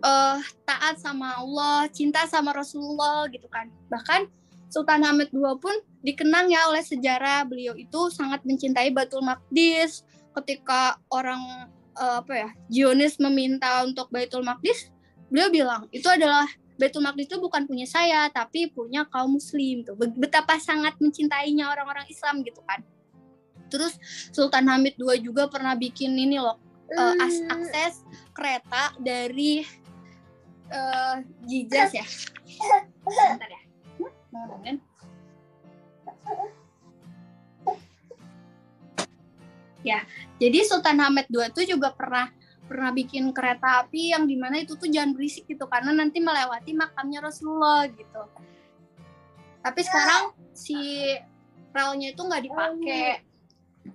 uh, 0.00 0.38
taat 0.64 1.00
sama 1.00 1.40
Allah, 1.40 1.88
cinta 1.92 2.24
sama 2.28 2.52
Rasulullah 2.52 3.28
gitu 3.28 3.48
kan. 3.48 3.68
Bahkan 3.92 4.28
Sultan 4.72 5.04
Hamid 5.04 5.28
II 5.36 5.60
pun 5.60 5.76
dikenang 6.00 6.48
ya 6.48 6.64
oleh 6.72 6.80
sejarah 6.80 7.44
beliau 7.44 7.76
itu 7.76 8.08
sangat 8.08 8.40
mencintai 8.48 8.88
Batul 8.88 9.20
Maqdis 9.20 10.00
ketika 10.32 10.96
orang 11.12 11.68
uh, 11.96 12.20
apa 12.24 12.32
ya 12.32 12.48
Zionis 12.68 13.16
meminta 13.20 13.82
untuk 13.84 14.08
Baitul 14.08 14.44
Maqdis 14.44 14.92
beliau 15.32 15.48
bilang 15.48 15.82
itu 15.92 16.06
adalah 16.08 16.44
Baitul 16.76 17.04
Maqdis 17.04 17.28
itu 17.28 17.38
bukan 17.38 17.64
punya 17.64 17.86
saya 17.88 18.28
tapi 18.32 18.68
punya 18.72 19.04
kaum 19.08 19.36
muslim 19.36 19.84
tuh 19.84 19.96
betapa 19.96 20.56
sangat 20.58 20.96
mencintainya 20.98 21.68
orang-orang 21.70 22.08
Islam 22.08 22.42
gitu 22.42 22.60
kan. 22.66 22.82
Terus 23.72 23.96
Sultan 24.36 24.68
Hamid 24.68 25.00
II 25.00 25.16
juga 25.20 25.48
pernah 25.48 25.72
bikin 25.72 26.12
ini 26.12 26.36
loh 26.36 26.60
uh, 26.92 27.14
akses 27.48 28.04
kereta 28.36 28.92
dari 29.00 29.64
uh, 30.68 31.24
Jijas 31.48 31.92
ya. 31.96 32.04
Bentar 33.32 33.48
ya 33.48 33.62
Ya, 39.82 40.06
jadi 40.38 40.62
Sultan 40.62 41.02
Hamid 41.02 41.26
II 41.30 41.42
itu 41.50 41.74
juga 41.74 41.90
pernah 41.90 42.30
pernah 42.62 42.94
bikin 42.94 43.34
kereta 43.34 43.84
api 43.84 44.14
yang 44.14 44.24
di 44.24 44.38
mana 44.38 44.62
itu 44.62 44.78
tuh 44.78 44.88
jangan 44.88 45.12
berisik 45.12 45.44
gitu 45.50 45.66
karena 45.66 45.92
nanti 45.92 46.22
melewati 46.22 46.72
makamnya 46.72 47.20
Rasulullah 47.20 47.84
gitu. 47.90 48.22
Tapi 49.62 49.80
sekarang 49.82 50.32
si 50.54 50.78
relnya 51.74 52.14
itu 52.14 52.22
nggak 52.22 52.42
dipakai. 52.46 53.26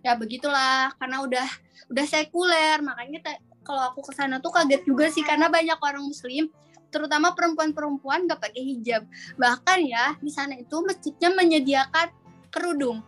Ya 0.04 0.14
begitulah 0.20 0.92
karena 1.00 1.24
udah 1.24 1.48
udah 1.88 2.06
sekuler 2.06 2.84
makanya 2.84 3.40
kalau 3.64 3.92
aku 3.92 4.04
ke 4.04 4.14
sana 4.16 4.44
tuh 4.44 4.52
kaget 4.52 4.84
juga 4.84 5.08
sih 5.08 5.24
karena 5.24 5.48
banyak 5.48 5.80
orang 5.80 6.04
muslim 6.04 6.52
terutama 6.88 7.36
perempuan-perempuan 7.36 8.28
nggak 8.28 8.40
pakai 8.40 8.64
hijab. 8.64 9.04
Bahkan 9.36 9.80
ya 9.88 10.16
di 10.20 10.32
sana 10.32 10.56
itu 10.56 10.76
masjidnya 10.84 11.36
menyediakan 11.36 12.08
kerudung, 12.52 13.04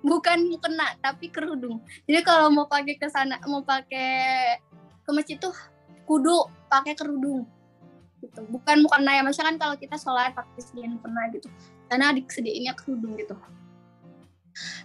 bukan 0.00 0.38
mukena 0.48 0.96
tapi 1.00 1.28
kerudung. 1.28 1.80
Jadi 2.08 2.20
kalau 2.24 2.48
mau 2.52 2.66
pakai 2.66 2.96
ke 2.96 3.08
sana, 3.08 3.40
mau 3.48 3.64
pakai 3.64 4.58
ke 5.04 5.10
masjid 5.12 5.36
tuh 5.36 5.54
kudu 6.04 6.48
pakai 6.68 6.96
kerudung 6.96 7.46
gitu. 8.20 8.40
Bukan 8.48 8.84
mukena 8.84 9.16
ya, 9.16 9.22
misalkan 9.24 9.56
kalau 9.56 9.76
kita 9.76 9.96
sholat 9.96 10.36
pakai 10.36 10.60
sediaan 10.60 11.00
mukena 11.00 11.28
gitu. 11.32 11.48
Karena 11.88 12.12
disediainnya 12.12 12.76
kerudung 12.76 13.16
gitu. 13.16 13.36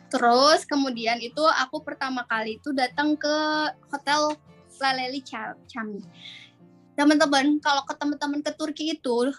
Terus 0.08 0.64
kemudian 0.64 1.20
itu 1.20 1.42
aku 1.42 1.84
pertama 1.84 2.24
kali 2.30 2.62
itu 2.62 2.72
datang 2.72 3.18
ke 3.18 3.36
hotel 3.92 4.38
Laleli 4.76 5.24
Chami 5.24 6.04
teman-teman 6.96 7.60
kalau 7.60 7.84
ke 7.84 7.94
teman-teman 7.96 8.40
ke 8.40 8.52
Turki 8.56 8.96
itu 8.96 9.32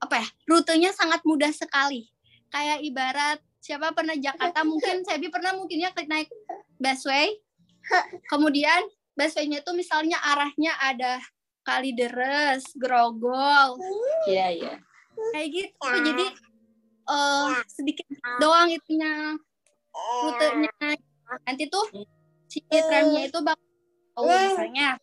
apa 0.00 0.24
ya 0.24 0.28
rutenya 0.48 0.90
sangat 0.96 1.20
mudah 1.20 1.52
sekali 1.52 2.08
kayak 2.48 2.80
ibarat 2.80 3.38
siapa 3.60 3.92
pernah 3.92 4.16
Jakarta? 4.16 4.64
Mungkin 4.70 5.04
saya 5.04 5.20
pernah 5.28 5.52
mungkinnya 5.54 5.92
naik 6.08 6.32
busway. 6.80 7.30
Kemudian 8.28 8.88
busway-nya 9.14 9.60
itu 9.60 9.72
misalnya 9.76 10.18
arahnya 10.20 10.72
ada 10.80 11.20
Kalideres, 11.60 12.64
Grogol, 12.72 13.76
iya 14.24 14.48
iya. 14.48 14.74
Kayak 15.36 15.48
gitu. 15.52 15.88
Jadi 15.92 16.26
uh, 17.04 17.52
sedikit 17.68 18.08
doang 18.40 18.72
itunya 18.72 19.36
rutenya. 20.24 20.72
Nanti 21.44 21.68
tuh 21.68 21.84
si 22.48 22.64
tramnya 22.66 23.28
itu 23.28 23.38
bakal 23.44 23.68
oh 24.18 24.26
misalnya 24.26 24.98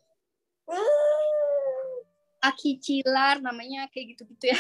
Aki 2.44 2.78
Cilar 2.82 3.42
namanya 3.42 3.90
kayak 3.94 4.18
gitu-gitu 4.18 4.54
ya. 4.54 4.60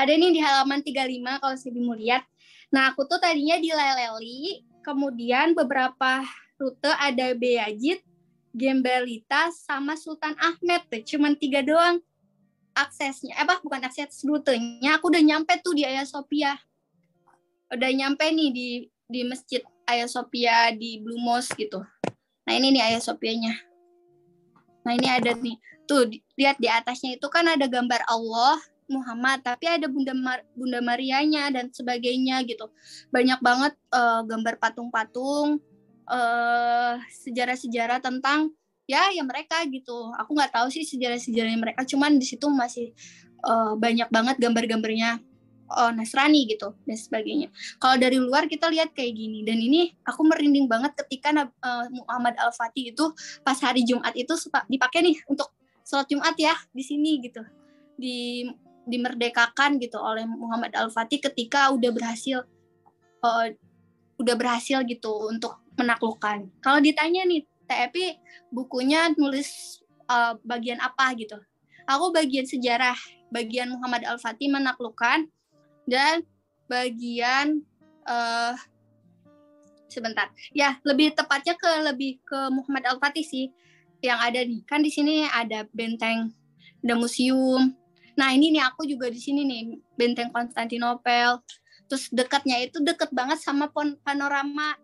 Ada 0.00 0.16
ini 0.16 0.36
di 0.36 0.40
halaman 0.40 0.80
35 0.84 1.40
kalau 1.40 1.56
saya 1.56 1.80
mau 1.80 1.96
lihat. 1.96 2.24
Nah, 2.70 2.94
aku 2.94 3.02
tuh 3.06 3.18
tadinya 3.18 3.58
di 3.58 3.70
Leleli, 3.74 4.62
kemudian 4.86 5.54
beberapa 5.54 6.22
rute 6.56 6.90
ada 6.96 7.34
Beyajid, 7.34 8.02
Gembelita, 8.54 9.50
sama 9.50 9.98
Sultan 9.98 10.38
Ahmed 10.38 10.86
tuh. 10.86 11.02
Cuman 11.02 11.34
tiga 11.34 11.62
doang 11.62 11.98
aksesnya. 12.74 13.34
Eh, 13.34 13.42
apa 13.42 13.58
bukan 13.62 13.82
akses 13.82 14.22
rutenya. 14.22 14.98
Aku 14.98 15.10
udah 15.10 15.22
nyampe 15.22 15.58
tuh 15.62 15.74
di 15.74 15.82
Ayah 15.82 16.06
Sophia. 16.06 16.54
Udah 17.70 17.90
nyampe 17.90 18.26
nih 18.30 18.50
di 18.50 18.68
di 19.10 19.20
Masjid 19.26 19.62
Ayah 19.90 20.06
Sophia 20.06 20.70
di 20.70 21.02
Blue 21.02 21.18
Mosque 21.18 21.58
gitu. 21.58 21.82
Nah, 22.46 22.52
ini 22.54 22.74
nih 22.74 22.94
Ayah 22.94 23.02
Sophianya. 23.02 23.70
Nah 24.84 24.96
ini 24.96 25.08
ada 25.08 25.36
nih, 25.36 25.56
tuh 25.84 26.08
lihat 26.34 26.56
di 26.56 26.68
atasnya 26.68 27.16
itu 27.20 27.26
kan 27.28 27.44
ada 27.44 27.68
gambar 27.68 28.00
Allah, 28.08 28.56
Muhammad, 28.90 29.40
tapi 29.46 29.70
ada 29.70 29.86
Bunda 29.86 30.12
Mar 30.12 30.42
Bunda 30.52 30.82
Marianya 30.82 31.48
dan 31.54 31.70
sebagainya 31.70 32.42
gitu. 32.44 32.66
Banyak 33.14 33.38
banget 33.38 33.74
uh, 33.94 34.26
gambar 34.26 34.58
patung-patung, 34.58 35.62
uh, 36.10 36.98
sejarah-sejarah 37.24 38.02
tentang 38.02 38.50
ya 38.90 39.14
ya 39.14 39.22
mereka 39.22 39.62
gitu. 39.70 40.10
Aku 40.18 40.34
nggak 40.34 40.50
tahu 40.50 40.68
sih 40.68 40.82
sejarah-sejarahnya 40.82 41.60
mereka, 41.62 41.86
cuman 41.86 42.18
di 42.18 42.26
situ 42.26 42.50
masih 42.50 42.90
uh, 43.46 43.78
banyak 43.78 44.10
banget 44.10 44.36
gambar-gambarnya 44.42 45.22
oh, 45.70 45.90
Nasrani 45.94 46.50
gitu 46.50 46.74
dan 46.84 46.98
sebagainya. 46.98 47.48
Kalau 47.78 47.96
dari 47.96 48.18
luar 48.18 48.50
kita 48.50 48.66
lihat 48.66 48.90
kayak 48.92 49.14
gini 49.14 49.46
dan 49.46 49.62
ini 49.62 49.94
aku 50.02 50.26
merinding 50.26 50.66
banget 50.66 50.98
ketika 51.06 51.46
uh, 51.46 51.86
Muhammad 51.94 52.34
Al 52.42 52.50
Fatih 52.50 52.90
itu 52.90 53.04
pas 53.46 53.56
hari 53.62 53.86
Jumat 53.86 54.12
itu 54.18 54.34
dipakai 54.66 55.06
nih 55.06 55.16
untuk 55.30 55.54
sholat 55.86 56.06
Jumat 56.10 56.34
ya 56.38 56.54
di 56.74 56.82
sini 56.82 57.18
gitu 57.22 57.42
di 57.98 58.46
dimerdekakan 58.88 59.76
gitu 59.80 60.00
oleh 60.00 60.24
Muhammad 60.24 60.72
Al 60.76 60.88
Fatih 60.88 61.20
ketika 61.20 61.72
udah 61.72 61.90
berhasil 61.92 62.44
uh, 63.24 63.46
udah 64.20 64.34
berhasil 64.36 64.84
gitu 64.84 65.10
untuk 65.28 65.60
menaklukkan. 65.76 66.48
Kalau 66.60 66.80
ditanya 66.80 67.24
nih 67.24 67.44
TEP 67.64 68.20
bukunya 68.52 69.12
nulis 69.16 69.80
uh, 70.08 70.36
bagian 70.44 70.80
apa 70.80 71.16
gitu? 71.16 71.40
Aku 71.88 72.12
bagian 72.12 72.44
sejarah, 72.44 72.96
bagian 73.32 73.72
Muhammad 73.72 74.04
Al 74.04 74.20
Fatih 74.20 74.52
menaklukkan 74.52 75.26
dan 75.88 76.22
bagian 76.68 77.64
uh, 78.06 78.54
sebentar 79.90 80.30
ya 80.54 80.78
lebih 80.86 81.10
tepatnya 81.18 81.58
ke 81.58 81.70
lebih 81.82 82.22
ke 82.22 82.38
Muhammad 82.54 82.86
Al 82.86 83.02
Fatih 83.02 83.26
sih 83.26 83.50
yang 84.00 84.22
ada 84.22 84.38
nih 84.40 84.62
kan 84.64 84.80
di 84.80 84.88
sini 84.88 85.26
ada 85.26 85.66
benteng 85.74 86.30
ada 86.80 86.94
museum 86.94 87.74
nah 88.20 88.36
ini 88.36 88.52
nih 88.52 88.60
aku 88.68 88.84
juga 88.84 89.08
di 89.08 89.16
sini 89.16 89.48
nih 89.48 89.80
benteng 89.96 90.28
Konstantinopel. 90.28 91.40
Terus 91.88 92.12
dekatnya 92.12 92.60
itu 92.60 92.84
deket 92.84 93.08
banget 93.16 93.40
sama 93.40 93.72
panorama. 94.04 94.76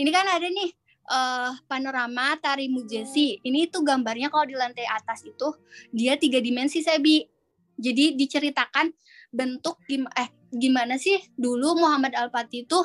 Ini 0.00 0.08
kan 0.08 0.26
ada 0.26 0.48
nih 0.48 0.72
uh, 1.12 1.52
panorama 1.68 2.34
tari 2.40 2.72
mujesi. 2.72 3.36
Ini 3.44 3.68
tuh 3.68 3.84
gambarnya 3.84 4.32
kalau 4.32 4.48
di 4.48 4.56
lantai 4.56 4.88
atas 4.88 5.20
itu 5.28 5.52
dia 5.92 6.16
tiga 6.16 6.40
dimensi 6.40 6.80
Sebi. 6.80 7.28
Jadi 7.76 8.16
diceritakan 8.16 8.88
bentuk 9.34 9.76
gim 9.84 10.08
eh 10.16 10.30
gimana 10.54 10.94
sih 10.96 11.18
dulu 11.34 11.74
Muhammad 11.76 12.14
Al-Fatih 12.14 12.64
itu 12.64 12.80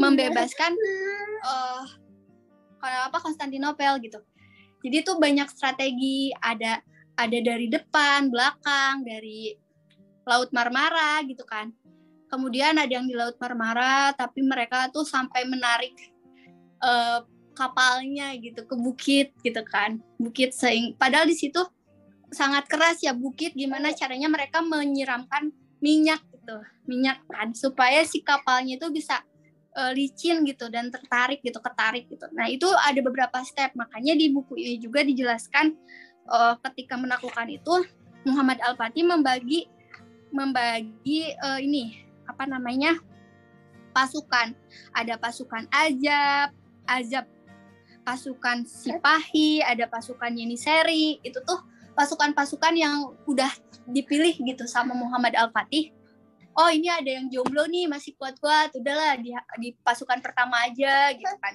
membebaskan 0.00 0.72
uh, 1.44 1.84
apa 2.82 3.18
Konstantinopel 3.20 4.00
gitu. 4.02 4.20
Jadi 4.80 4.96
itu 5.04 5.12
banyak 5.20 5.48
strategi, 5.52 6.32
ada 6.40 6.80
ada 7.20 7.38
dari 7.44 7.68
depan, 7.68 8.32
belakang, 8.32 9.04
dari 9.04 9.52
Laut 10.24 10.48
Marmara 10.56 11.20
gitu 11.28 11.44
kan. 11.44 11.68
Kemudian 12.32 12.78
ada 12.78 12.88
yang 12.88 13.04
di 13.04 13.12
Laut 13.12 13.36
Marmara, 13.36 14.14
tapi 14.16 14.40
mereka 14.40 14.88
tuh 14.88 15.04
sampai 15.04 15.44
menarik 15.44 15.92
uh, 16.80 17.26
kapalnya 17.52 18.32
gitu 18.40 18.64
ke 18.64 18.74
bukit 18.78 19.28
gitu 19.44 19.60
kan. 19.68 20.00
Bukit 20.16 20.56
seing 20.56 20.96
padahal 20.96 21.28
di 21.28 21.36
situ 21.36 21.60
sangat 22.30 22.70
keras 22.70 23.02
ya 23.02 23.10
bukit 23.10 23.52
gimana 23.58 23.90
caranya 23.90 24.30
mereka 24.30 24.62
menyiramkan 24.62 25.50
minyak 25.82 26.22
gitu 26.30 26.56
minyak 26.86 27.18
kan 27.26 27.50
supaya 27.52 28.06
si 28.06 28.22
kapalnya 28.22 28.78
itu 28.78 28.86
bisa 28.94 29.18
uh, 29.74 29.92
licin 29.92 30.46
gitu 30.46 30.70
dan 30.70 30.94
tertarik 30.94 31.42
gitu 31.42 31.58
ketarik 31.58 32.06
gitu 32.06 32.26
nah 32.30 32.46
itu 32.46 32.66
ada 32.86 33.00
beberapa 33.02 33.42
step 33.42 33.74
makanya 33.74 34.14
di 34.14 34.30
buku 34.30 34.54
ini 34.56 34.74
juga 34.78 35.02
dijelaskan 35.02 35.74
uh, 36.30 36.54
ketika 36.70 36.94
menaklukkan 36.96 37.50
itu 37.50 37.84
Muhammad 38.24 38.62
Al 38.62 38.78
Fatih 38.78 39.04
membagi 39.04 39.66
membagi 40.30 41.34
uh, 41.42 41.58
ini 41.58 42.06
apa 42.30 42.46
namanya 42.46 42.96
pasukan. 43.90 44.54
Ada 44.94 45.18
pasukan 45.18 45.66
Ajab, 45.74 46.54
Ajab 46.86 47.26
pasukan 48.06 48.64
Sipahi, 48.64 49.60
ada 49.60 49.90
pasukan 49.90 50.30
Yeniseri. 50.32 51.18
Itu 51.20 51.42
tuh 51.42 51.60
pasukan-pasukan 51.98 52.74
yang 52.78 53.12
udah 53.26 53.50
dipilih 53.90 54.38
gitu 54.40 54.64
sama 54.64 54.94
Muhammad 54.94 55.34
Al-Fatih. 55.36 55.92
Oh 56.58 56.66
ini 56.66 56.90
ada 56.90 57.06
yang 57.06 57.30
jomblo 57.30 57.62
nih 57.70 57.86
masih 57.86 58.18
kuat-kuat, 58.18 58.74
udahlah 58.74 59.14
di, 59.22 59.30
di 59.62 59.68
pasukan 59.86 60.18
pertama 60.18 60.66
aja 60.66 61.14
gitu 61.14 61.34
kan. 61.38 61.54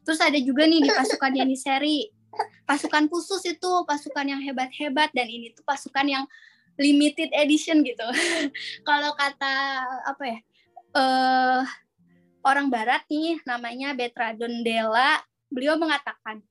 Terus 0.00 0.20
ada 0.20 0.38
juga 0.40 0.64
nih 0.64 0.80
di 0.80 0.90
pasukan 0.90 1.32
Yeniseri, 1.32 2.08
pasukan 2.64 3.06
khusus 3.10 3.42
itu 3.44 3.70
pasukan 3.84 4.26
yang 4.26 4.40
hebat-hebat 4.40 5.12
dan 5.12 5.26
ini 5.28 5.52
tuh 5.52 5.64
pasukan 5.66 6.06
yang 6.06 6.24
limited 6.78 7.30
edition 7.34 7.82
gitu. 7.86 8.06
Kalau 8.88 9.14
kata 9.14 9.54
apa 10.06 10.22
ya 10.26 10.38
uh, 10.94 11.62
orang 12.46 12.70
Barat 12.70 13.02
nih 13.10 13.42
namanya 13.44 13.92
Betradon 13.92 14.62
Della, 14.62 15.20
beliau 15.50 15.78
mengatakan 15.78 16.42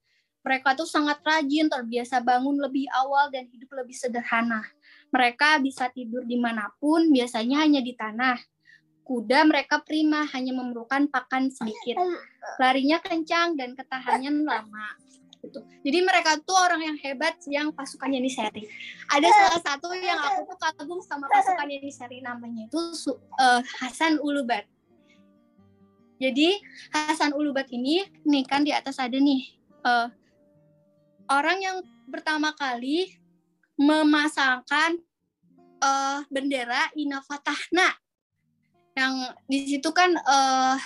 mereka 0.44 0.76
tuh 0.76 0.84
sangat 0.84 1.24
rajin, 1.24 1.72
terbiasa 1.72 2.20
bangun 2.20 2.60
lebih 2.60 2.84
awal 2.92 3.32
dan 3.32 3.48
hidup 3.48 3.72
lebih 3.80 3.96
sederhana. 3.96 4.60
Mereka 5.08 5.64
bisa 5.64 5.88
tidur 5.88 6.28
di 6.28 6.36
mana 6.36 6.68
pun, 6.84 7.08
biasanya 7.16 7.64
hanya 7.64 7.80
di 7.80 7.96
tanah. 7.96 8.36
Kuda 9.08 9.48
mereka 9.48 9.80
prima, 9.80 10.28
hanya 10.36 10.52
memerlukan 10.52 11.08
pakan 11.08 11.48
sedikit. 11.48 11.96
Larinya 12.62 13.00
kencang 13.00 13.56
dan 13.56 13.72
ketahannya 13.72 14.44
lama. 14.44 15.00
Gitu. 15.44 15.60
Jadi 15.60 16.00
mereka 16.08 16.40
tuh 16.40 16.56
orang 16.56 16.80
yang 16.80 16.98
hebat 17.04 17.36
yang 17.52 17.76
pasukannya 17.76 18.24
di 18.24 18.32
seri. 18.32 18.64
Ada 19.12 19.28
salah 19.28 19.60
satu 19.60 19.92
yang 19.92 20.16
aku 20.16 20.48
tuh 20.48 20.58
kagum 20.58 21.04
sama 21.04 21.28
pasukannya 21.28 21.84
di 21.84 21.92
seri 21.92 22.24
namanya 22.24 22.72
itu 22.72 22.80
uh, 23.12 23.60
Hasan 23.84 24.24
Ulubat. 24.24 24.64
Jadi 26.24 26.56
Hasan 26.96 27.36
Ulubat 27.36 27.68
ini 27.76 28.08
nih 28.24 28.48
kan 28.48 28.64
di 28.64 28.72
atas 28.72 28.96
ada 29.04 29.20
nih 29.20 29.44
uh, 29.84 30.08
orang 31.28 31.60
yang 31.60 31.78
pertama 32.08 32.56
kali 32.56 33.12
memasangkan 33.76 34.96
uh, 35.84 36.24
bendera 36.32 36.88
Ina 36.96 37.20
Fatahna 37.20 37.92
yang 38.96 39.36
di 39.50 39.76
situ 39.76 39.90
kan 39.92 40.16
uh, 40.16 40.80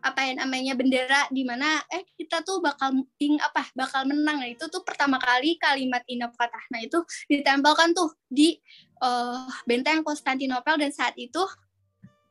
apa 0.00 0.20
yang 0.24 0.40
namanya 0.40 0.72
bendera 0.76 1.28
di 1.28 1.44
mana 1.44 1.80
eh 1.92 2.04
kita 2.16 2.40
tuh 2.40 2.64
bakal 2.64 2.92
ing 3.20 3.36
apa 3.40 3.68
bakal 3.76 4.08
menang. 4.08 4.40
Nah, 4.40 4.48
itu 4.48 4.64
tuh 4.72 4.80
pertama 4.84 5.20
kali 5.20 5.60
kalimat 5.60 6.00
Ina 6.08 6.32
Fatahna 6.32 6.80
itu 6.80 7.00
ditempelkan 7.28 7.92
tuh 7.92 8.12
di 8.28 8.56
uh, 9.04 9.48
benteng 9.68 10.00
Konstantinopel 10.00 10.80
dan 10.80 10.90
saat 10.92 11.12
itu 11.20 11.40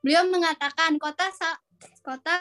beliau 0.02 0.26
mengatakan 0.28 0.98
kota 0.98 1.30
kota 2.02 2.36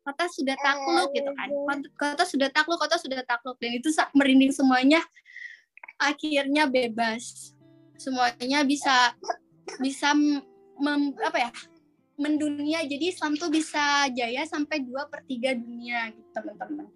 kota 0.00 0.24
sudah 0.32 0.56
takluk 0.58 1.08
gitu 1.12 1.30
kan. 1.36 1.48
Kota 1.94 2.24
sudah 2.24 2.48
takluk 2.50 2.80
kota 2.80 2.96
sudah 2.96 3.20
takluk. 3.22 3.56
Dan 3.60 3.78
itu 3.78 3.92
merinding 4.16 4.50
semuanya. 4.50 5.04
Akhirnya 6.00 6.64
bebas. 6.66 7.52
Semuanya 8.00 8.64
bisa 8.64 9.12
bisa 9.78 10.16
mem, 10.80 11.12
apa 11.20 11.38
ya 11.46 11.50
mendunia 12.20 12.84
jadi 12.84 13.10
Islam 13.10 13.40
tuh 13.40 13.48
bisa 13.48 14.12
jaya 14.12 14.44
sampai 14.44 14.84
dua 14.84 15.08
per 15.08 15.24
tiga 15.24 15.56
dunia 15.56 16.12
gitu 16.12 16.28
teman-teman 16.36 16.86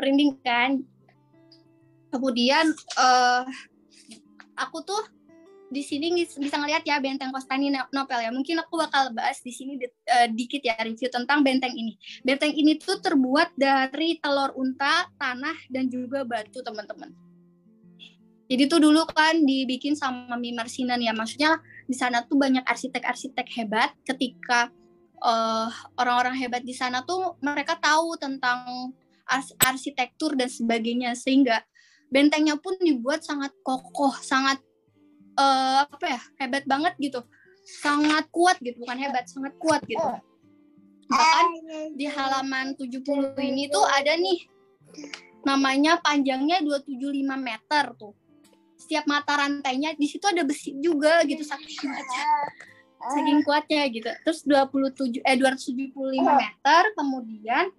merinding 0.00 0.32
kan 0.40 0.80
kemudian 2.08 2.72
uh, 2.96 3.44
aku 4.56 4.80
tuh 4.80 5.02
di 5.72 5.80
sini 5.80 6.12
bisa 6.12 6.60
ngelihat 6.60 6.84
ya 6.84 7.00
benteng 7.00 7.32
Konstantinopel 7.32 8.20
ya. 8.20 8.28
Mungkin 8.28 8.60
aku 8.60 8.76
bakal 8.76 9.08
bahas 9.16 9.40
di 9.40 9.48
sini 9.48 9.80
uh, 9.80 10.28
dikit 10.28 10.60
ya 10.60 10.76
review 10.84 11.08
tentang 11.08 11.40
benteng 11.40 11.72
ini. 11.72 11.96
Benteng 12.20 12.52
ini 12.52 12.76
tuh 12.76 13.00
terbuat 13.00 13.56
dari 13.56 14.20
telur 14.20 14.52
unta, 14.52 15.08
tanah 15.16 15.56
dan 15.72 15.88
juga 15.88 16.28
batu, 16.28 16.60
teman-teman. 16.60 17.31
Jadi 18.50 18.68
tuh 18.68 18.80
dulu 18.82 19.06
kan 19.08 19.38
dibikin 19.42 19.96
sama 19.96 20.34
Mimar 20.36 20.68
Sinan 20.68 21.00
ya. 21.00 21.14
Maksudnya 21.14 21.62
di 21.86 21.94
sana 21.96 22.26
tuh 22.26 22.36
banyak 22.36 22.66
arsitek-arsitek 22.66 23.46
hebat. 23.56 23.90
Ketika 24.04 24.68
uh, 25.22 25.68
orang-orang 25.96 26.36
hebat 26.36 26.62
di 26.66 26.74
sana 26.74 27.06
tuh 27.06 27.38
mereka 27.40 27.78
tahu 27.78 28.18
tentang 28.18 28.92
ars 29.24 29.54
arsitektur 29.56 30.36
dan 30.36 30.50
sebagainya. 30.50 31.16
Sehingga 31.16 31.62
bentengnya 32.12 32.58
pun 32.58 32.76
dibuat 32.82 33.24
sangat 33.24 33.54
kokoh, 33.64 34.12
sangat 34.20 34.60
uh, 35.38 35.86
apa 35.88 36.06
ya 36.18 36.20
hebat 36.42 36.66
banget 36.68 36.92
gitu. 37.00 37.24
Sangat 37.62 38.26
kuat 38.34 38.58
gitu 38.60 38.82
bukan 38.82 38.98
hebat 39.00 39.30
sangat 39.30 39.54
kuat 39.56 39.80
gitu. 39.86 40.02
Bahkan 41.08 41.46
di 41.94 42.06
halaman 42.08 42.74
70 42.76 43.04
ini 43.38 43.70
tuh 43.70 43.84
ada 43.86 44.12
nih 44.18 44.48
namanya 45.42 45.98
panjangnya 45.98 46.62
275 46.62 47.26
meter 47.38 47.84
tuh 47.98 48.14
setiap 48.82 49.06
mata 49.06 49.38
rantainya 49.38 49.94
di 49.94 50.10
situ 50.10 50.26
ada 50.26 50.42
besi 50.42 50.74
juga 50.82 51.22
gitu 51.22 51.46
saking 51.46 51.78
kuatnya. 51.78 52.24
Saking 53.02 53.40
kuatnya 53.46 53.82
gitu. 53.94 54.10
Terus 54.26 54.40
27 54.42 55.22
eh 55.22 55.36
275 55.38 55.94
meter 56.18 56.82
kemudian 56.98 57.70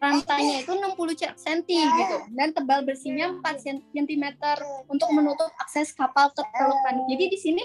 rantainya 0.00 0.64
itu 0.64 0.72
60 0.72 1.36
cm 1.36 1.66
gitu. 1.66 2.16
Dan 2.32 2.54
tebal 2.54 2.86
bersihnya 2.86 3.34
4 3.42 3.92
cm 3.92 4.24
untuk 4.86 5.10
menutup 5.10 5.50
akses 5.58 5.90
kapal 5.92 6.30
ke 6.32 6.42
Teluk 6.54 6.80
Jadi 7.10 7.24
di 7.26 7.38
sini 7.38 7.62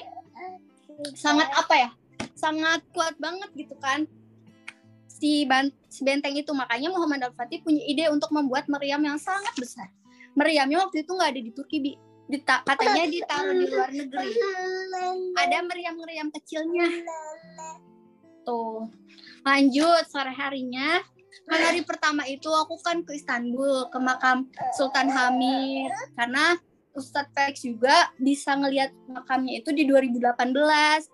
sangat 1.13 1.47
apa 1.53 1.75
ya? 1.77 1.89
Sangat 2.33 2.81
kuat 2.97 3.13
banget 3.21 3.53
gitu 3.53 3.77
kan 3.77 4.09
si, 5.21 5.45
si 5.93 6.01
benteng 6.01 6.33
itu. 6.33 6.49
Makanya 6.49 6.89
Muhammad 6.89 7.29
Al 7.29 7.33
Fatih 7.37 7.61
punya 7.61 7.85
ide 7.85 8.09
untuk 8.09 8.33
membuat 8.33 8.65
meriam 8.65 8.99
yang 9.05 9.21
sangat 9.21 9.53
besar. 9.53 9.87
Meriamnya 10.33 10.81
waktu 10.81 11.05
itu 11.05 11.11
nggak 11.13 11.29
ada 11.37 11.41
di 11.43 11.51
Turki 11.53 11.77
bi 11.77 11.93
Dita 12.31 12.63
katanya 12.63 13.03
ditaruh 13.11 13.53
di 13.59 13.65
luar 13.67 13.91
negeri. 13.91 14.31
Ada 15.35 15.57
meriam-meriam 15.67 16.31
kecilnya. 16.31 16.87
Tuh. 18.47 18.87
Lanjut 19.43 20.07
sore 20.07 20.31
harinya 20.31 21.03
Kan 21.47 21.59
hari 21.63 21.81
pertama 21.83 22.27
itu 22.27 22.47
aku 22.47 22.79
kan 22.83 23.03
ke 23.03 23.15
Istanbul 23.15 23.87
ke 23.87 23.97
makam 23.99 24.51
Sultan 24.75 25.07
Hamid 25.11 25.91
karena 26.15 26.59
Ustadz 26.91 27.31
Felix 27.31 27.63
juga 27.63 28.11
bisa 28.19 28.51
ngelihat 28.51 28.91
makamnya 29.07 29.63
itu 29.63 29.71
di 29.71 29.87
2018 29.87 30.35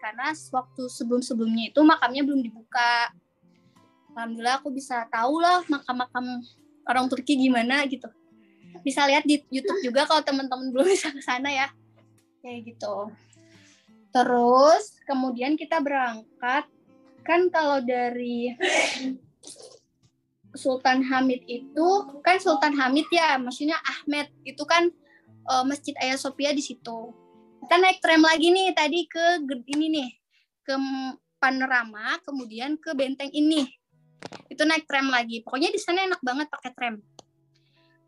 karena 0.02 0.28
waktu 0.34 0.84
sebelum-sebelumnya 0.90 1.70
itu 1.70 1.82
makamnya 1.86 2.26
belum 2.26 2.42
dibuka. 2.42 3.14
Alhamdulillah 4.18 4.58
aku 4.58 4.74
bisa 4.74 5.06
tahu 5.14 5.38
lah 5.38 5.62
makam-makam 5.70 6.42
orang 6.90 7.06
Turki 7.14 7.38
gimana 7.38 7.86
gitu. 7.86 8.10
Bisa 8.88 9.04
lihat 9.04 9.28
di 9.28 9.44
YouTube 9.52 9.84
juga 9.84 10.08
kalau 10.08 10.24
teman-teman 10.24 10.72
belum 10.72 10.88
bisa 10.88 11.12
ke 11.12 11.20
sana 11.20 11.52
ya. 11.52 11.68
Kayak 12.40 12.72
gitu. 12.72 13.12
Terus 14.16 14.96
kemudian 15.04 15.60
kita 15.60 15.84
berangkat 15.84 16.64
kan 17.28 17.52
kalau 17.52 17.84
dari 17.84 18.56
Sultan 20.56 21.04
Hamid 21.04 21.44
itu 21.44 21.88
kan 22.24 22.40
Sultan 22.40 22.72
Hamid 22.80 23.12
ya, 23.12 23.36
maksudnya 23.36 23.76
Ahmed 23.84 24.32
itu 24.48 24.64
kan 24.64 24.88
uh, 25.52 25.68
Masjid 25.68 25.92
Ayah 26.00 26.16
Sophia 26.16 26.56
di 26.56 26.64
situ. 26.64 27.12
Kita 27.68 27.76
naik 27.76 28.00
tram 28.00 28.24
lagi 28.24 28.56
nih 28.56 28.72
tadi 28.72 29.04
ke 29.12 29.44
ini 29.68 29.86
nih 29.92 30.10
ke 30.64 30.74
panorama, 31.38 32.16
kemudian 32.24 32.80
ke 32.80 32.96
benteng 32.96 33.30
ini. 33.36 33.68
Itu 34.48 34.64
naik 34.64 34.88
tram 34.88 35.12
lagi. 35.12 35.44
Pokoknya 35.44 35.70
di 35.70 35.78
sana 35.78 36.08
enak 36.08 36.24
banget 36.24 36.48
pakai 36.48 36.72
tram. 36.72 36.96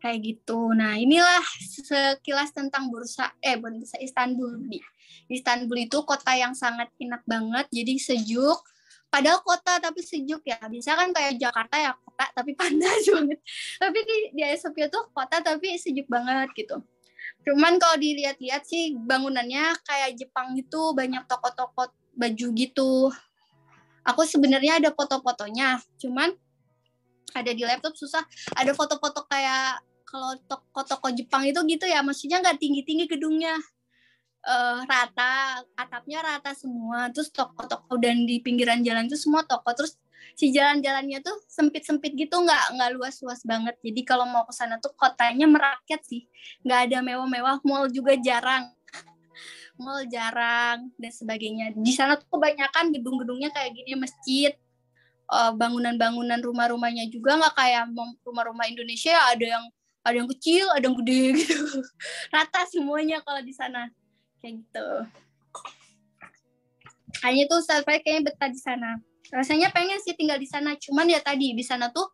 Kayak 0.00 0.18
gitu. 0.24 0.72
Nah, 0.72 0.96
inilah 0.96 1.44
sekilas 1.60 2.56
tentang 2.56 2.88
bursa 2.88 3.36
eh 3.44 3.60
bursa 3.60 4.00
Istanbul. 4.00 4.56
Istanbul 5.28 5.78
itu 5.84 6.00
kota 6.08 6.32
yang 6.32 6.56
sangat 6.56 6.88
enak 6.96 7.20
banget, 7.28 7.68
jadi 7.68 7.94
sejuk. 8.00 8.58
Padahal 9.10 9.42
kota 9.42 9.76
tapi 9.82 10.00
sejuk 10.00 10.40
ya. 10.46 10.56
Bisa 10.70 10.94
kan 10.94 11.10
kayak 11.10 11.36
Jakarta 11.36 11.76
ya 11.76 11.92
kota 11.98 12.24
tapi 12.32 12.54
panas 12.58 13.04
banget. 13.04 13.38
Tapi 13.76 13.98
di 14.06 14.16
di 14.38 14.42
Sofia 14.56 14.86
tuh 14.88 15.10
kota 15.12 15.42
tapi 15.42 15.76
sejuk 15.76 16.06
banget 16.08 16.48
gitu. 16.54 16.80
Cuman 17.44 17.76
kalau 17.76 17.98
dilihat-lihat 18.00 18.64
sih 18.64 18.96
bangunannya 18.96 19.76
kayak 19.84 20.16
Jepang 20.16 20.54
gitu 20.56 20.94
banyak 20.94 21.26
toko-toko 21.26 21.90
baju 22.14 22.46
gitu. 22.54 23.10
Aku 24.06 24.24
sebenarnya 24.24 24.80
ada 24.80 24.90
foto-fotonya 24.94 25.82
cuman 26.00 26.32
ada 27.34 27.50
di 27.50 27.62
laptop 27.66 27.94
susah. 27.98 28.22
Ada 28.54 28.74
foto-foto 28.74 29.26
kayak 29.26 29.89
kalau 30.10 30.34
toko-toko 30.50 31.14
Jepang 31.14 31.46
itu 31.46 31.62
gitu 31.70 31.86
ya 31.86 32.02
maksudnya 32.02 32.42
nggak 32.42 32.58
tinggi-tinggi 32.58 33.06
gedungnya. 33.06 33.54
Uh, 34.40 34.80
rata 34.88 35.60
atapnya 35.76 36.24
rata 36.24 36.56
semua 36.56 37.12
terus 37.12 37.28
toko-toko 37.28 38.00
dan 38.00 38.24
di 38.24 38.40
pinggiran 38.40 38.80
jalan 38.80 39.04
itu 39.04 39.20
semua 39.20 39.44
toko 39.44 39.68
terus 39.76 40.00
si 40.32 40.48
jalan-jalannya 40.48 41.20
tuh 41.20 41.44
sempit-sempit 41.44 42.16
gitu 42.16 42.40
nggak 42.40 42.76
nggak 42.76 42.90
luas-luas 42.96 43.44
banget. 43.44 43.76
Jadi 43.84 44.00
kalau 44.00 44.24
mau 44.24 44.48
ke 44.48 44.56
sana 44.56 44.80
tuh 44.80 44.96
kotanya 44.96 45.44
merakyat 45.44 46.02
sih 46.08 46.24
nggak 46.64 46.80
ada 46.88 46.98
mewah-mewah 47.04 47.60
mall 47.68 47.86
juga 47.92 48.16
jarang. 48.16 48.72
Mall 49.80 50.08
jarang 50.08 50.88
dan 50.96 51.12
sebagainya. 51.12 51.76
Di 51.76 51.92
sana 51.92 52.16
tuh 52.16 52.28
kebanyakan 52.32 52.96
gedung-gedungnya 52.96 53.52
kayak 53.52 53.76
gini 53.76 53.96
masjid, 53.96 54.52
eh, 55.28 55.52
bangunan-bangunan 55.56 56.40
rumah-rumahnya 56.40 57.08
juga 57.12 57.36
nggak 57.40 57.54
kayak 57.56 57.92
rumah-rumah 58.24 58.68
Indonesia 58.68 59.16
ada 59.32 59.44
yang 59.44 59.64
ada 60.00 60.16
yang 60.16 60.30
kecil, 60.32 60.64
ada 60.72 60.84
yang 60.88 60.96
gede 61.04 61.22
gitu. 61.44 61.60
Rata 62.32 62.64
semuanya 62.68 63.20
kalau 63.20 63.44
di 63.44 63.52
sana 63.52 63.92
kayak 64.40 64.64
gitu. 64.64 64.88
Hanya 67.20 67.44
tuh 67.50 67.60
saya 67.60 67.84
kayaknya 67.84 68.32
betah 68.32 68.48
di 68.48 68.60
sana. 68.60 68.96
Rasanya 69.30 69.70
pengen 69.70 70.00
sih 70.00 70.16
tinggal 70.16 70.40
di 70.40 70.48
sana, 70.48 70.74
cuman 70.74 71.06
ya 71.06 71.20
tadi 71.22 71.52
di 71.54 71.62
sana 71.62 71.92
tuh 71.92 72.08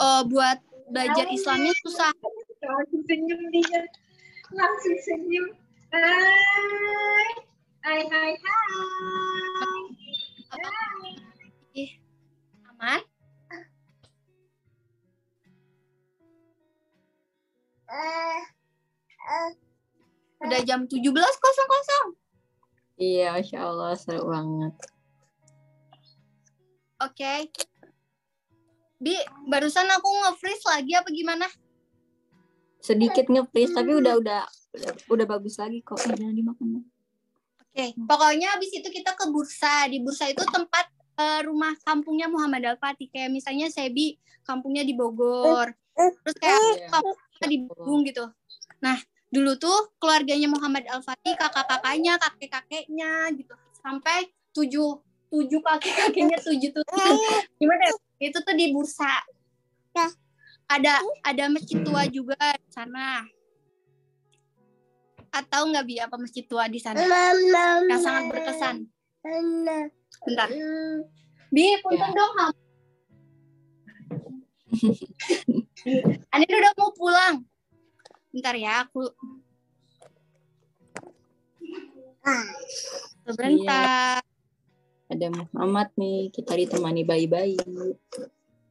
eh, 0.00 0.22
buat 0.26 0.58
belajar 0.88 1.28
Islamnya 1.30 1.76
susah. 1.84 2.10
Langsung 2.62 3.02
senyum 3.04 3.42
dia. 3.52 3.82
Langsung 4.54 4.96
senyum. 5.02 5.46
Hai. 5.92 7.28
Hai, 7.82 8.00
hai, 8.06 8.32
hai. 8.38 8.68
Aman? 10.54 12.01
Udah 20.52 20.68
jam 20.68 20.84
17.00. 20.84 21.08
Iya, 23.00 23.32
Masya 23.40 23.58
Allah, 23.64 23.96
seru 23.96 24.28
banget. 24.28 24.76
Oke. 27.00 27.48
Bi, 29.00 29.16
barusan 29.48 29.88
aku 29.88 30.12
nge-freeze 30.12 30.68
lagi 30.68 30.92
apa 30.92 31.08
gimana? 31.08 31.48
Sedikit 32.84 33.32
nge-freeze, 33.32 33.72
tapi 33.72 33.96
udah, 33.96 34.20
udah 34.20 34.44
udah 34.76 34.92
udah 35.08 35.24
bagus 35.24 35.56
lagi 35.56 35.80
kok. 35.80 36.04
Eh, 36.04 36.20
jangan 36.20 36.36
dimakan. 36.36 36.84
Oke, 37.72 37.96
pokoknya 37.96 38.52
habis 38.52 38.76
itu 38.76 38.92
kita 38.92 39.16
ke 39.16 39.24
bursa. 39.32 39.88
Di 39.88 40.04
bursa 40.04 40.28
itu 40.28 40.44
tempat 40.44 40.92
eh, 41.16 41.40
rumah 41.48 41.72
kampungnya 41.88 42.28
Muhammad 42.28 42.76
Al-Fatih. 42.76 43.08
Kayak 43.08 43.32
misalnya 43.32 43.72
Sebi 43.72 44.20
kampungnya 44.44 44.84
di 44.84 44.92
Bogor. 44.92 45.72
Terus 45.96 46.36
kayak 46.36 46.60
Iya. 46.60 46.88
kampungnya 46.92 47.46
di 47.48 47.58
Bandung 47.64 48.00
gitu. 48.04 48.24
Nah, 48.84 49.00
dulu 49.32 49.56
tuh 49.56 49.96
keluarganya 49.96 50.44
Muhammad 50.46 50.84
Al-Fatih, 50.92 51.32
kakak-kakaknya, 51.40 52.20
kakek-kakeknya 52.20 53.32
gitu. 53.32 53.56
Sampai 53.80 54.28
tujuh, 54.52 55.00
tujuh 55.32 55.60
kakek-kakeknya, 55.64 56.36
tujuh 56.44 56.70
tuh. 56.70 56.84
Gimana 57.60 57.82
ya? 57.88 57.92
Itu 58.28 58.44
tuh 58.44 58.52
di 58.52 58.70
bursa. 58.76 59.24
Ada 60.68 61.00
ada 61.24 61.44
masjid 61.48 61.80
tua 61.80 62.04
juga 62.08 62.36
di 62.36 62.70
sana. 62.70 63.24
Atau 65.32 65.72
nggak 65.72 65.84
bi 65.88 65.96
apa 65.96 66.16
masjid 66.20 66.44
tua 66.44 66.68
di 66.68 66.76
sana? 66.76 67.00
Yang 67.88 68.00
sangat 68.04 68.24
berkesan. 68.28 68.76
Bentar. 70.22 70.48
Bi, 71.52 71.76
punten 71.80 72.08
Ya. 72.12 72.16
dong. 72.16 72.32
Ham. 72.36 72.52
Ani 76.32 76.46
udah 76.48 76.72
mau 76.80 76.92
pulang. 76.96 77.44
Bentar 78.32 78.56
ya, 78.56 78.88
aku. 78.88 79.04
Sebentar. 83.28 84.24
Ada 85.12 85.28
Muhammad 85.28 85.92
nih, 86.00 86.32
kita 86.32 86.56
ditemani 86.56 87.04
bayi-bayi. 87.04 87.60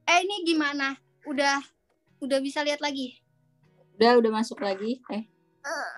Eh, 0.09 0.19
ini 0.25 0.41
gimana? 0.41 0.97
Udah 1.29 1.61
udah 2.17 2.39
bisa 2.41 2.65
lihat 2.65 2.81
lagi. 2.81 3.21
Udah, 3.97 4.17
udah 4.17 4.31
masuk 4.33 4.57
lagi. 4.59 4.97
Eh, 5.13 5.29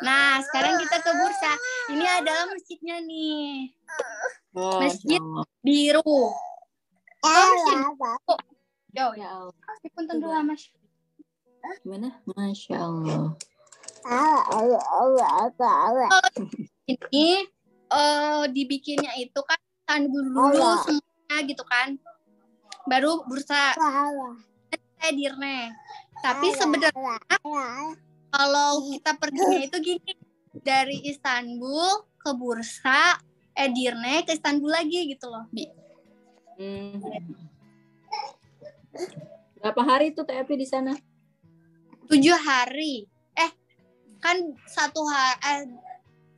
Nah, 0.03 0.43
sekarang 0.43 0.76
kita 0.76 0.99
ke 0.99 1.11
bursa. 1.16 1.55
Ini 1.88 2.03
adalah 2.20 2.51
masjidnya 2.51 2.99
nih. 2.99 3.72
oh, 4.51 4.84
Masjid. 4.84 5.24
Allah. 5.24 5.45
Biru. 5.64 6.03
Oh, 6.03 7.47
masjid. 7.47 7.80
Yo, 8.91 9.07
Ya 9.16 9.28
Allah. 9.32 9.55
punten 9.95 10.20
dulu 10.20 10.36
Mas. 10.43 10.68
Gimana? 11.80 12.20
Masya 12.28 12.76
Allah. 12.76 13.39
Ini 16.88 17.28
eh 17.93 18.43
dibikinnya 18.51 19.14
itu 19.20 19.39
kan 19.43 19.60
tanggul 19.88 20.28
dulu 20.32 20.70
semuanya 20.84 21.38
gitu 21.47 21.64
kan. 21.64 21.95
Baru 22.88 23.24
bursa 23.28 23.76
Edirne. 25.04 25.72
Tapi 26.24 26.56
sebenarnya 26.56 27.20
kalau 28.32 28.88
kita 28.88 29.20
perginya 29.20 29.60
itu 29.60 29.78
gini 29.84 30.14
dari 30.64 31.04
Istanbul 31.12 32.08
ke 32.16 32.32
Bursa, 32.32 33.20
Edirne 33.51 34.24
ke 34.24 34.32
Istanbul 34.32 34.72
lagi 34.72 35.12
gitu 35.12 35.28
loh, 35.28 35.43
Bi. 35.51 35.68
Hmm. 36.56 37.04
Berapa 39.60 39.82
hari 39.84 40.16
tuh 40.16 40.24
TFP 40.24 40.56
di 40.56 40.68
sana? 40.68 40.95
Tujuh 42.08 42.38
hari. 42.39 43.12
Kan 44.24 44.56
satu 44.64 45.04
hari 45.04 45.36
eh, 45.44 45.64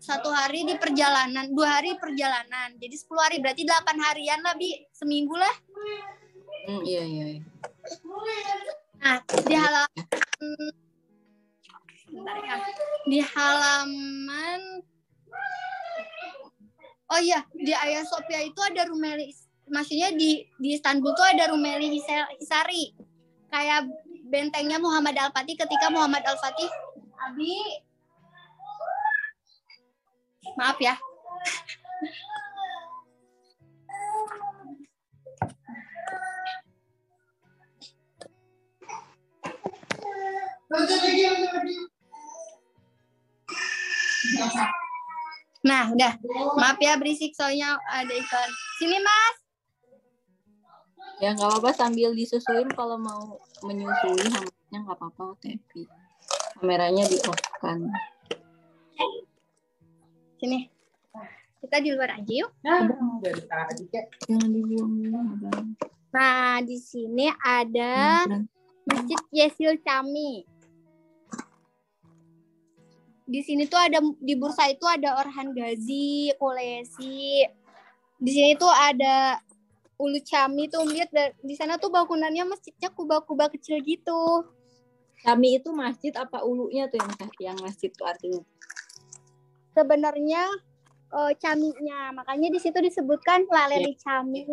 satu 0.02 0.30
hari 0.30 0.66
di 0.66 0.74
perjalanan, 0.78 1.54
dua 1.54 1.82
hari 1.82 1.98
perjalanan. 1.98 2.78
Jadi 2.78 2.94
10 2.94 3.10
hari 3.18 3.38
berarti 3.42 3.66
8 3.66 4.06
harian 4.06 4.38
lah, 4.46 4.54
Bi. 4.54 4.86
Seminggu 4.94 5.34
lah. 5.34 5.56
Hmm, 6.70 6.82
iya, 6.86 7.02
iya. 7.02 7.26
iya. 7.38 7.42
Nah, 9.02 9.18
di 9.26 9.54
halaman 9.54 10.70
Bentar 12.06 12.38
ya. 12.38 12.58
Di 13.06 13.20
halaman 13.22 14.62
Oh 17.06 17.22
iya, 17.22 17.46
di 17.54 17.70
Ayah 17.70 18.02
Sophia 18.02 18.42
itu 18.42 18.58
ada 18.66 18.82
Rumeli 18.90 19.30
maksudnya 19.70 20.10
di 20.14 20.42
di 20.58 20.74
Istanbul 20.74 21.14
tuh 21.14 21.26
ada 21.26 21.54
Rumeli 21.54 21.98
Hisa- 21.98 22.30
Hisari. 22.42 22.98
Kayak 23.54 23.90
bentengnya 24.26 24.82
Muhammad 24.82 25.14
Al-Fatih 25.14 25.54
ketika 25.54 25.94
Muhammad 25.94 26.26
Al-Fatih 26.26 26.66
Abi 27.26 27.58
Maaf 30.56 30.78
ya. 30.78 30.94
Nah, 45.66 45.90
udah. 45.90 46.14
Maaf 46.62 46.78
ya 46.78 46.94
berisik 47.02 47.34
soalnya 47.34 47.74
ada 47.90 48.14
iklan. 48.14 48.50
Sini, 48.78 49.02
Mas. 49.02 49.36
Ya 51.18 51.34
nggak 51.34 51.48
apa-apa 51.48 51.72
sambil 51.74 52.14
disusuin 52.14 52.70
kalau 52.76 53.02
mau 53.02 53.40
menyusui 53.66 54.30
hamilnya 54.30 54.80
nggak 54.86 55.00
apa-apa 55.00 55.34
TFP. 55.42 55.90
Kameranya 56.56 57.04
di 57.08 57.18
off 57.28 57.42
kan. 57.60 57.92
Sini. 60.40 60.72
Kita 61.66 61.82
di 61.82 61.90
luar 61.92 62.22
aja 62.22 62.30
yuk. 62.32 62.52
Jangan 62.64 64.50
dibuang 64.54 64.92
dulu. 65.02 65.18
Abang. 65.18 65.74
Nah, 66.16 66.64
di 66.64 66.78
sini 66.80 67.28
ada 67.44 68.24
Masjid 68.88 69.22
Yesil 69.34 69.82
Cami. 69.84 70.46
Di 73.26 73.42
sini 73.42 73.66
tuh 73.66 73.82
ada 73.82 73.98
di 74.22 74.38
bursa 74.38 74.70
itu 74.70 74.86
ada 74.86 75.18
Orhan 75.18 75.52
Gazi, 75.58 76.30
Kolesi. 76.38 77.42
Di 78.16 78.32
sini 78.32 78.54
tuh 78.56 78.70
ada 78.70 79.42
Ulu 79.98 80.22
Cami 80.22 80.70
tuh 80.70 80.86
lihat 80.86 81.10
di 81.42 81.58
sana 81.58 81.82
tuh 81.82 81.90
bangunannya 81.90 82.46
masjidnya 82.46 82.94
kubah-kubah 82.94 83.50
kecil 83.52 83.82
gitu. 83.82 84.46
Kami 85.26 85.58
itu 85.58 85.74
masjid 85.74 86.14
apa 86.14 86.46
ulunya 86.46 86.86
tuh 86.86 87.02
yang 87.02 87.12
yang 87.42 87.58
masjid 87.58 87.90
tuh 87.90 88.06
artinya? 88.06 88.46
Sebenarnya 89.74 90.46
eh, 91.10 91.32
caminya, 91.42 92.14
makanya 92.14 92.54
di 92.54 92.60
situ 92.62 92.78
disebutkan 92.78 93.50
Laleri 93.50 93.98
Cami. 93.98 94.46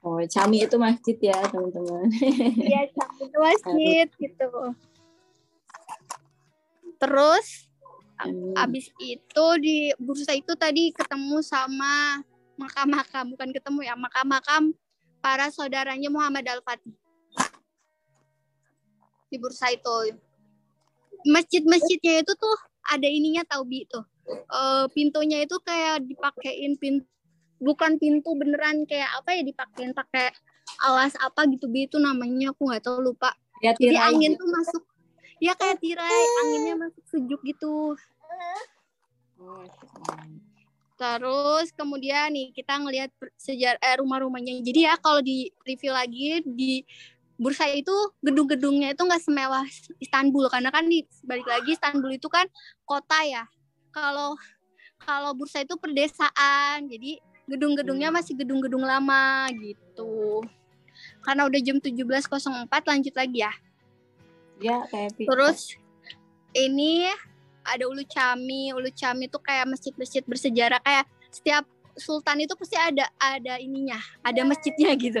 Oh, 0.00 0.22
Cami 0.24 0.64
itu 0.64 0.80
masjid 0.80 1.16
ya, 1.20 1.36
teman-teman. 1.50 2.08
Iya, 2.70 2.88
cami 2.94 3.20
itu 3.26 3.38
masjid 3.42 4.06
gitu. 4.16 4.50
Terus 6.96 7.46
Cami. 8.16 8.54
Abis 8.56 8.86
itu 8.96 9.46
di 9.60 9.92
bursa 10.00 10.32
itu 10.32 10.56
tadi 10.56 10.88
ketemu 10.96 11.44
sama 11.44 12.24
makam-makam, 12.56 13.36
bukan 13.36 13.52
ketemu 13.52 13.80
ya, 13.84 13.94
makam-makam 13.98 14.72
para 15.20 15.52
saudaranya 15.52 16.08
Muhammad 16.08 16.48
Al-Fatih. 16.48 16.96
Di 19.36 19.38
bursa 19.44 19.68
itu. 19.68 20.16
Masjid-masjidnya 21.28 22.24
itu 22.24 22.32
tuh 22.32 22.56
ada 22.88 23.04
ininya 23.04 23.44
tau 23.44 23.68
Bi 23.68 23.84
tuh. 23.84 24.08
Eh, 24.32 24.86
pintunya 24.96 25.44
itu 25.44 25.60
kayak 25.60 26.08
dipakein 26.08 26.80
pintu 26.80 27.04
bukan 27.56 27.96
pintu 27.96 28.36
beneran 28.36 28.84
kayak 28.84 29.08
apa 29.16 29.32
ya 29.32 29.42
dipakein 29.44 29.96
pakai 29.96 30.28
alas 30.84 31.16
apa 31.20 31.48
gitu 31.48 31.68
Bi 31.68 31.88
itu 31.88 32.00
namanya 32.00 32.56
aku 32.56 32.72
nggak 32.72 32.80
tahu 32.80 33.12
lupa. 33.12 33.36
Ya, 33.60 33.76
Jadi 33.76 33.96
angin 33.96 34.36
tuh 34.36 34.48
masuk 34.48 34.82
ya 35.36 35.52
kayak 35.52 35.84
tirai, 35.84 36.24
anginnya 36.44 36.74
masuk 36.80 37.04
sejuk 37.12 37.40
gitu. 37.44 37.92
Terus 40.96 41.68
kemudian 41.76 42.32
nih 42.32 42.56
kita 42.56 42.80
ngelihat 42.80 43.12
sejarah 43.36 43.80
eh, 43.84 43.96
rumah-rumahnya. 44.00 44.64
Jadi 44.64 44.80
ya 44.88 44.96
kalau 44.96 45.20
di 45.20 45.52
review 45.68 45.92
lagi 45.92 46.40
di 46.44 46.80
bursa 47.36 47.68
itu 47.68 47.92
gedung-gedungnya 48.24 48.96
itu 48.96 49.02
nggak 49.04 49.22
semewah 49.22 49.64
Istanbul 50.00 50.48
karena 50.48 50.72
kan 50.72 50.88
di 50.88 51.04
balik 51.20 51.44
lagi 51.44 51.76
Istanbul 51.76 52.16
itu 52.16 52.28
kan 52.32 52.48
kota 52.88 53.20
ya. 53.24 53.44
Kalau 53.92 54.36
kalau 55.00 55.36
bursa 55.36 55.60
itu 55.60 55.76
perdesaan. 55.76 56.88
Jadi 56.88 57.20
gedung-gedungnya 57.46 58.08
masih 58.10 58.34
gedung-gedung 58.34 58.82
lama 58.82 59.46
gitu. 59.60 60.42
Karena 61.20 61.44
udah 61.44 61.60
jam 61.60 61.76
17.04 61.78 62.66
lanjut 62.66 63.14
lagi 63.14 63.38
ya. 63.44 63.52
Ya, 64.56 64.76
kayak 64.88 65.20
Terus 65.20 65.76
ini 66.56 67.12
ada 67.60 67.84
Ulu 67.84 68.02
Cami. 68.08 68.72
Ulu 68.72 68.88
Cami 68.96 69.28
itu 69.28 69.38
kayak 69.38 69.68
masjid-masjid 69.68 70.24
bersejarah 70.24 70.80
kayak 70.80 71.04
setiap 71.28 71.68
sultan 71.96 72.44
itu 72.44 72.52
pasti 72.56 72.76
ada 72.76 73.08
ada 73.20 73.56
ininya, 73.60 74.00
ada 74.24 74.44
masjidnya 74.44 74.92
gitu. 74.96 75.20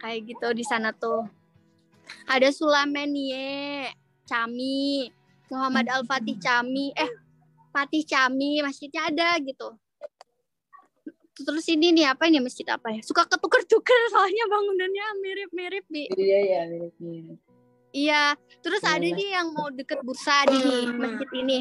Kayak 0.00 0.20
gitu 0.32 0.48
di 0.56 0.64
sana 0.64 0.90
tuh. 0.96 1.28
Ada 2.26 2.50
Sulamenie, 2.50 3.86
Cami, 4.24 5.06
Muhammad 5.52 5.86
Al-Fatih 5.86 6.40
Cami, 6.40 6.90
eh 6.96 7.10
Fatih 7.70 8.02
Cami, 8.02 8.64
masjidnya 8.64 9.06
ada 9.12 9.36
gitu. 9.38 9.76
Terus 11.40 11.64
ini 11.72 11.94
nih 11.96 12.10
apa 12.12 12.28
ini 12.28 12.40
masjid 12.42 12.66
apa 12.68 12.92
ya? 12.92 13.00
Suka 13.00 13.24
ketuker-tuker 13.24 14.00
soalnya 14.12 14.44
bangunannya 14.50 15.06
mirip-mirip 15.22 15.84
bi. 15.88 16.04
Iya, 16.12 16.38
iya, 16.44 16.60
mirip-mirip. 16.68 17.38
Iya, 17.90 18.22
terus 18.62 18.82
ada 18.86 19.02
Iya. 19.02 19.16
nih 19.16 19.28
yang 19.34 19.48
mau 19.56 19.68
deket 19.72 19.98
bursa 20.04 20.46
di 20.46 20.86
masjid 20.94 21.30
ini. 21.40 21.58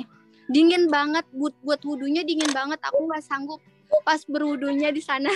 Dingin 0.50 0.90
banget, 0.90 1.26
buat 1.30 1.54
buat 1.62 1.82
wudhunya 1.86 2.26
dingin 2.26 2.50
banget. 2.52 2.82
Aku 2.90 3.06
nggak 3.06 3.22
sanggup 3.22 3.62
pas 4.04 4.22
berwudhunya 4.26 4.90
di 4.94 5.02
sana. 5.02 5.30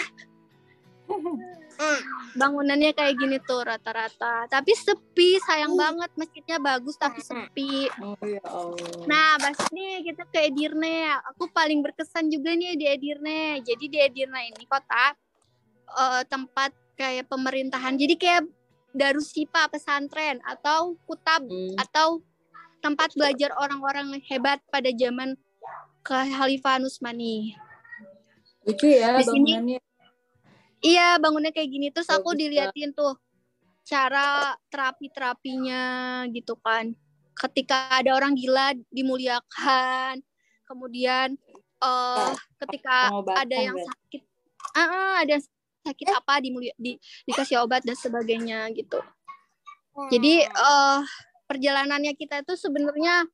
Bangunannya 2.33 2.91
kayak 2.91 3.13
gini 3.15 3.37
tuh 3.39 3.61
rata-rata. 3.61 4.45
Tapi 4.47 4.73
sepi, 4.73 5.37
sayang 5.39 5.73
banget 5.73 6.09
masjidnya 6.13 6.57
bagus 6.57 6.95
tapi 6.95 7.19
sepi. 7.19 7.87
Oh 8.01 8.17
ya 8.21 8.41
Allah. 8.43 9.05
Nah, 9.05 9.37
bahas 9.37 9.61
nih 9.69 10.01
kita 10.03 10.23
ke 10.27 10.49
Edirne. 10.49 11.07
Aku 11.29 11.47
paling 11.47 11.79
berkesan 11.79 12.27
juga 12.27 12.51
nih 12.51 12.73
di 12.73 12.85
Edirne. 12.85 13.61
Jadi 13.61 13.85
di 13.85 13.97
Edirne 13.97 14.49
ini 14.49 14.65
kota 14.65 15.13
eh, 15.93 16.21
tempat 16.25 16.73
kayak 16.93 17.27
pemerintahan. 17.27 17.93
Jadi 17.95 18.15
kayak 18.15 18.43
Darussipa 18.93 19.65
pesantren 19.67 20.37
atau 20.45 20.93
kutab 21.05 21.41
Hmm. 21.43 21.73
atau 21.77 22.21
tempat 22.77 23.09
belajar 23.13 23.49
orang-orang 23.57 24.21
hebat 24.23 24.61
pada 24.69 24.89
zaman 24.89 25.33
Kekhalifahan 26.01 26.83
Utsmani. 26.83 27.57
Lucu 28.63 28.85
ya 28.85 29.17
Di 29.17 29.25
sini- 29.25 29.53
bangunannya. 29.55 29.79
Iya, 30.83 31.15
bangunnya 31.15 31.55
kayak 31.55 31.69
gini 31.71 31.87
terus 31.95 32.11
aku 32.11 32.35
diliatin 32.35 32.91
tuh 32.91 33.15
cara 33.87 34.51
terapi-terapinya 34.67 35.83
gitu 36.35 36.59
kan. 36.59 36.91
Ketika 37.33 38.03
ada 38.03 38.11
orang 38.19 38.35
gila 38.35 38.75
dimuliakan. 38.91 40.19
Kemudian 40.67 41.39
eh 41.83 42.31
ketika 42.63 43.11
Pengobatan 43.11 43.43
ada 43.43 43.57
yang 43.59 43.77
sakit 43.79 44.21
ah 44.73 44.79
ah, 44.79 45.13
ada 45.23 45.31
yang 45.37 45.43
sakit 45.83 46.07
apa 46.15 46.33
dimulia 46.39 46.71
di, 46.79 46.95
dikasih 47.27 47.59
obat 47.63 47.83
dan 47.83 47.95
sebagainya 47.95 48.67
gitu. 48.75 48.99
Jadi 50.11 50.47
eh 50.47 50.99
perjalanannya 51.47 52.15
kita 52.15 52.41
itu 52.43 52.55
sebenarnya 52.59 53.27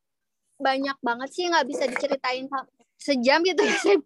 banyak 0.60 0.98
banget 1.00 1.28
sih 1.32 1.48
nggak 1.48 1.66
bisa 1.66 1.88
diceritain 1.88 2.46
sejam 3.00 3.40
gitu 3.42 3.64
ya. 3.64 3.76
Seb. 3.80 4.00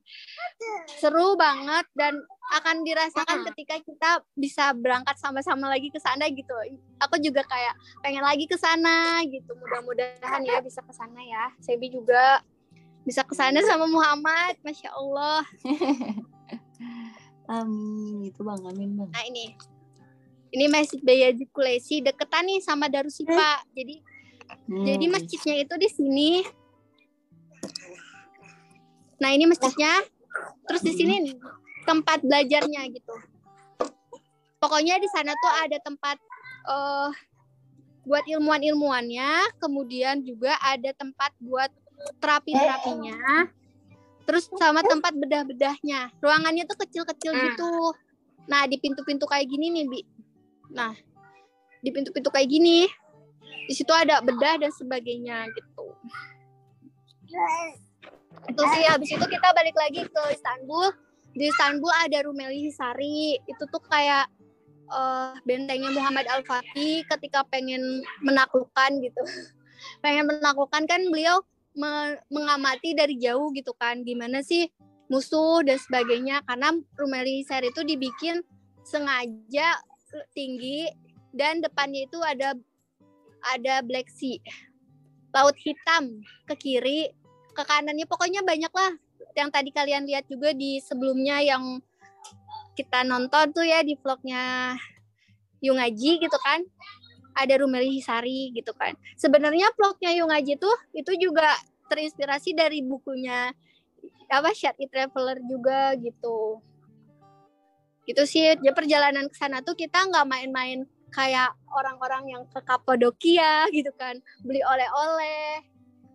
Seru 1.03 1.34
banget 1.34 1.84
dan 1.99 2.14
akan 2.55 2.86
dirasakan 2.86 3.42
ketika 3.53 3.82
kita 3.82 4.11
bisa 4.38 4.70
berangkat 4.72 5.18
sama-sama 5.18 5.66
lagi 5.66 5.90
ke 5.90 5.99
sana 5.99 6.30
gitu. 6.30 6.55
Aku 7.03 7.18
juga 7.18 7.42
kayak 7.42 7.74
pengen 8.01 8.22
lagi 8.22 8.47
ke 8.47 8.55
sana 8.55 9.20
gitu. 9.26 9.51
Mudah-mudahan 9.59 10.42
ya 10.47 10.62
bisa 10.62 10.80
ke 10.80 10.95
sana 10.95 11.20
ya. 11.20 11.51
Sebi 11.59 11.90
juga 11.90 12.40
bisa 13.03 13.26
ke 13.26 13.34
sana 13.34 13.61
sama 13.66 13.90
Muhammad, 13.90 14.57
masya 14.62 14.95
Allah. 14.95 15.42
Amin, 17.45 18.32
itu 18.32 18.40
Bang, 18.40 18.64
amin 18.64 18.97
Bang. 18.97 19.12
Nah 19.12 19.20
ini, 19.28 19.53
ini 20.49 20.64
Masjid 20.64 20.97
Bayazid 21.05 21.53
Kulesi 21.53 22.01
deketan 22.01 22.49
nih 22.49 22.64
sama 22.64 22.88
Darussipa. 22.88 23.61
Jadi 23.76 24.01
Hmm. 24.64 24.84
Jadi 24.84 25.05
masjidnya 25.09 25.55
itu 25.61 25.74
di 25.76 25.88
sini. 25.90 26.30
Nah 29.25 29.33
ini 29.33 29.49
masjidnya. 29.49 30.05
Terus 30.68 30.85
di 30.85 30.93
sini 30.93 31.33
tempat 31.89 32.20
belajarnya 32.20 32.85
gitu. 32.93 33.16
Pokoknya 34.61 35.01
di 35.01 35.09
sana 35.09 35.33
tuh 35.33 35.53
ada 35.64 35.81
tempat 35.81 36.20
eh 36.68 37.11
buat 38.05 38.25
ilmuwan-ilmuwannya, 38.29 39.57
kemudian 39.57 40.20
juga 40.29 40.61
ada 40.61 40.93
tempat 40.93 41.33
buat 41.41 41.72
terapi-terapinya. 42.20 43.49
Terus 44.29 44.53
sama 44.61 44.85
tempat 44.85 45.16
bedah-bedahnya. 45.16 46.12
Ruangannya 46.20 46.68
tuh 46.68 46.85
kecil-kecil 46.85 47.33
gitu. 47.33 47.97
Nah, 48.45 48.68
di 48.68 48.77
pintu-pintu 48.77 49.25
kayak 49.25 49.49
gini 49.49 49.72
nih, 49.72 49.85
Bi. 49.89 50.01
Nah, 50.77 50.93
di 51.81 51.89
pintu-pintu 51.93 52.29
kayak 52.29 52.49
gini 52.49 52.85
di 53.64 53.72
situ 53.72 53.93
ada 53.93 54.20
bedah 54.20 54.61
dan 54.61 54.72
sebagainya 54.72 55.49
gitu. 55.53 55.87
Itu 58.51 58.62
sih 58.74 58.85
habis 58.87 59.11
itu 59.11 59.26
kita 59.26 59.49
balik 59.55 59.76
lagi 59.76 60.05
ke 60.05 60.22
Istanbul. 60.32 60.93
Di 61.35 61.51
Istanbul 61.51 61.93
ada 61.93 62.18
Rumeli 62.24 62.68
Hisari. 62.68 63.39
Itu 63.49 63.64
tuh 63.70 63.82
kayak 63.87 64.30
eh, 64.91 65.32
bentengnya 65.43 65.91
Muhammad 65.91 66.26
Al 66.30 66.43
Fatih 66.47 67.03
ketika 67.09 67.43
pengen 67.49 68.05
menaklukkan 68.22 69.01
gitu. 69.01 69.22
pengen 70.05 70.24
menaklukkan 70.30 70.89
kan 70.89 71.01
beliau 71.12 71.45
me- 71.76 72.20
mengamati 72.32 72.97
dari 72.97 73.20
jauh 73.20 73.53
gitu 73.53 73.74
kan 73.76 74.01
gimana 74.01 74.41
sih 74.41 74.70
musuh 75.12 75.61
dan 75.61 75.76
sebagainya 75.76 76.41
karena 76.49 76.72
Rumeli 76.97 77.45
Hisari 77.45 77.68
itu 77.68 77.85
dibikin 77.85 78.41
sengaja 78.87 79.76
tinggi 80.32 80.89
dan 81.35 81.61
depannya 81.61 82.07
itu 82.07 82.18
ada 82.22 82.55
ada 83.45 83.85
Black 83.85 84.09
Sea, 84.09 84.41
laut 85.37 85.57
hitam 85.61 86.24
ke 86.49 86.55
kiri, 86.57 87.12
ke 87.55 87.62
kanannya 87.62 88.05
pokoknya 88.11 88.42
banyak 88.42 88.72
lah. 88.74 88.92
Yang 89.38 89.48
tadi 89.55 89.70
kalian 89.70 90.05
lihat 90.05 90.26
juga 90.26 90.50
di 90.50 90.82
sebelumnya 90.82 91.38
yang 91.40 91.78
kita 92.74 93.07
nonton 93.07 93.55
tuh 93.55 93.62
ya 93.62 93.80
di 93.86 93.94
vlognya 93.94 94.74
Yungaji 95.62 96.20
gitu 96.20 96.38
kan. 96.42 96.66
Ada 97.34 97.62
Rumeli 97.62 97.98
Hisari 97.98 98.50
gitu 98.55 98.74
kan. 98.74 98.94
Sebenarnya 99.14 99.70
vlognya 99.74 100.11
Yungaji 100.14 100.59
tuh 100.59 100.74
itu 100.94 101.14
juga 101.18 101.55
terinspirasi 101.90 102.55
dari 102.55 102.82
bukunya 102.82 103.55
apa 104.30 104.50
Shadi 104.50 104.90
Traveler 104.90 105.38
juga 105.46 105.94
gitu. 105.98 106.59
Gitu 108.05 108.22
sih, 108.28 108.52
ya 108.61 108.72
perjalanan 108.76 109.32
ke 109.32 109.36
sana 109.38 109.64
tuh 109.64 109.72
kita 109.72 110.05
nggak 110.11 110.28
main-main 110.28 110.84
kayak 111.14 111.55
orang-orang 111.70 112.36
yang 112.36 112.42
ke 112.50 112.59
Kapadokia 112.66 113.70
gitu 113.70 113.94
kan 113.94 114.18
beli 114.42 114.61
oleh-oleh 114.61 115.62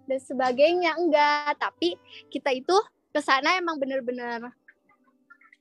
dan 0.10 0.18
sebagainya. 0.18 0.98
Enggak 0.98 1.62
tapi 1.62 1.94
kita 2.34 2.50
itu 2.50 2.74
ke 3.14 3.22
sana 3.22 3.58
emang 3.62 3.78
bener-bener 3.78 4.50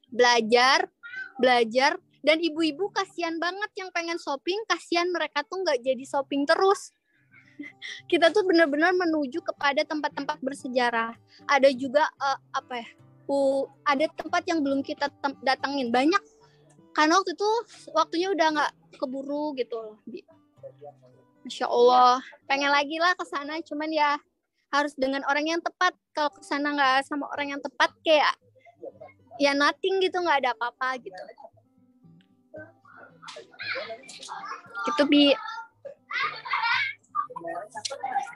belajar 0.08 0.88
belajar 1.36 2.00
dan 2.24 2.40
ibu-ibu 2.40 2.90
kasihan 2.90 3.36
banget 3.38 3.70
yang 3.78 3.92
pengen 3.94 4.18
shopping 4.18 4.58
kasihan 4.66 5.06
mereka 5.12 5.44
tuh 5.46 5.62
nggak 5.62 5.84
jadi 5.84 6.04
shopping 6.08 6.48
terus. 6.48 6.96
Kita 8.10 8.30
tuh 8.34 8.42
bener-bener 8.46 8.90
menuju 8.94 9.42
kepada 9.42 9.82
tempat-tempat 9.86 10.38
bersejarah. 10.42 11.14
Ada 11.46 11.70
juga 11.74 12.06
eh, 12.06 12.38
apa 12.54 12.74
ya 12.82 12.88
uh, 13.28 13.68
ada 13.84 14.08
tempat 14.16 14.42
yang 14.48 14.64
belum 14.64 14.80
kita 14.82 15.12
datengin. 15.44 15.92
Banyak. 15.92 16.20
Karena 16.96 17.20
waktu 17.20 17.36
itu 17.36 17.50
waktunya 17.94 18.28
udah 18.34 18.46
nggak 18.58 18.72
keburu 18.98 19.54
gitu 19.54 19.76
loh. 19.78 19.96
Masya 21.46 21.70
Allah, 21.70 22.18
pengen 22.50 22.74
lagi 22.74 22.98
lah 22.98 23.14
ke 23.14 23.24
sana, 23.24 23.62
cuman 23.62 23.88
ya 23.94 24.18
harus 24.68 24.92
dengan 24.96 25.24
orang 25.28 25.48
yang 25.48 25.60
tepat. 25.60 25.96
Kalau 26.12 26.30
ke 26.32 26.42
sana 26.44 26.74
nggak 26.74 27.08
sama 27.08 27.28
orang 27.32 27.56
yang 27.56 27.62
tepat 27.62 27.92
kayak 28.04 28.34
ya 29.40 29.54
nothing 29.56 30.00
gitu, 30.02 30.18
nggak 30.20 30.44
ada 30.44 30.50
apa-apa 30.56 30.98
gitu. 31.00 31.22
Gitu 34.88 35.02
bi 35.08 35.32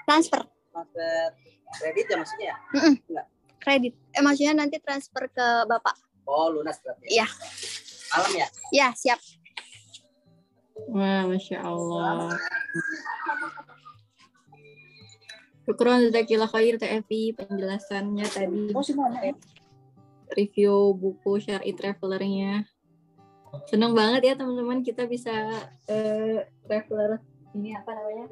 transfer 0.05 0.45
transfer 0.71 1.33
kredit 1.81 2.07
ya 2.07 2.17
maksudnya 2.21 2.47
ya? 2.53 2.57
kredit. 3.63 3.95
Eh 4.13 4.23
maksudnya 4.23 4.55
nanti 4.59 4.77
transfer 4.83 5.31
ke 5.31 5.47
bapak. 5.67 5.97
Oh 6.27 6.51
lunas 6.53 6.79
berarti. 6.83 7.07
Iya. 7.09 7.27
Malam 8.13 8.33
ya? 8.37 8.49
Ya 8.71 8.89
siap. 8.93 9.19
Wah, 10.93 11.25
masya 11.25 11.63
Allah. 11.63 12.35
Syukron 15.63 16.11
Zakila 16.11 16.51
Khair 16.51 16.75
TFI 16.75 17.39
penjelasannya 17.39 18.27
tadi 18.27 18.75
review 20.35 20.97
buku 20.97 21.39
Syari 21.39 21.71
Travelernya. 21.77 22.67
Seneng 23.69 23.93
banget 23.93 24.33
ya 24.33 24.35
teman-teman 24.35 24.81
kita 24.81 25.05
bisa 25.05 25.31
eh, 25.87 26.49
traveler 26.65 27.21
ini 27.53 27.77
apa 27.77 27.91
namanya? 27.93 28.27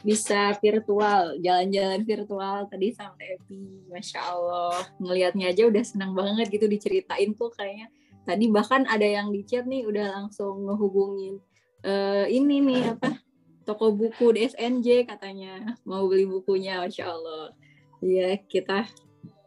Bisa 0.00 0.54
virtual, 0.60 1.40
jalan-jalan 1.40 2.04
virtual 2.04 2.68
tadi 2.68 2.92
sama 2.94 3.16
Epi, 3.20 3.84
masya 3.88 4.20
Allah. 4.22 4.80
Ngelihatnya 5.00 5.50
aja 5.50 5.66
udah 5.66 5.84
seneng 5.84 6.12
banget 6.12 6.52
gitu 6.52 6.68
diceritain 6.68 7.32
tuh 7.32 7.50
kayaknya. 7.52 7.88
Tadi 8.28 8.44
bahkan 8.52 8.84
ada 8.86 9.04
yang 9.08 9.32
di 9.32 9.42
chat 9.42 9.64
nih 9.64 9.88
udah 9.88 10.20
langsung 10.20 10.68
ngehubungin 10.68 11.40
eh, 11.84 12.28
ini 12.28 12.60
nih 12.60 12.82
apa 12.92 13.29
toko 13.64 13.92
buku 13.92 14.34
di 14.34 14.48
SNJ 14.48 15.06
katanya 15.06 15.76
mau 15.84 16.06
beli 16.08 16.26
bukunya, 16.26 16.80
masya 16.80 17.12
Allah. 17.12 17.52
Iya 18.00 18.40
kita 18.48 18.88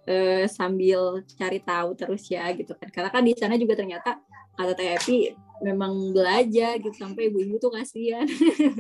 eh, 0.06 0.46
sambil 0.46 1.26
cari 1.36 1.60
tahu 1.64 1.98
terus 1.98 2.24
ya 2.30 2.50
gitu 2.54 2.74
kan. 2.78 2.90
Karena 2.94 3.10
kan 3.10 3.24
di 3.26 3.34
sana 3.34 3.58
juga 3.58 3.80
ternyata 3.80 4.22
kata 4.54 4.78
Epi 4.78 5.34
memang 5.66 6.14
belanja 6.14 6.78
gitu 6.78 6.94
sampai 6.94 7.32
ibu-ibu 7.32 7.58
tuh 7.58 7.74
kasihan 7.74 8.28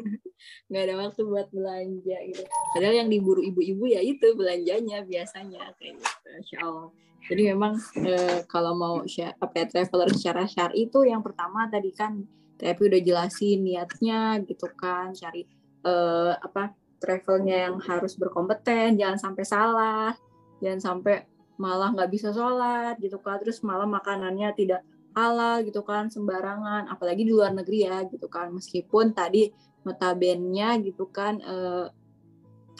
nggak 0.69 0.83
ada 0.85 0.95
waktu 0.99 1.21
buat 1.25 1.47
belanja 1.49 2.17
gitu. 2.29 2.43
Padahal 2.75 2.95
yang 3.05 3.09
diburu 3.09 3.41
ibu-ibu 3.41 3.89
ya 3.89 4.03
itu 4.03 4.35
belanjanya 4.35 5.01
biasanya 5.07 5.73
kayak 5.79 5.97
gitu. 5.97 6.27
Masya 6.29 6.57
Allah. 6.61 6.89
Jadi 7.23 7.41
memang 7.55 7.73
eh, 8.03 8.43
kalau 8.51 8.75
mau 8.75 8.95
apa 8.99 9.55
ya, 9.55 9.65
traveler 9.65 10.11
secara 10.11 10.43
syari 10.43 10.91
itu 10.91 11.07
yang 11.07 11.23
pertama 11.23 11.71
tadi 11.71 11.95
kan 11.95 12.19
Teh 12.57 12.71
Epi 12.71 12.89
udah 12.89 13.01
jelasin 13.01 13.65
niatnya 13.65 14.39
gitu 14.45 14.69
kan 14.77 15.11
cari 15.13 15.45
eh, 15.83 16.33
apa 16.37 16.73
travelnya 17.03 17.67
yang 17.67 17.75
harus 17.83 18.15
berkompeten, 18.15 18.95
jangan 18.95 19.19
sampai 19.19 19.43
salah, 19.43 20.15
jangan 20.63 20.79
sampai 20.79 21.27
malah 21.59 21.91
nggak 21.91 22.07
bisa 22.07 22.31
sholat 22.31 22.95
gitu 23.03 23.19
kan, 23.19 23.43
terus 23.43 23.59
malah 23.59 23.83
makanannya 23.83 24.55
tidak 24.55 24.81
halal 25.11 25.59
gitu 25.67 25.83
kan, 25.83 26.07
sembarangan, 26.07 26.87
apalagi 26.87 27.27
di 27.27 27.35
luar 27.35 27.51
negeri 27.51 27.83
ya 27.83 28.07
gitu 28.07 28.31
kan, 28.31 28.55
meskipun 28.55 29.11
tadi 29.11 29.51
notabennya 29.83 30.79
gitu 30.79 31.11
kan 31.11 31.43
eh, 31.43 31.91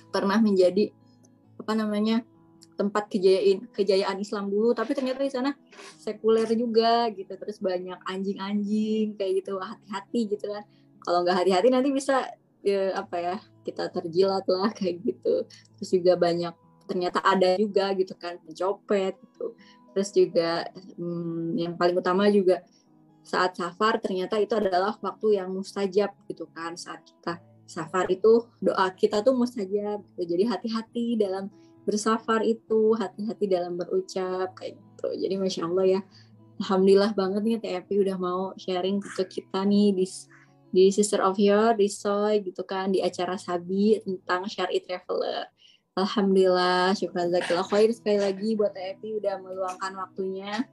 pernah 0.08 0.40
menjadi 0.40 0.88
apa 1.60 1.74
namanya 1.76 2.24
tempat 2.84 3.08
kejayaan 3.08 3.72
kejayaan 3.72 4.18
Islam 4.20 4.52
dulu, 4.52 4.76
tapi 4.76 4.92
ternyata 4.92 5.24
di 5.24 5.32
sana 5.32 5.56
sekuler 5.98 6.52
juga 6.52 7.08
gitu, 7.16 7.32
terus 7.40 7.64
banyak 7.64 7.96
anjing-anjing 8.04 9.16
kayak 9.16 9.44
gitu, 9.44 9.56
hati-hati 9.56 10.22
gitu 10.36 10.46
kan, 10.52 10.64
kalau 11.04 11.24
nggak 11.24 11.44
hati-hati 11.44 11.68
nanti 11.72 11.90
bisa 11.96 12.28
ya, 12.64 12.96
apa 12.96 13.16
ya 13.20 13.36
kita 13.68 13.92
terjilat 13.92 14.48
lah 14.48 14.72
kayak 14.78 15.04
gitu. 15.04 15.46
Terus 15.78 15.90
juga 15.92 16.14
banyak 16.16 16.54
ternyata 16.84 17.20
ada 17.24 17.56
juga 17.60 17.92
gitu 17.96 18.16
kan 18.16 18.40
pencopet 18.44 19.20
gitu. 19.20 19.56
Terus 19.94 20.10
juga 20.12 20.68
hmm, 20.98 21.60
yang 21.60 21.74
paling 21.78 22.00
utama 22.00 22.26
juga 22.32 22.64
saat 23.24 23.56
safar 23.56 24.04
ternyata 24.04 24.36
itu 24.36 24.52
adalah 24.56 24.96
waktu 25.00 25.40
yang 25.40 25.52
mustajab 25.52 26.12
gitu 26.28 26.48
kan. 26.52 26.76
Saat 26.80 27.04
kita 27.08 27.40
safar 27.64 28.12
itu 28.12 28.48
doa 28.60 28.92
kita 28.92 29.24
tuh 29.24 29.36
mustajab 29.36 30.04
gitu. 30.16 30.22
jadi 30.36 30.44
hati-hati 30.52 31.16
dalam 31.16 31.48
bersafar 31.84 32.44
itu 32.48 32.96
hati-hati 32.96 33.46
dalam 33.48 33.76
berucap 33.76 34.56
kayak 34.56 34.80
gitu 34.80 35.08
jadi 35.20 35.36
masya 35.36 35.68
Allah 35.68 35.86
ya 36.00 36.02
alhamdulillah 36.64 37.12
banget 37.12 37.42
nih 37.44 37.60
TFP 37.60 37.90
udah 38.08 38.18
mau 38.18 38.42
sharing 38.56 39.04
ke 39.04 39.24
kita 39.28 39.68
nih 39.68 39.92
di 39.92 40.06
di 40.74 40.90
Sister 40.90 41.22
of 41.22 41.38
Your, 41.38 41.78
di 41.78 41.86
Soy 41.86 42.42
gitu 42.42 42.66
kan, 42.66 42.90
di 42.90 42.98
acara 42.98 43.38
Sabi 43.38 44.02
tentang 44.02 44.50
Syari 44.50 44.82
Traveler. 44.82 45.46
Alhamdulillah, 45.94 46.98
syukur 46.98 47.30
zakillah 47.30 47.62
khair 47.70 47.94
sekali 47.94 48.18
lagi 48.18 48.58
buat 48.58 48.74
TFI 48.74 49.22
udah 49.22 49.38
meluangkan 49.38 49.94
waktunya. 49.94 50.66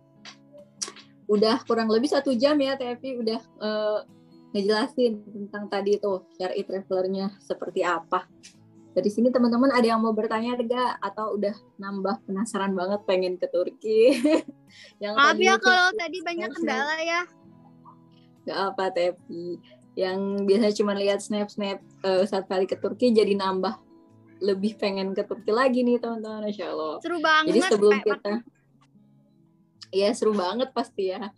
Udah 1.28 1.60
kurang 1.68 1.92
lebih 1.92 2.08
satu 2.08 2.32
jam 2.32 2.56
ya 2.56 2.80
TFI 2.80 3.20
udah 3.20 3.40
uh, 3.60 4.00
ngejelasin 4.56 5.20
tentang 5.20 5.68
tadi 5.68 6.00
tuh 6.00 6.24
Syari 6.40 6.64
Travelernya 6.64 7.36
seperti 7.36 7.84
apa. 7.84 8.24
Dari 8.90 9.06
sini 9.06 9.30
teman-teman 9.30 9.70
ada 9.70 9.86
yang 9.86 10.02
mau 10.02 10.10
bertanya 10.10 10.58
enggak 10.58 10.98
atau 10.98 11.38
udah 11.38 11.54
nambah 11.78 12.26
penasaran 12.26 12.74
banget 12.74 13.00
pengen 13.06 13.38
ke 13.38 13.46
Turki? 13.46 14.18
yang 15.02 15.14
Maaf 15.14 15.38
ya 15.38 15.54
kalau 15.62 15.94
tadi 15.94 16.18
banyak 16.26 16.50
kendala 16.50 16.96
ya. 16.98 17.22
Gak 18.50 18.58
apa 18.74 18.84
Tepi 18.90 19.62
yang 19.98 20.46
biasa 20.46 20.74
cuma 20.74 20.94
lihat 20.94 21.20
snap 21.20 21.50
snap 21.50 21.82
uh, 22.06 22.22
saat 22.26 22.46
kali 22.46 22.64
ke 22.64 22.78
Turki 22.78 23.10
jadi 23.10 23.34
nambah 23.34 23.74
lebih 24.40 24.80
pengen 24.80 25.12
ke 25.12 25.22
Turki 25.22 25.52
lagi 25.52 25.84
nih 25.84 26.00
teman-teman 26.00 26.48
Insya 26.48 26.72
Allah. 26.72 26.98
Seru 27.04 27.18
banget. 27.20 27.52
Jadi 27.54 27.60
sebelum 27.68 27.98
kita, 28.00 28.32
ya 29.92 30.08
seru 30.16 30.32
banget 30.32 30.72
pasti 30.72 31.12
ya. 31.12 31.30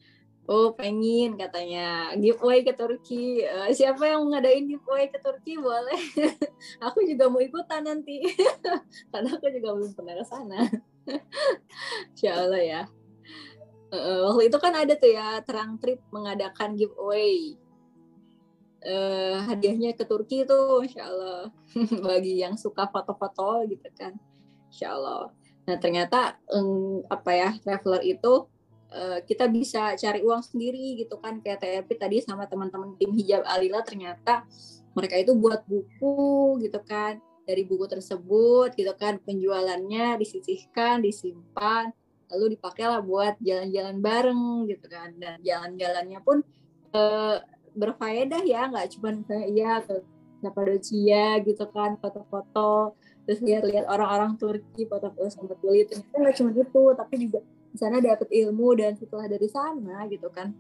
Oh 0.51 0.74
pengen 0.74 1.38
katanya 1.38 2.11
giveaway 2.18 2.66
ke 2.66 2.74
Turki. 2.74 3.47
Uh, 3.47 3.70
siapa 3.70 4.11
yang 4.11 4.26
ngadain 4.26 4.66
giveaway 4.66 5.07
ke 5.07 5.22
Turki 5.22 5.55
boleh. 5.55 6.03
aku 6.86 7.07
juga 7.07 7.30
mau 7.30 7.38
ikutan 7.38 7.86
nanti. 7.86 8.26
Karena 9.14 9.38
aku 9.38 9.47
juga 9.55 9.68
belum 9.78 9.95
pernah 9.95 10.18
ke 10.18 10.24
sana. 10.26 10.66
Insya 12.18 12.43
Allah 12.43 12.62
ya. 12.62 12.82
Uh, 13.95 14.34
waktu 14.34 14.51
itu 14.51 14.59
kan 14.59 14.74
ada 14.74 14.99
tuh 14.99 15.14
ya 15.14 15.38
terang 15.47 15.78
trip 15.78 16.03
mengadakan 16.11 16.74
giveaway 16.74 17.55
uh, 18.86 19.47
hadiahnya 19.47 19.95
ke 19.95 20.05
Turki 20.09 20.43
itu 20.43 20.61
Insya 20.82 21.07
Allah 21.07 21.53
bagi 22.07 22.40
yang 22.40 22.59
suka 22.59 22.88
foto-foto 22.90 23.62
gitu 23.70 23.88
kan 23.95 24.16
Insya 24.72 24.99
Allah 24.99 25.30
nah 25.62 25.78
ternyata 25.78 26.40
um, 26.51 27.07
apa 27.07 27.30
ya 27.30 27.51
traveler 27.62 28.03
itu 28.03 28.51
uh, 28.93 29.18
kita 29.24 29.49
bisa 29.49 29.97
cari 29.97 30.20
uang 30.20 30.43
sendiri 30.45 31.01
gitu 31.01 31.16
kan. 31.18 31.40
Kayak 31.40 31.64
TFP 31.64 31.90
tadi 31.97 32.16
sama 32.20 32.45
teman-teman 32.47 32.95
tim 33.01 33.11
hijab 33.16 33.43
Alila 33.49 33.80
ternyata 33.82 34.45
mereka 34.93 35.16
itu 35.16 35.32
buat 35.32 35.64
buku 35.64 36.61
gitu 36.61 36.78
kan. 36.84 37.18
Dari 37.43 37.66
buku 37.66 37.90
tersebut 37.90 38.76
gitu 38.78 38.93
kan 38.95 39.18
penjualannya 39.18 40.20
disisihkan 40.20 41.03
disimpan 41.03 41.90
lalu 42.32 42.57
dipakailah 42.57 43.03
buat 43.03 43.34
jalan-jalan 43.43 43.97
bareng 43.99 44.70
gitu 44.70 44.86
kan. 44.86 45.16
Dan 45.18 45.43
jalan-jalannya 45.43 46.20
pun 46.22 46.45
uh, 46.95 47.36
berfaedah 47.72 48.45
ya 48.45 48.68
nggak 48.68 48.88
cuma 48.97 49.16
kayak 49.24 49.49
iya 49.49 49.80
ke 49.80 50.05
Cappadocia 50.43 51.38
gitu 51.47 51.64
kan 51.70 51.97
foto-foto 52.03 52.99
terus 53.22 53.38
lihat-lihat 53.40 53.86
orang-orang 53.86 54.34
Turki 54.34 54.84
foto-foto 54.90 55.30
sama 55.30 55.55
kulit 55.62 55.88
ternyata 55.88 56.16
nggak 56.18 56.36
cuma 56.36 56.51
itu 56.51 56.82
tapi 56.99 57.14
juga 57.22 57.40
di 57.73 57.77
sana 57.81 57.99
dapat 57.99 58.29
ilmu 58.29 58.77
dan 58.77 58.93
setelah 58.95 59.27
dari 59.27 59.49
sana 59.49 60.05
gitu 60.12 60.29
kan 60.29 60.53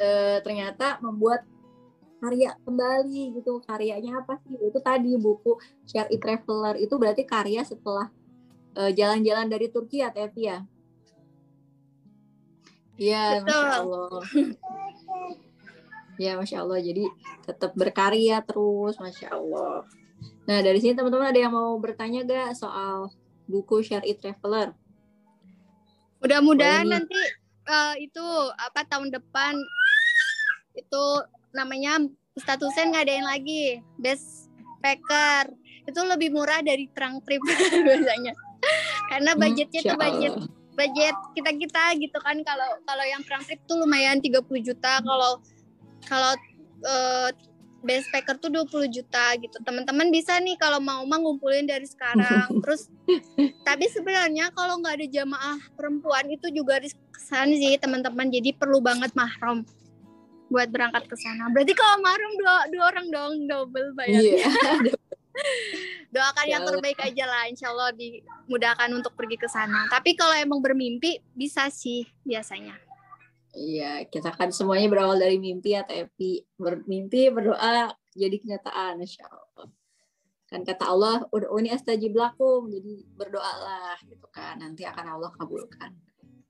e, 0.00 0.40
ternyata 0.40 0.96
membuat 1.04 1.44
karya 2.16 2.56
kembali 2.64 3.36
gitu 3.36 3.60
karyanya 3.60 4.24
apa 4.24 4.40
sih 4.40 4.56
itu 4.56 4.80
tadi 4.80 5.12
buku 5.20 5.60
Share 5.84 6.08
It 6.08 6.24
Traveler 6.24 6.80
itu 6.80 6.96
berarti 6.96 7.28
karya 7.28 7.60
setelah 7.60 8.08
jalan-jalan 8.76 9.48
dari 9.48 9.72
Turki 9.72 10.04
ya 10.04 10.12
Tevi 10.12 10.48
ya 10.48 10.64
Iya, 12.96 13.44
Masya 13.44 13.72
Allah. 13.84 14.20
Ya, 16.16 16.32
Masya 16.40 16.64
Allah. 16.64 16.80
Jadi 16.80 17.04
tetap 17.44 17.76
berkarya 17.76 18.40
terus, 18.40 18.96
Masya 18.96 19.36
Allah. 19.36 19.84
Nah, 20.48 20.58
dari 20.64 20.80
sini 20.80 20.96
teman-teman 20.96 21.28
ada 21.28 21.40
yang 21.40 21.52
mau 21.52 21.76
bertanya 21.76 22.24
gak 22.24 22.56
soal 22.56 23.12
buku 23.44 23.84
Share 23.84 24.04
It 24.08 24.24
Traveler? 24.24 24.72
Mudah-mudahan 26.20 26.86
nanti 26.88 27.20
uh, 27.68 27.94
itu 28.00 28.24
apa 28.56 28.86
tahun 28.88 29.12
depan 29.12 29.54
itu 30.76 31.04
namanya 31.52 32.04
statusnya 32.36 32.92
ngadain 32.92 33.24
lagi 33.24 33.80
best 34.00 34.52
packer. 34.80 35.52
Itu 35.86 36.02
lebih 36.02 36.34
murah 36.34 36.60
dari 36.60 36.90
terang 36.92 37.22
trip 37.24 37.40
biasanya. 37.86 38.34
Karena 39.06 39.38
budgetnya 39.38 39.80
tuh 39.94 39.98
budget 39.98 40.34
budget 40.76 41.16
kita 41.32 41.50
kita 41.56 41.84
gitu 42.00 42.18
kan. 42.20 42.36
Kalau 42.44 42.68
kalau 42.84 43.04
yang 43.04 43.22
terang 43.24 43.44
trip 43.44 43.60
tuh 43.64 43.80
lumayan 43.80 44.20
30 44.20 44.42
juta. 44.60 45.00
Kalau 45.00 45.40
kalau 46.06 46.32
uh, 46.84 47.30
base 47.84 48.06
packer 48.12 48.36
tuh 48.40 48.48
20 48.52 48.88
juta 48.90 49.36
gitu. 49.36 49.56
Teman-teman 49.62 50.08
bisa 50.08 50.36
nih 50.40 50.56
kalau 50.56 50.80
mau 50.80 51.04
mah 51.04 51.20
ngumpulin 51.20 51.68
dari 51.68 51.84
sekarang. 51.84 52.48
Terus 52.64 52.88
tapi 53.62 53.86
sebenarnya 53.90 54.52
kalau 54.52 54.80
nggak 54.80 55.02
ada 55.02 55.06
jamaah 55.08 55.58
perempuan 55.74 56.26
itu 56.30 56.48
juga 56.52 56.80
riskan 56.80 57.52
sih 57.52 57.76
teman-teman. 57.76 58.28
Jadi 58.32 58.56
perlu 58.56 58.80
banget 58.80 59.12
mahram 59.12 59.66
buat 60.46 60.70
berangkat 60.70 61.10
ke 61.10 61.16
sana. 61.18 61.50
Berarti 61.50 61.74
kalau 61.74 61.98
mahram 62.02 62.32
dua, 62.38 62.54
dua 62.70 62.84
orang 62.94 63.06
dong 63.10 63.32
double 63.50 63.90
bayarnya. 63.98 64.46
Yeah. 64.46 64.94
Doakan 66.14 66.46
yang 66.48 66.64
terbaik 66.64 66.96
aja 67.02 67.28
lah, 67.28 67.44
insya 67.44 67.68
Allah 67.68 67.92
dimudahkan 67.92 68.88
untuk 68.94 69.12
pergi 69.12 69.36
ke 69.36 69.48
sana. 69.52 69.84
Tapi 69.92 70.16
kalau 70.16 70.32
emang 70.32 70.64
bermimpi 70.64 71.20
bisa 71.36 71.68
sih 71.68 72.08
biasanya. 72.24 72.85
Iya, 73.56 74.04
kita 74.12 74.36
kan 74.36 74.52
semuanya 74.52 74.92
berawal 74.92 75.16
dari 75.16 75.40
mimpi 75.40 75.72
ya, 75.72 75.80
Tepi. 75.80 76.44
Bermimpi, 76.60 77.32
berdoa, 77.32 77.88
jadi 78.12 78.36
kenyataan 78.36 79.00
insya 79.00 79.24
Allah. 79.32 79.72
Kan 80.46 80.62
kata 80.62 80.86
Allah 80.86 81.26
udah 81.34 81.50
ini 81.58 81.74
astajib 81.74 82.14
lakum 82.14 82.70
jadi 82.70 83.02
berdoalah 83.18 83.98
gitu 84.06 84.28
kan. 84.30 84.62
Nanti 84.62 84.86
akan 84.86 85.18
Allah 85.18 85.30
kabulkan. 85.34 85.90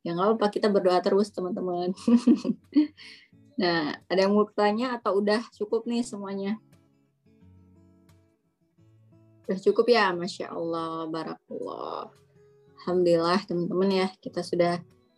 Yang 0.04 0.14
nggak 0.20 0.30
apa 0.36 0.46
kita 0.52 0.68
berdoa 0.68 0.98
terus 1.02 1.30
teman-teman. 1.34 1.92
Nah 3.56 3.96
ada 4.12 4.20
yang 4.20 4.36
mau 4.36 4.44
bertanya 4.44 5.00
atau 5.00 5.16
udah 5.16 5.40
cukup 5.56 5.88
nih 5.88 6.04
semuanya? 6.04 6.60
Udah 9.48 9.56
cukup 9.64 9.88
ya 9.88 10.12
masya 10.12 10.52
Allah. 10.52 11.08
Barakallah. 11.08 12.12
Alhamdulillah 12.84 13.40
teman-teman 13.48 14.04
ya 14.04 14.08
kita 14.20 14.44
sudah 14.44 14.76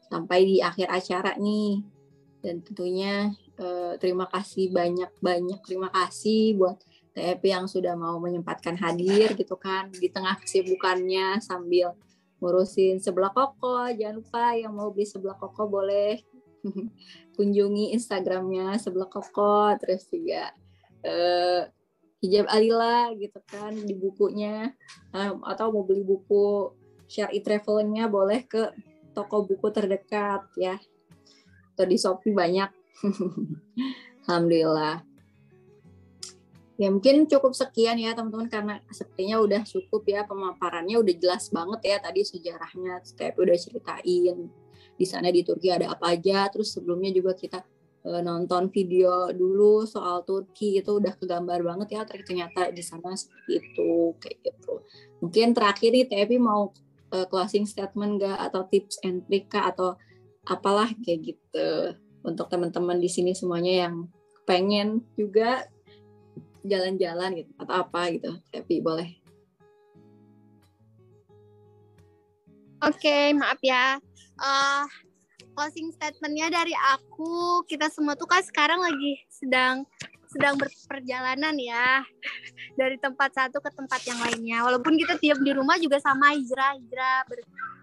sampai 0.08 0.38
di 0.48 0.56
akhir 0.64 0.88
acara 0.88 1.36
nih. 1.36 1.84
Dan 2.40 2.64
tentunya 2.64 3.30
eh, 3.60 3.94
terima 4.00 4.26
kasih 4.26 4.72
banyak 4.72 5.10
banyak 5.20 5.60
terima 5.62 5.92
kasih 5.92 6.56
buat 6.56 6.78
TEP 7.18 7.50
yang 7.50 7.66
sudah 7.66 7.98
mau 7.98 8.22
menyempatkan 8.22 8.78
hadir 8.78 9.34
gitu 9.34 9.58
kan 9.58 9.90
di 9.90 10.06
tengah 10.06 10.38
kesibukannya 10.38 11.42
sambil 11.42 11.98
ngurusin 12.38 13.02
sebelah 13.02 13.34
koko. 13.34 13.90
Jangan 13.90 14.22
lupa 14.22 14.54
yang 14.54 14.72
mau 14.74 14.94
beli 14.94 15.06
sebelah 15.06 15.34
koko 15.34 15.66
boleh 15.66 16.22
kunjungi 17.36 17.90
Instagramnya 17.98 18.78
sebelah 18.78 19.10
koko. 19.10 19.74
Terus 19.82 20.06
juga 20.06 20.54
uh, 21.02 21.66
hijab 22.22 22.46
Alila 22.50 23.10
gitu 23.18 23.42
kan 23.50 23.74
di 23.74 23.94
bukunya. 23.98 24.70
Um, 25.10 25.42
atau 25.42 25.74
mau 25.74 25.82
beli 25.82 26.06
buku 26.06 26.70
share 27.10 27.34
travelingnya 27.42 28.06
boleh 28.06 28.46
ke 28.46 28.70
toko 29.12 29.44
buku 29.44 29.68
terdekat 29.72 30.44
ya. 30.58 30.76
Atau 31.74 31.86
di 31.86 31.96
Shopee 31.96 32.34
banyak. 32.34 32.70
Alhamdulillah. 34.28 35.08
Ya 36.78 36.94
mungkin 36.94 37.26
cukup 37.26 37.58
sekian 37.58 37.98
ya 37.98 38.14
teman-teman 38.14 38.46
karena 38.46 38.74
sepertinya 38.94 39.42
udah 39.42 39.66
cukup 39.66 40.06
ya 40.06 40.22
pemaparannya 40.22 40.94
udah 41.02 41.14
jelas 41.18 41.50
banget 41.50 41.80
ya 41.90 41.96
tadi 41.98 42.22
sejarahnya. 42.22 43.02
Setiap 43.02 43.34
udah 43.42 43.56
ceritain 43.58 44.46
di 44.94 45.06
sana 45.06 45.34
di 45.34 45.42
Turki 45.42 45.74
ada 45.74 45.90
apa 45.90 46.14
aja. 46.14 46.46
Terus 46.46 46.70
sebelumnya 46.70 47.10
juga 47.10 47.34
kita 47.34 47.66
e, 48.06 48.22
nonton 48.22 48.70
video 48.70 49.34
dulu 49.34 49.82
soal 49.90 50.22
Turki 50.22 50.78
itu 50.78 51.02
udah 51.02 51.18
kegambar 51.18 51.66
banget 51.66 51.98
ya 51.98 52.02
ternyata 52.06 52.70
di 52.70 52.82
sana 52.86 53.10
seperti 53.18 53.58
itu 53.58 54.14
kayak 54.22 54.38
gitu. 54.46 54.74
Mungkin 55.18 55.58
terakhir 55.58 55.90
nih 55.90 56.06
TFI 56.06 56.38
mau 56.38 56.70
e, 57.12 57.16
closing 57.28 57.64
statement 57.64 58.20
gak 58.22 58.38
atau 58.38 58.66
tips 58.68 59.00
and 59.04 59.24
trick 59.26 59.50
kah? 59.52 59.70
Atau 59.70 59.96
apalah 60.48 60.88
kayak 61.04 61.34
gitu 61.34 61.68
untuk 62.24 62.48
teman-teman 62.48 62.98
di 62.98 63.10
sini 63.10 63.36
semuanya 63.36 63.88
yang 63.88 64.08
pengen 64.48 65.04
juga 65.16 65.68
jalan-jalan 66.64 67.44
gitu 67.44 67.52
atau 67.60 67.74
apa 67.84 68.00
gitu. 68.12 68.32
Tapi 68.52 68.74
boleh. 68.80 69.10
Oke, 72.78 73.02
okay, 73.02 73.24
maaf 73.34 73.58
ya. 73.58 73.98
Uh, 74.38 74.86
closing 75.58 75.90
statementnya 75.90 76.46
dari 76.46 76.70
aku, 76.94 77.66
kita 77.66 77.90
semua 77.90 78.14
tuh 78.14 78.30
kan 78.30 78.38
sekarang 78.46 78.78
lagi 78.78 79.18
sedang 79.26 79.82
sedang 80.38 80.54
berperjalanan 80.54 81.50
ya 81.58 82.06
dari 82.78 82.94
tempat 83.02 83.34
satu 83.34 83.58
ke 83.58 83.74
tempat 83.74 83.98
yang 84.06 84.22
lainnya. 84.22 84.62
Walaupun 84.62 84.94
kita 84.94 85.18
tiap 85.18 85.42
di 85.42 85.50
rumah 85.50 85.74
juga 85.82 85.98
sama 85.98 86.30
hijrah 86.38 86.78
hijrah 86.78 87.26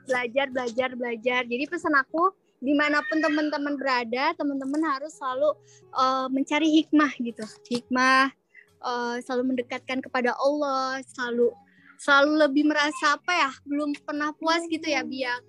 belajar 0.07 0.47
belajar 0.47 0.89
belajar. 0.95 1.41
Jadi 1.43 1.67
pesan 1.67 1.91
aku 1.99 2.31
di 2.63 2.71
mana 2.71 3.03
pun 3.03 3.19
teman-teman 3.19 3.75
berada, 3.75 4.31
teman-teman 4.39 4.79
harus 4.87 5.11
selalu 5.19 5.51
uh, 5.99 6.31
mencari 6.31 6.79
hikmah 6.79 7.11
gitu, 7.19 7.43
hikmah 7.67 8.31
uh, 8.79 9.19
selalu 9.19 9.51
mendekatkan 9.51 9.99
kepada 9.99 10.31
Allah, 10.39 11.03
selalu 11.03 11.51
selalu 11.99 12.39
lebih 12.47 12.63
merasa 12.71 13.19
apa 13.19 13.35
ya, 13.35 13.51
belum 13.67 13.99
pernah 14.07 14.31
puas 14.39 14.63
gitu 14.71 14.87
ya 14.87 15.03
biar 15.03 15.43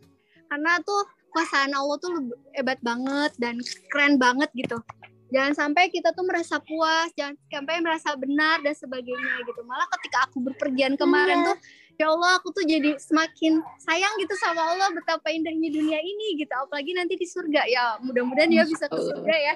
karena 0.46 0.78
tuh 0.82 1.02
kuasaan 1.34 1.74
Allah 1.74 1.98
tuh 1.98 2.10
hebat 2.54 2.78
banget 2.82 3.34
dan 3.38 3.58
keren 3.90 4.16
banget 4.16 4.50
gitu. 4.54 4.78
Jangan 5.26 5.52
sampai 5.58 5.90
kita 5.90 6.14
tuh 6.14 6.22
merasa 6.22 6.62
puas, 6.62 7.10
jangan 7.18 7.34
sampai 7.50 7.82
merasa 7.82 8.14
benar 8.14 8.62
dan 8.62 8.74
sebagainya 8.78 9.42
gitu. 9.42 9.60
Malah 9.66 9.90
ketika 9.98 10.30
aku 10.30 10.38
berpergian 10.38 10.94
kemarin 10.94 11.42
iya. 11.42 11.48
tuh 11.50 11.56
ya 11.96 12.12
Allah 12.12 12.36
aku 12.36 12.52
tuh 12.52 12.64
jadi 12.64 13.00
semakin 13.00 13.64
sayang 13.80 14.14
gitu 14.20 14.36
sama 14.36 14.60
Allah 14.60 14.92
betapa 14.92 15.32
indahnya 15.32 15.72
dunia 15.72 15.96
ini 15.96 16.36
gitu 16.36 16.52
apalagi 16.52 16.92
nanti 16.92 17.16
di 17.16 17.24
surga 17.24 17.64
ya 17.64 17.96
mudah-mudahan 18.04 18.52
dia 18.52 18.68
bisa 18.68 18.84
ke 18.84 19.00
surga 19.00 19.32
ya 19.34 19.54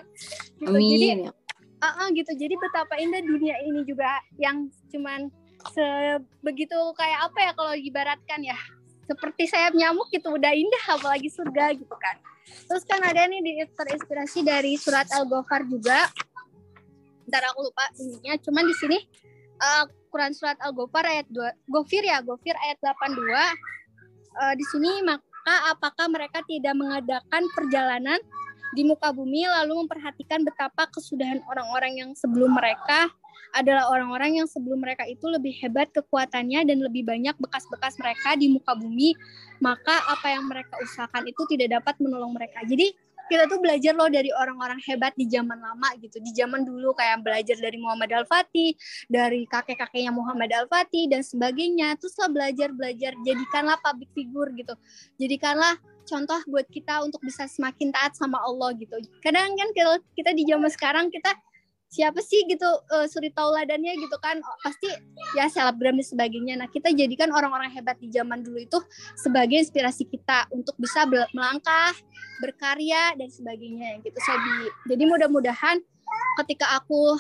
gitu. 0.57 0.73
Amin. 0.73 0.89
jadi 0.89 1.07
ya 1.29 1.33
uh 1.81 1.89
-uh, 1.89 2.07
gitu 2.17 2.33
jadi 2.37 2.55
betapa 2.57 2.97
indah 2.97 3.21
dunia 3.25 3.57
ini 3.65 3.85
juga 3.85 4.09
yang 4.41 4.69
cuman 4.89 5.29
sebegitu 5.77 6.77
kayak 6.97 7.29
apa 7.29 7.39
ya 7.45 7.51
kalau 7.53 7.73
dibaratkan 7.77 8.41
ya 8.41 8.57
seperti 9.05 9.45
sayap 9.45 9.77
nyamuk 9.77 10.09
gitu 10.09 10.33
udah 10.33 10.53
indah 10.57 10.85
apalagi 10.97 11.29
surga 11.29 11.77
gitu 11.77 11.97
kan 12.01 12.17
terus 12.69 12.85
kan 12.87 13.03
ada 13.03 13.27
nih 13.27 13.67
terinspirasi 13.75 14.47
dari 14.47 14.75
surat 14.79 15.07
al-ghafar 15.15 15.67
juga. 15.67 16.11
Ntar 17.27 17.43
aku 17.55 17.71
lupa 17.71 17.87
ininya. 17.99 18.35
Cuman 18.43 18.65
di 18.67 18.75
sini 18.79 18.99
uh, 19.61 19.85
Quran 20.11 20.35
surat 20.35 20.59
al-ghafar 20.59 21.07
ayat 21.07 21.27
2 21.31 21.71
Gofir 21.71 22.03
ya 22.03 22.19
Gofir 22.25 22.57
ayat 22.59 22.79
82 22.83 23.23
uh, 23.23 24.55
di 24.59 24.65
sini 24.67 24.91
maka 25.07 25.55
apakah 25.71 26.07
mereka 26.11 26.43
tidak 26.45 26.75
mengadakan 26.75 27.43
perjalanan 27.55 28.19
di 28.75 28.83
muka 28.87 29.11
bumi 29.11 29.47
lalu 29.47 29.87
memperhatikan 29.87 30.47
betapa 30.47 30.87
kesudahan 30.91 31.43
orang-orang 31.51 31.93
yang 31.99 32.11
sebelum 32.15 32.55
mereka 32.55 33.11
adalah 33.51 33.91
orang-orang 33.91 34.43
yang 34.43 34.47
sebelum 34.47 34.79
mereka 34.79 35.03
itu 35.07 35.27
lebih 35.27 35.51
hebat 35.59 35.91
kekuatannya 35.91 36.63
dan 36.67 36.79
lebih 36.79 37.03
banyak 37.03 37.35
bekas-bekas 37.39 37.99
mereka 37.99 38.39
di 38.39 38.47
muka 38.47 38.79
bumi. 38.79 39.15
Maka 39.59 40.07
apa 40.07 40.27
yang 40.31 40.47
mereka 40.47 40.79
usahakan 40.81 41.27
itu 41.27 41.43
tidak 41.51 41.83
dapat 41.83 41.99
menolong 41.99 42.31
mereka. 42.31 42.63
Jadi 42.65 42.95
kita 43.31 43.47
tuh 43.47 43.63
belajar 43.63 43.95
loh 43.95 44.11
dari 44.11 44.27
orang-orang 44.35 44.83
hebat 44.91 45.15
di 45.15 45.31
zaman 45.31 45.55
lama 45.55 45.95
gitu. 46.03 46.19
Di 46.19 46.35
zaman 46.35 46.67
dulu 46.67 46.91
kayak 46.99 47.23
belajar 47.23 47.55
dari 47.63 47.79
Muhammad 47.79 48.11
Al 48.11 48.27
Fatih 48.27 48.75
dari 49.07 49.47
kakek-kakeknya 49.47 50.11
Muhammad 50.11 50.51
Al 50.51 50.67
Fatih 50.67 51.07
dan 51.07 51.23
sebagainya. 51.23 51.95
Terus 52.03 52.19
lah 52.19 52.27
belajar 52.27 52.75
belajar 52.75 53.15
jadikanlah 53.23 53.79
public 53.87 54.11
figure 54.19 54.51
gitu. 54.59 54.75
Jadikanlah 55.23 55.79
contoh 56.09 56.41
buat 56.49 56.67
kita 56.69 57.05
untuk 57.05 57.21
bisa 57.25 57.47
semakin 57.47 57.93
taat 57.93 58.17
sama 58.17 58.41
Allah 58.41 58.73
gitu. 58.77 58.97
Kadang 59.25 59.57
kan 59.57 59.69
kalau 59.73 59.97
kita 60.17 60.31
di 60.35 60.45
zaman 60.49 60.71
sekarang 60.71 61.07
kita 61.09 61.33
siapa 61.91 62.23
sih 62.23 62.47
gitu 62.47 62.65
uh, 62.67 63.07
suri 63.11 63.35
tauladannya 63.35 63.99
gitu 63.99 64.15
kan 64.23 64.39
oh, 64.39 64.57
pasti 64.63 64.87
ya 65.35 65.51
selebgram 65.51 65.99
dan 65.99 66.07
sebagainya. 66.07 66.55
Nah 66.63 66.71
kita 66.71 66.95
jadikan 66.95 67.35
orang-orang 67.35 67.67
hebat 67.75 67.99
di 67.99 68.07
zaman 68.15 68.47
dulu 68.47 68.63
itu 68.63 68.79
sebagai 69.19 69.59
inspirasi 69.59 70.07
kita 70.07 70.47
untuk 70.55 70.79
bisa 70.79 71.03
melangkah, 71.35 71.91
berkarya 72.39 73.19
dan 73.19 73.27
sebagainya 73.27 73.99
gitu. 74.07 74.15
Jadi 74.23 74.55
jadi 74.95 75.03
mudah-mudahan 75.03 75.83
ketika 76.39 76.79
aku 76.79 77.19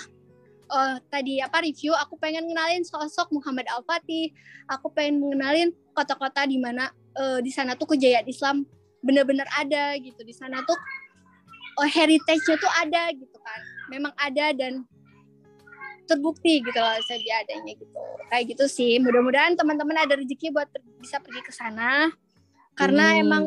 uh, 0.70 0.96
tadi 1.10 1.42
apa 1.42 1.66
review 1.66 1.90
aku 1.98 2.14
pengen 2.22 2.46
ngenalin 2.46 2.86
sosok 2.86 3.34
Muhammad 3.34 3.66
Al 3.74 3.82
Fatih 3.82 4.30
aku 4.70 4.94
pengen 4.94 5.18
mengenalin 5.18 5.74
kota-kota 5.92 6.46
di 6.46 6.62
mana 6.62 6.94
uh, 7.16 7.38
di 7.42 7.50
sana 7.50 7.74
tuh 7.74 7.94
kejayaan 7.96 8.26
Islam 8.28 8.66
benar-benar 9.00 9.48
ada 9.56 9.96
gitu. 9.96 10.20
Di 10.22 10.34
sana 10.36 10.62
tuh 10.62 10.76
oh, 11.80 11.88
heritage-nya 11.88 12.56
tuh 12.60 12.72
ada 12.82 13.10
gitu 13.14 13.38
kan. 13.40 13.60
Memang 13.88 14.12
ada 14.20 14.52
dan 14.54 14.84
terbukti 16.10 16.58
gitu 16.58 16.74
loh 16.74 16.98
saya 17.06 17.46
adanya 17.46 17.72
gitu. 17.78 17.98
Kayak 18.28 18.44
gitu 18.56 18.64
sih. 18.66 18.98
Mudah-mudahan 18.98 19.54
teman-teman 19.54 19.96
ada 20.02 20.18
rezeki 20.18 20.50
buat 20.50 20.68
bisa 20.98 21.22
pergi 21.22 21.40
ke 21.42 21.52
sana. 21.54 22.10
Karena 22.74 23.14
hmm. 23.14 23.22
emang 23.22 23.44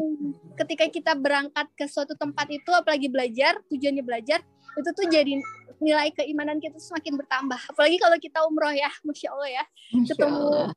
ketika 0.59 0.86
kita 0.88 1.14
berangkat 1.18 1.68
ke 1.74 1.89
suatu 1.89 2.14
tempat 2.14 2.47
itu 2.53 2.70
apalagi 2.70 3.09
belajar 3.09 3.57
tujuannya 3.72 4.03
belajar 4.05 4.45
itu 4.74 4.89
tuh 4.93 5.05
jadi 5.09 5.41
nilai 5.82 6.09
keimanan 6.16 6.57
kita 6.61 6.80
semakin 6.80 7.20
bertambah. 7.20 7.59
Apalagi 7.74 7.97
kalau 7.99 8.18
kita 8.18 8.39
umroh 8.47 8.72
ya 8.72 8.89
masya 9.03 9.30
allah 9.34 9.49
ya. 9.49 9.64
Ketemu 9.91 10.72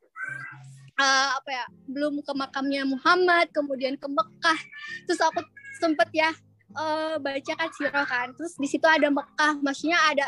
uh, 0.97 1.29
apa 1.37 1.49
ya 1.49 1.65
belum 1.87 2.19
ke 2.25 2.33
makamnya 2.33 2.83
Muhammad 2.83 3.53
kemudian 3.53 3.95
ke 3.95 4.07
Mekah. 4.09 4.59
Terus 5.05 5.21
aku 5.21 5.41
sempet 5.77 6.09
ya 6.11 6.33
uh, 6.73 7.15
baca 7.21 7.53
kan 7.53 7.69
sirah 7.73 8.05
kan. 8.05 8.27
Terus 8.35 8.57
di 8.57 8.67
situ 8.67 8.83
ada 8.83 9.07
Mekah 9.07 9.61
maksudnya 9.61 9.97
ada 10.09 10.25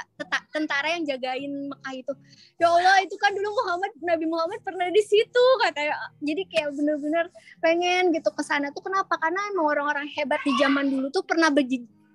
tentara 0.53 0.95
yang 0.95 1.03
jagain 1.03 1.70
Mekah 1.70 1.93
itu. 1.97 2.13
Ya 2.61 2.70
Allah 2.70 3.01
itu 3.03 3.17
kan 3.17 3.34
dulu 3.34 3.49
Muhammad 3.65 3.91
Nabi 4.05 4.26
Muhammad 4.30 4.59
pernah 4.63 4.88
di 4.88 5.03
situ 5.03 5.45
katanya. 5.65 5.97
Jadi 6.22 6.41
kayak 6.47 6.70
bener-bener 6.78 7.26
pengen 7.59 8.13
gitu 8.13 8.30
ke 8.32 8.43
sana 8.45 8.70
tuh. 8.72 8.86
Kenapa? 8.86 9.17
Karena 9.17 9.41
emang 9.51 9.67
orang-orang 9.74 10.07
hebat 10.13 10.39
di 10.45 10.53
zaman 10.61 10.88
dulu 10.88 11.09
tuh 11.09 11.26
pernah 11.26 11.51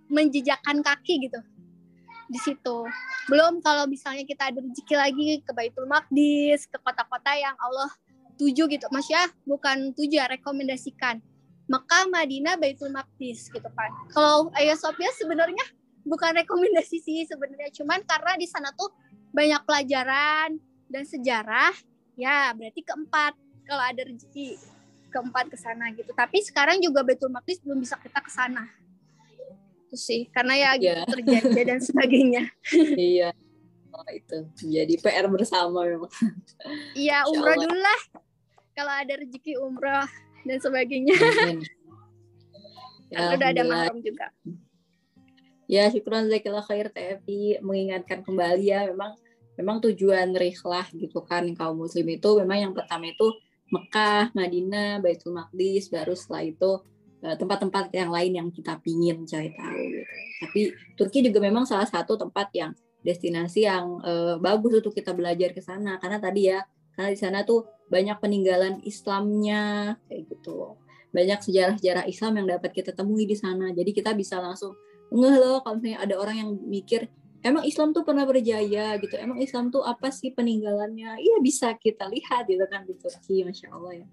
menjejakkan 0.08 0.80
kaki 0.80 1.28
gitu 1.28 1.40
di 2.28 2.40
situ. 2.40 2.88
Belum 3.28 3.60
kalau 3.60 3.84
misalnya 3.88 4.24
kita 4.24 4.48
ada 4.48 4.58
rezeki 4.60 4.94
lagi 4.96 5.28
ke 5.44 5.52
Baitul 5.52 5.84
Maqdis, 5.88 6.64
ke 6.68 6.76
kota-kota 6.80 7.32
yang 7.36 7.56
Allah 7.60 7.90
tujuh 8.36 8.66
gitu 8.66 8.86
mas 8.90 9.06
ya 9.06 9.24
bukan 9.44 9.92
tujuh 9.94 10.18
ya 10.18 10.26
rekomendasikan 10.26 11.18
Mekah 11.64 12.04
Madinah 12.12 12.60
Baitul 12.60 12.92
Maqdis 12.92 13.48
gitu 13.48 13.68
kan 13.72 13.90
kalau 14.12 14.50
Ayah 14.54 14.76
Sophia 14.76 15.08
sebenarnya 15.14 15.64
bukan 16.04 16.36
rekomendasi 16.44 17.00
sih 17.00 17.24
sebenarnya 17.24 17.72
cuman 17.72 18.04
karena 18.04 18.36
di 18.36 18.46
sana 18.46 18.70
tuh 18.74 18.92
banyak 19.34 19.66
pelajaran 19.66 20.62
dan 20.86 21.02
sejarah, 21.02 21.74
ya 22.14 22.54
berarti 22.54 22.86
keempat 22.86 23.34
kalau 23.66 23.82
ada 23.82 24.06
rezeki 24.06 24.54
keempat 25.10 25.50
ke 25.50 25.58
sana 25.58 25.90
gitu. 25.90 26.14
Tapi 26.14 26.38
sekarang 26.38 26.78
juga 26.78 27.02
Betul 27.02 27.34
Maqdis 27.34 27.58
belum 27.66 27.82
bisa 27.82 27.98
kita 27.98 28.22
ke 28.22 28.30
sana. 28.30 28.62
Itu 29.90 29.98
sih, 29.98 30.30
karena 30.30 30.54
ya 30.54 30.70
gitu 30.78 30.86
Iya. 30.86 31.02
terjadi 31.10 31.60
dan 31.66 31.80
sebagainya. 31.90 32.42
iya 32.94 33.34
oh, 33.90 34.06
itu 34.10 34.36
jadi 34.62 34.94
PR 35.02 35.26
bersama 35.26 35.82
memang 35.82 36.10
Iya, 36.94 37.26
umroh 37.26 37.58
dulu 37.58 37.74
lah. 37.74 38.00
Kalau 38.74 38.90
ada 38.90 39.14
rezeki 39.14 39.54
umroh 39.62 40.06
dan 40.42 40.58
sebagainya. 40.58 41.14
Ya, 43.08 43.18
udah 43.38 43.48
ada 43.54 43.62
mahram 43.62 44.02
juga. 44.02 44.34
Ya, 45.64 45.88
syukuran 45.88 46.28
zakillah 46.28 46.66
khair 46.66 46.92
TFI 46.92 47.64
mengingatkan 47.64 48.20
kembali 48.20 48.66
ya 48.68 48.84
memang 48.90 49.16
memang 49.54 49.78
tujuan 49.80 50.34
rihlah 50.34 50.86
gitu 50.92 51.22
kan 51.24 51.46
kaum 51.54 51.78
muslim 51.78 52.04
itu 52.10 52.30
memang 52.42 52.68
yang 52.68 52.72
pertama 52.74 53.08
itu 53.08 53.30
Mekah, 53.72 54.34
Madinah, 54.36 55.00
Baitul 55.00 55.32
Maqdis, 55.32 55.88
baru 55.88 56.12
setelah 56.12 56.44
itu 56.44 56.70
eh, 57.24 57.36
tempat-tempat 57.38 57.90
yang 57.96 58.12
lain 58.12 58.32
yang 58.36 58.48
kita 58.52 58.76
pingin 58.84 59.24
cari 59.24 59.50
tahu 59.56 59.82
gitu. 59.88 60.14
Tapi 60.44 60.60
Turki 60.98 61.18
juga 61.24 61.40
memang 61.40 61.64
salah 61.64 61.88
satu 61.88 62.18
tempat 62.20 62.52
yang 62.52 62.76
destinasi 63.00 63.64
yang 63.64 64.04
eh, 64.04 64.36
bagus 64.36 64.84
untuk 64.84 64.92
kita 64.92 65.16
belajar 65.16 65.56
ke 65.56 65.64
sana 65.64 65.96
karena 65.96 66.18
tadi 66.20 66.52
ya 66.52 66.60
karena 66.94 67.10
di 67.10 67.18
sana 67.18 67.38
tuh 67.42 67.66
banyak 67.90 68.16
peninggalan 68.18 68.80
Islamnya 68.86 69.94
kayak 70.08 70.22
gitu. 70.30 70.78
Banyak 71.14 71.46
sejarah-sejarah 71.46 72.04
Islam 72.10 72.42
yang 72.42 72.46
dapat 72.58 72.70
kita 72.74 72.90
temui 72.90 73.28
di 73.28 73.38
sana. 73.38 73.70
Jadi 73.70 73.94
kita 73.94 74.16
bisa 74.16 74.42
langsung 74.42 74.74
ngeh 75.14 75.36
loh 75.38 75.62
kalau 75.62 75.78
misalnya 75.78 76.00
ada 76.02 76.14
orang 76.18 76.36
yang 76.42 76.50
mikir 76.66 77.06
emang 77.44 77.62
Islam 77.68 77.92
tuh 77.92 78.02
pernah 78.02 78.24
berjaya? 78.24 78.96
gitu. 78.98 79.14
Emang 79.20 79.38
Islam 79.38 79.68
tuh 79.70 79.84
apa 79.84 80.10
sih 80.10 80.32
peninggalannya? 80.32 81.20
Iya 81.20 81.36
bisa 81.44 81.76
kita 81.76 82.08
lihat 82.08 82.48
gitu 82.48 82.64
kan 82.66 82.82
di 82.88 82.96
Turki 82.98 83.44
masya 83.44 83.70
Allah 83.70 84.02
ya. 84.02 84.06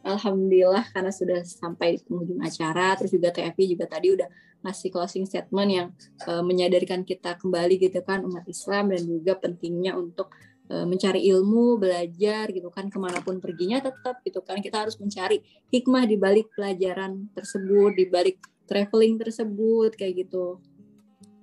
Alhamdulillah 0.00 0.88
karena 0.96 1.12
sudah 1.12 1.44
sampai 1.44 2.00
penghujung 2.06 2.40
acara. 2.40 2.96
Terus 2.96 3.12
juga 3.12 3.28
TFI 3.34 3.64
juga 3.76 3.84
tadi 3.84 4.16
udah 4.16 4.28
ngasih 4.64 4.88
closing 4.92 5.24
statement 5.28 5.70
yang 5.72 5.88
eh, 6.24 6.42
menyadarkan 6.44 7.04
kita 7.04 7.36
kembali 7.36 7.80
gitu 7.80 8.00
kan 8.04 8.24
umat 8.24 8.44
Islam 8.48 8.92
dan 8.92 9.02
juga 9.04 9.36
pentingnya 9.36 9.96
untuk 9.96 10.32
mencari 10.70 11.26
ilmu 11.26 11.82
belajar 11.82 12.46
gitu 12.54 12.70
kan 12.70 12.86
ke 12.86 12.98
mana 13.02 13.18
pun 13.18 13.42
perginya 13.42 13.82
tetap 13.82 14.22
gitu 14.22 14.38
kan. 14.46 14.62
Kita 14.62 14.86
harus 14.86 14.94
mencari 15.02 15.42
hikmah 15.74 16.06
di 16.06 16.14
balik 16.14 16.54
pelajaran 16.54 17.26
tersebut 17.34 17.98
di 17.98 18.06
balik 18.06 18.38
traveling 18.70 19.18
tersebut 19.18 19.98
kayak 19.98 20.26
gitu. 20.26 20.62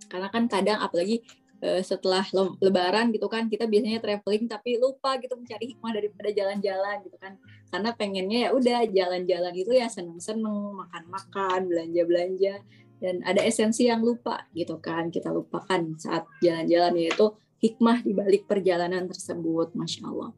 Karena 0.07 0.31
kan 0.31 0.47
kadang 0.47 0.79
apalagi 0.79 1.19
eh, 1.59 1.83
setelah 1.83 2.23
lebaran 2.63 3.11
gitu 3.11 3.27
kan 3.27 3.51
kita 3.51 3.67
biasanya 3.67 3.99
traveling 3.99 4.47
tapi 4.47 4.79
lupa 4.79 5.19
gitu 5.19 5.35
mencari 5.35 5.75
hikmah 5.75 5.91
daripada 5.91 6.29
jalan-jalan 6.31 6.95
gitu 7.03 7.17
kan. 7.19 7.35
Karena 7.67 7.91
pengennya 7.91 8.39
ya 8.47 8.49
udah 8.55 8.79
jalan-jalan 8.87 9.53
itu 9.59 9.75
ya 9.75 9.91
seneng-seneng 9.91 10.87
makan-makan 10.87 11.67
belanja-belanja 11.67 12.63
dan 12.97 13.21
ada 13.21 13.45
esensi 13.45 13.85
yang 13.85 14.01
lupa 14.01 14.49
gitu 14.57 14.81
kan 14.81 15.13
kita 15.13 15.29
lupakan 15.29 15.93
saat 16.01 16.25
jalan-jalan 16.41 16.97
yaitu 16.97 17.29
hikmah 17.57 18.05
di 18.05 18.13
balik 18.13 18.45
perjalanan 18.45 19.05
tersebut 19.09 19.73
masya 19.73 20.07
Allah. 20.09 20.31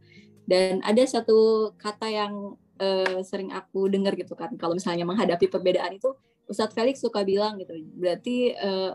Dan 0.50 0.82
ada 0.82 1.04
satu 1.06 1.72
kata 1.78 2.10
yang 2.10 2.58
eh, 2.80 3.22
sering 3.22 3.54
aku 3.54 3.92
dengar 3.92 4.16
gitu 4.18 4.34
kan 4.34 4.50
kalau 4.56 4.74
misalnya 4.74 5.06
menghadapi 5.06 5.46
perbedaan 5.52 6.00
itu 6.00 6.16
Ustadz 6.50 6.74
Felix 6.74 6.98
suka 7.04 7.22
bilang 7.22 7.62
gitu 7.62 7.78
berarti 7.94 8.56
eh, 8.56 8.94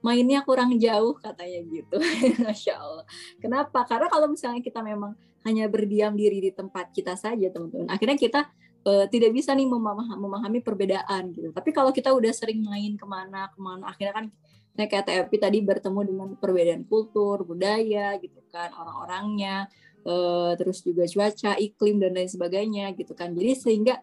mainnya 0.00 0.40
kurang 0.46 0.78
jauh 0.78 1.18
katanya 1.18 1.60
gitu. 1.66 1.96
Masya 2.46 2.74
Allah. 2.78 3.04
Kenapa? 3.42 3.82
Karena 3.84 4.06
kalau 4.06 4.30
misalnya 4.30 4.62
kita 4.62 4.80
memang 4.80 5.18
hanya 5.42 5.66
berdiam 5.66 6.14
diri 6.14 6.42
di 6.42 6.50
tempat 6.54 6.90
kita 6.90 7.14
saja 7.14 7.50
teman-teman 7.50 7.90
akhirnya 7.90 8.18
kita 8.18 8.40
eh, 8.86 9.06
tidak 9.10 9.34
bisa 9.34 9.52
nih 9.52 9.66
memahami, 9.66 10.16
memahami 10.16 10.58
perbedaan 10.62 11.34
gitu. 11.34 11.50
Tapi 11.50 11.70
kalau 11.74 11.90
kita 11.90 12.14
udah 12.14 12.32
sering 12.32 12.62
main 12.62 12.94
ke 12.94 13.04
mana 13.04 13.50
ke 13.50 13.58
mana 13.58 13.90
akhirnya 13.90 14.14
kan 14.14 14.26
saya 14.76 14.86
kayak 14.92 15.04
TFP 15.08 15.32
tadi 15.40 15.58
bertemu 15.64 16.00
dengan 16.04 16.28
perbedaan 16.36 16.84
kultur 16.84 17.48
budaya 17.48 18.20
gitu 18.20 18.44
kan 18.52 18.68
orang-orangnya 18.76 19.72
eh, 20.04 20.52
terus 20.60 20.84
juga 20.84 21.08
cuaca 21.08 21.56
iklim 21.56 21.96
dan 21.98 22.12
lain 22.12 22.30
sebagainya 22.30 22.92
gitu 22.94 23.16
kan. 23.16 23.32
Jadi 23.32 23.52
sehingga 23.56 23.94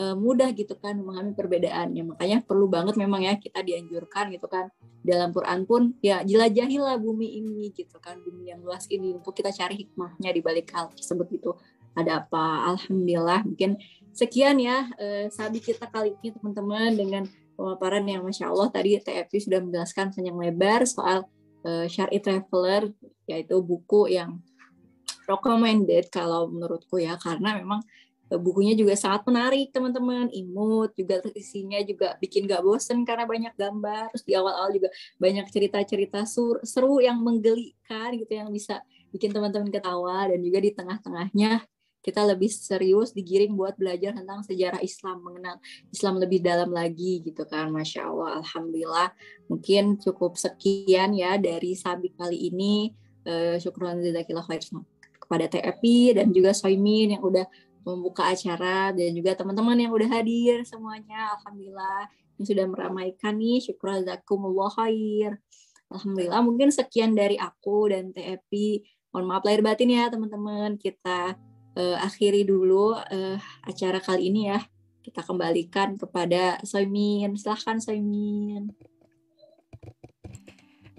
eh, 0.00 0.16
mudah 0.16 0.48
gitu 0.56 0.74
kan 0.80 0.96
memahami 0.96 1.36
perbedaannya. 1.36 2.16
Makanya 2.16 2.38
perlu 2.42 2.66
banget 2.66 2.96
memang 2.96 3.22
ya 3.22 3.36
kita 3.36 3.60
dianjurkan 3.60 4.32
gitu 4.32 4.48
kan. 4.48 4.72
Dalam 5.02 5.34
Quran 5.34 5.66
pun 5.66 5.82
ya 6.00 6.22
jelajahilah 6.24 6.96
bumi 6.96 7.42
ini 7.42 7.74
gitu 7.74 7.98
kan 7.98 8.16
bumi 8.22 8.54
yang 8.54 8.62
luas 8.62 8.86
ini 8.88 9.18
untuk 9.18 9.34
kita 9.34 9.50
cari 9.50 9.74
hikmahnya 9.84 10.30
di 10.30 10.40
balik 10.40 10.70
hal 10.72 10.90
tersebut 10.94 11.28
itu 11.30 11.50
ada 11.92 12.24
apa? 12.24 12.72
Alhamdulillah 12.72 13.44
mungkin 13.44 13.76
sekian 14.12 14.60
ya 14.60 14.88
eh, 14.96 15.26
sabi 15.32 15.60
kita 15.60 15.88
kali 15.88 16.16
ini 16.20 16.36
teman-teman 16.36 16.90
dengan 16.96 17.24
pemaparan 17.54 18.04
yang 18.04 18.22
masya 18.24 18.50
Allah 18.50 18.68
tadi 18.72 18.98
TFP 18.98 19.32
sudah 19.48 19.60
menjelaskan 19.62 20.12
panjang 20.12 20.36
lebar 20.36 20.80
soal 20.88 21.28
eh, 21.64 21.86
Syari 21.86 22.18
Traveler 22.18 22.90
yaitu 23.28 23.62
buku 23.62 24.10
yang 24.10 24.42
recommended 25.26 26.10
kalau 26.10 26.50
menurutku 26.50 26.98
ya. 26.98 27.14
Karena 27.18 27.56
memang 27.56 27.80
eh, 28.30 28.40
bukunya 28.40 28.74
juga 28.74 28.98
sangat 28.98 29.26
menarik 29.28 29.70
teman-teman. 29.70 30.28
Imut 30.34 30.92
juga 30.98 31.22
isinya 31.32 31.78
juga 31.84 32.18
bikin 32.18 32.50
gak 32.50 32.62
bosen 32.62 33.06
karena 33.06 33.24
banyak 33.24 33.54
gambar. 33.54 34.10
Terus 34.14 34.24
di 34.26 34.32
awal-awal 34.34 34.70
juga 34.74 34.88
banyak 35.18 35.46
cerita-cerita 35.48 36.26
seru 36.62 36.98
yang 36.98 37.20
menggelikan 37.22 38.14
gitu 38.18 38.32
yang 38.32 38.50
bisa 38.50 38.82
bikin 39.14 39.30
teman-teman 39.30 39.70
ketawa. 39.70 40.28
Dan 40.28 40.42
juga 40.42 40.58
di 40.60 40.70
tengah-tengahnya 40.74 41.62
kita 42.02 42.26
lebih 42.26 42.50
serius 42.50 43.14
digiring 43.14 43.54
buat 43.54 43.78
belajar 43.78 44.12
tentang 44.18 44.42
sejarah 44.42 44.82
Islam 44.82 45.22
mengenal 45.22 45.56
Islam 45.94 46.18
lebih 46.18 46.42
dalam 46.42 46.74
lagi 46.74 47.22
gitu 47.22 47.46
kan 47.46 47.70
Masya 47.70 48.10
Allah. 48.10 48.42
Alhamdulillah 48.42 49.08
mungkin 49.46 50.02
cukup 50.02 50.34
sekian 50.34 51.14
ya 51.14 51.38
dari 51.38 51.78
Sabi 51.78 52.10
kali 52.12 52.50
ini. 52.50 52.90
Eh, 53.22 53.54
syukran 53.62 54.02
jazakillah 54.02 54.42
kepada 55.22 55.46
TFI 55.46 56.18
dan 56.18 56.34
juga 56.34 56.50
Soimin 56.50 57.14
yang 57.14 57.22
udah 57.22 57.46
membuka 57.86 58.26
acara 58.26 58.90
dan 58.90 59.14
juga 59.14 59.38
teman-teman 59.38 59.78
yang 59.78 59.94
udah 59.94 60.10
hadir 60.10 60.66
semuanya. 60.66 61.38
Alhamdulillah 61.38 62.10
yang 62.38 62.46
sudah 62.46 62.66
meramaikan 62.66 63.38
nih 63.38 63.62
syukur 63.62 63.94
jazakumullah 63.94 64.74
khair. 64.74 65.38
Alhamdulillah 65.92 66.42
mungkin 66.42 66.74
sekian 66.74 67.14
dari 67.14 67.38
aku 67.38 67.94
dan 67.94 68.10
TFI 68.10 68.82
mohon 69.12 69.28
maaf 69.28 69.44
lahir 69.46 69.62
batin 69.62 69.92
ya 69.92 70.10
teman-teman. 70.10 70.74
Kita 70.80 71.38
eh, 71.76 71.96
akhiri 71.98 72.44
dulu 72.44 72.96
eh, 73.10 73.38
acara 73.64 73.98
kali 73.98 74.28
ini 74.32 74.52
ya 74.52 74.60
kita 75.02 75.26
kembalikan 75.26 75.98
kepada 75.98 76.62
Soimin 76.62 77.34
silahkan 77.34 77.82
Soimin 77.82 78.70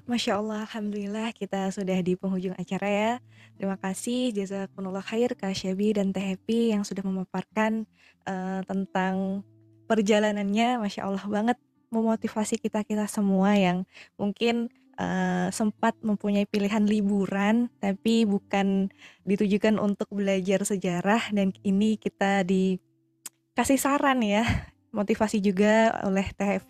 Masya 0.03 0.43
Allah, 0.43 0.67
Alhamdulillah 0.67 1.31
kita 1.31 1.71
sudah 1.71 1.95
di 2.03 2.19
penghujung 2.19 2.51
acara 2.59 2.89
ya. 2.91 3.11
Terima 3.55 3.79
kasih 3.79 4.35
Jazakumullah 4.35 4.99
Khair 4.99 5.31
Kak 5.31 5.55
Syabi 5.55 5.95
dan 5.95 6.11
Teh 6.11 6.19
Happy 6.19 6.75
yang 6.75 6.83
sudah 6.83 7.07
memaparkan 7.07 7.87
eh, 8.27 8.61
tentang 8.67 9.47
perjalanannya. 9.87 10.83
Masya 10.83 11.07
Allah 11.07 11.23
banget 11.23 11.57
memotivasi 11.87 12.59
kita-kita 12.59 13.07
semua 13.07 13.55
yang 13.55 13.87
mungkin 14.19 14.67
eh, 14.99 15.47
sempat 15.49 15.97
mempunyai 16.01 16.45
pilihan 16.45 16.85
liburan 16.85 17.69
tapi 17.81 18.25
bukan 18.25 18.89
ditujukan 19.25 19.77
untuk 19.81 20.09
belajar 20.13 20.61
sejarah 20.65 21.33
dan 21.33 21.53
ini 21.65 21.97
kita 21.97 22.45
dikasih 22.45 23.79
saran 23.79 24.21
ya 24.21 24.45
motivasi 24.97 25.41
juga 25.41 25.93
oleh 26.05 26.29
Teh 26.37 26.61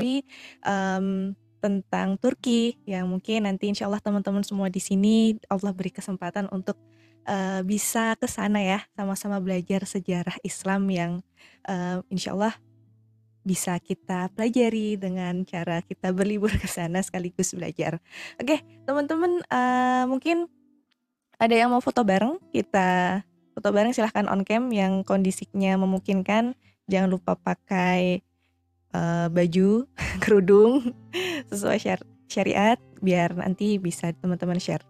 em, 0.63 1.35
tentang 1.63 2.19
Turki 2.19 2.75
yang 2.83 3.07
mungkin 3.07 3.47
nanti 3.47 3.71
insya 3.71 3.87
Allah 3.87 4.03
teman-teman 4.03 4.43
semua 4.43 4.67
di 4.67 4.83
sini 4.83 5.39
Allah 5.47 5.71
beri 5.71 5.91
kesempatan 5.95 6.51
untuk 6.51 6.75
eh, 7.27 7.63
bisa 7.63 8.19
ke 8.19 8.27
sana 8.27 8.59
ya 8.59 8.79
sama-sama 8.95 9.39
belajar 9.39 9.87
sejarah 9.87 10.35
Islam 10.43 10.91
yang 10.91 11.11
eh, 11.67 12.03
insya 12.11 12.35
Allah 12.35 12.55
bisa 13.43 13.75
kita 13.83 14.31
pelajari 14.31 14.95
dengan 14.95 15.43
cara 15.43 15.83
kita 15.83 16.15
berlibur 16.15 16.49
ke 16.49 16.65
sana 16.67 17.03
sekaligus 17.03 17.51
belajar. 17.51 17.99
Oke 18.39 18.63
teman-teman 18.87 19.43
eh, 19.43 20.03
mungkin 20.07 20.47
ada 21.37 21.53
yang 21.53 21.75
mau 21.75 21.83
foto 21.83 22.07
bareng 22.07 22.39
kita 22.55 23.21
foto 23.53 23.69
bareng 23.69 23.91
silahkan 23.91 24.31
on 24.31 24.47
cam 24.47 24.71
yang 24.71 25.03
kondisinya 25.03 25.75
memungkinkan 25.75 26.55
jangan 26.87 27.09
lupa 27.11 27.35
pakai 27.35 28.23
eh, 28.95 29.27
baju 29.27 29.85
kerudung 30.23 30.95
sesuai 31.51 31.77
syar- 31.83 32.09
syariat 32.31 32.79
biar 33.03 33.35
nanti 33.35 33.75
bisa 33.77 34.15
teman-teman 34.23 34.57
share. 34.57 34.87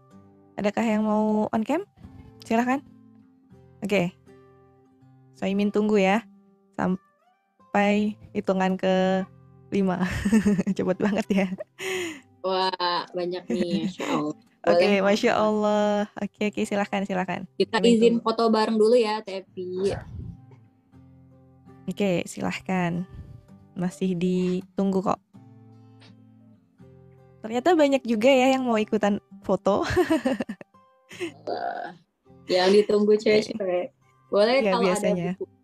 Adakah 0.54 0.86
yang 0.86 1.02
mau 1.04 1.50
on 1.50 1.66
cam? 1.66 1.82
Silahkan. 2.46 2.86
Oke. 3.82 4.14
Soimin 5.34 5.74
tunggu 5.74 5.98
ya 5.98 6.22
sampai 6.78 7.13
hitungan 8.32 8.78
ke 8.78 9.26
lima. 9.74 10.06
Cepet 10.78 10.98
banget 11.02 11.26
ya. 11.30 11.48
wah 12.44 12.70
banyak 13.12 13.42
nih 13.48 13.84
Masya 13.88 14.06
Allah 14.08 14.36
Oke, 14.64 14.80
Boleh. 14.80 15.04
masya 15.04 15.32
Allah. 15.36 16.08
Oke, 16.24 16.48
oke, 16.48 16.64
silahkan, 16.64 17.04
silahkan. 17.04 17.44
Kita 17.60 17.84
Kami 17.84 18.00
izin 18.00 18.16
tunggu. 18.16 18.24
foto 18.24 18.48
bareng 18.48 18.80
dulu 18.80 18.96
ya, 18.96 19.20
Tepi. 19.20 19.92
Oke, 21.84 22.24
silahkan. 22.24 23.04
Masih 23.76 24.16
ditunggu 24.16 25.04
kok. 25.04 25.20
Ternyata 27.44 27.76
banyak 27.76 28.08
juga 28.08 28.32
ya 28.32 28.56
yang 28.56 28.64
mau 28.64 28.80
ikutan 28.80 29.20
foto. 29.44 29.84
Yang 32.48 32.70
ditunggu 32.80 33.20
cewek-cewek. 33.20 33.92
Boleh 34.32 34.64
Iya, 34.64 34.72
kalau 34.72 34.88
biasanya. 34.88 35.36
ada 35.36 35.40
buku 35.44 35.63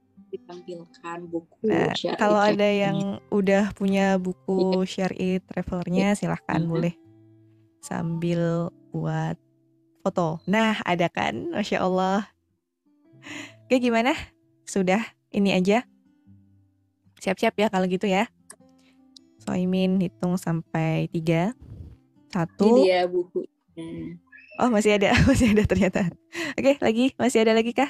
ditampilkan 0.49 1.19
buku 1.29 1.69
Nah, 1.69 1.93
syari 1.93 2.17
kalau 2.17 2.41
ada 2.41 2.57
travelnya. 2.57 2.81
yang 2.81 2.97
udah 3.29 3.63
punya 3.77 4.17
buku 4.17 4.81
share 4.89 5.13
it 5.13 5.45
travelernya, 5.45 6.17
silahkan 6.17 6.65
Mhm. 6.65 6.69
boleh 6.69 6.93
sambil 7.85 8.73
buat 8.89 9.37
foto. 10.01 10.41
Nah, 10.49 10.81
ada 10.81 11.05
kan? 11.07 11.53
Masya 11.53 11.85
Allah. 11.85 12.25
Oke, 13.69 13.77
gimana? 13.77 14.17
Sudah 14.65 15.05
ini 15.29 15.53
aja? 15.53 15.85
Siap-siap 17.21 17.53
ya 17.53 17.69
kalau 17.69 17.85
gitu 17.85 18.09
ya. 18.09 18.25
Soimin 19.37 20.01
hitung 20.01 20.33
sampai 20.35 21.05
tiga. 21.13 21.53
Ini 21.53 22.33
Satu. 22.33 22.67
dia 22.81 23.05
bukunya. 23.05 24.17
Oh, 24.59 24.67
masih 24.67 24.97
ada. 24.97 25.13
Masih 25.29 25.53
ada 25.55 25.63
ternyata. 25.63 26.01
Oke, 26.57 26.75
lagi. 26.81 27.15
Masih 27.15 27.45
ada 27.47 27.53
lagi 27.55 27.71
kah? 27.71 27.87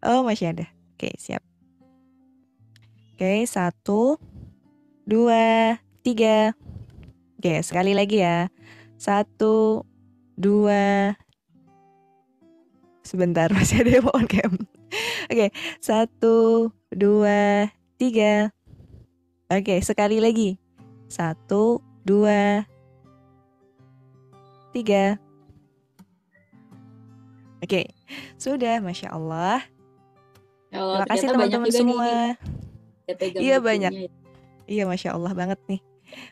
Oh, 0.00 0.24
masih 0.24 0.52
ada. 0.56 0.64
Oke, 0.96 1.12
siap. 1.20 1.44
Oke, 3.14 3.46
satu, 3.46 4.18
dua, 5.06 5.78
tiga. 6.02 6.50
Oke, 7.38 7.62
sekali 7.62 7.94
lagi 7.94 8.18
ya. 8.18 8.50
Satu, 8.98 9.86
dua. 10.34 11.14
Sebentar, 13.06 13.46
masih 13.54 13.86
ada 13.86 14.02
yang 14.02 14.10
mau 14.10 14.18
on 14.18 14.26
cam. 14.26 14.58
Oke, 15.30 15.54
satu, 15.78 16.74
dua, 16.90 17.70
tiga. 18.02 18.50
Oke, 19.46 19.78
sekali 19.78 20.18
lagi. 20.18 20.58
Satu, 21.06 21.86
dua, 22.02 22.66
tiga. 24.74 25.22
Oke, 27.62 27.94
sudah, 28.42 28.82
masya 28.82 29.14
Allah. 29.14 29.62
Oh, 30.74 30.98
Terima 30.98 31.06
kasih 31.06 31.26
teman-teman 31.30 31.70
semua. 31.70 32.34
nih 32.34 32.63
pegang 33.12 33.42
Iya, 33.44 33.56
banyak. 33.60 33.92
ya. 33.92 34.08
Iya, 34.64 34.82
masya 34.88 35.12
Allah 35.12 35.36
banget 35.36 35.60
nih. 35.68 35.80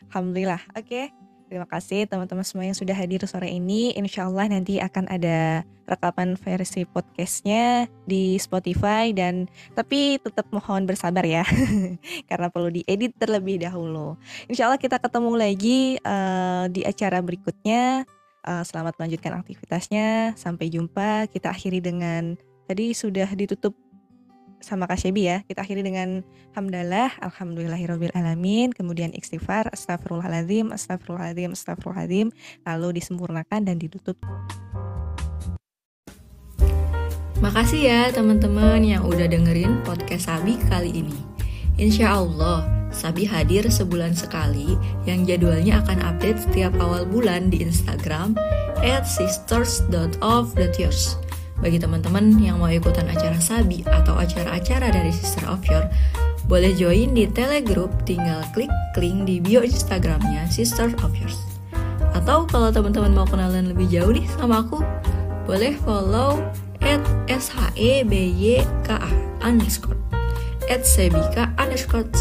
Alhamdulillah. 0.09 0.61
Oke, 0.73 1.13
terima 1.49 1.69
kasih 1.69 2.09
teman-teman 2.09 2.41
semua 2.41 2.65
yang 2.65 2.73
sudah 2.73 2.97
hadir 2.97 3.21
sore 3.29 3.49
ini. 3.49 3.93
Insya 3.93 4.25
Allah 4.25 4.49
nanti 4.49 4.81
akan 4.81 5.05
ada 5.05 5.61
rekaman 5.83 6.39
versi 6.39 6.87
podcastnya 6.87 7.91
di 8.07 8.39
Spotify 8.39 9.11
dan 9.11 9.51
tapi 9.75 10.15
tetap 10.17 10.47
mohon 10.49 10.87
bersabar 10.87 11.21
ya, 11.27 11.43
karena 12.29 12.47
perlu 12.47 12.71
diedit 12.71 13.13
terlebih 13.19 13.59
dahulu. 13.61 14.15
Insya 14.47 14.71
Allah 14.71 14.79
kita 14.81 14.97
ketemu 14.97 15.31
lagi 15.35 15.99
eh, 15.99 16.63
di 16.73 16.81
acara 16.87 17.19
berikutnya. 17.21 18.07
Eh, 18.43 18.63
selamat 18.65 18.97
melanjutkan 18.97 19.37
aktivitasnya. 19.37 20.33
Sampai 20.39 20.67
jumpa. 20.71 21.27
Kita 21.29 21.51
akhiri 21.51 21.83
dengan 21.83 22.33
tadi 22.63 22.95
sudah 22.95 23.27
ditutup 23.35 23.75
sama 24.63 24.87
Kak 24.87 24.95
Shebi 24.95 25.27
ya. 25.27 25.43
Kita 25.43 25.67
akhiri 25.67 25.83
dengan 25.83 26.23
hamdalah, 26.55 27.11
alhamdulillahirabbil 27.19 28.15
alamin, 28.15 28.71
kemudian 28.71 29.11
istighfar, 29.11 29.67
astagfirullahaladzim, 29.75 30.71
astagfirullahaladzim, 30.71 31.51
astagfirullahaladzim, 31.51 32.31
lalu 32.63 32.87
disempurnakan 32.97 33.67
dan 33.67 33.75
ditutup. 33.75 34.15
Makasih 37.43 37.83
ya 37.83 38.07
teman-teman 38.15 38.79
yang 38.87 39.03
udah 39.03 39.27
dengerin 39.27 39.83
podcast 39.83 40.31
Sabi 40.31 40.55
kali 40.71 41.03
ini. 41.03 41.19
Insya 41.75 42.15
Allah, 42.15 42.63
Sabi 42.93 43.25
hadir 43.27 43.67
sebulan 43.67 44.15
sekali 44.15 44.79
yang 45.03 45.27
jadwalnya 45.27 45.83
akan 45.83 45.99
update 46.07 46.39
setiap 46.45 46.71
awal 46.79 47.03
bulan 47.03 47.51
di 47.51 47.59
Instagram 47.59 48.39
at 48.79 49.03
sisters.of.yours. 49.03 51.19
Bagi 51.63 51.79
teman-teman 51.79 52.35
yang 52.43 52.59
mau 52.59 52.67
ikutan 52.67 53.07
acara 53.07 53.39
Sabi 53.39 53.87
atau 53.87 54.19
acara-acara 54.19 54.91
dari 54.91 55.15
Sister 55.15 55.47
of 55.47 55.63
Your, 55.71 55.87
boleh 56.43 56.75
join 56.75 57.15
di 57.15 57.23
Telegroup 57.23 58.03
tinggal 58.03 58.43
klik 58.51 58.67
link 58.99 59.23
di 59.23 59.39
bio 59.39 59.63
Instagramnya 59.63 60.43
Sister 60.51 60.91
of 60.99 61.15
Yours. 61.15 61.39
Atau 62.11 62.43
kalau 62.51 62.67
teman-teman 62.67 63.15
mau 63.15 63.23
kenalan 63.23 63.71
lebih 63.71 63.87
jauh 63.87 64.11
nih 64.11 64.27
sama 64.35 64.59
aku, 64.59 64.83
boleh 65.47 65.71
follow 65.87 66.43
at 66.83 66.99
shebyka 67.31 68.99
underscore. 69.39 69.95
At 70.67 70.83
sebika 70.83 71.55
underscore. 71.55 72.11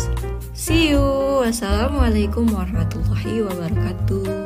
See 0.54 0.94
you. 0.94 1.02
Wassalamualaikum 1.42 2.46
warahmatullahi 2.54 3.42
wabarakatuh 3.42 4.41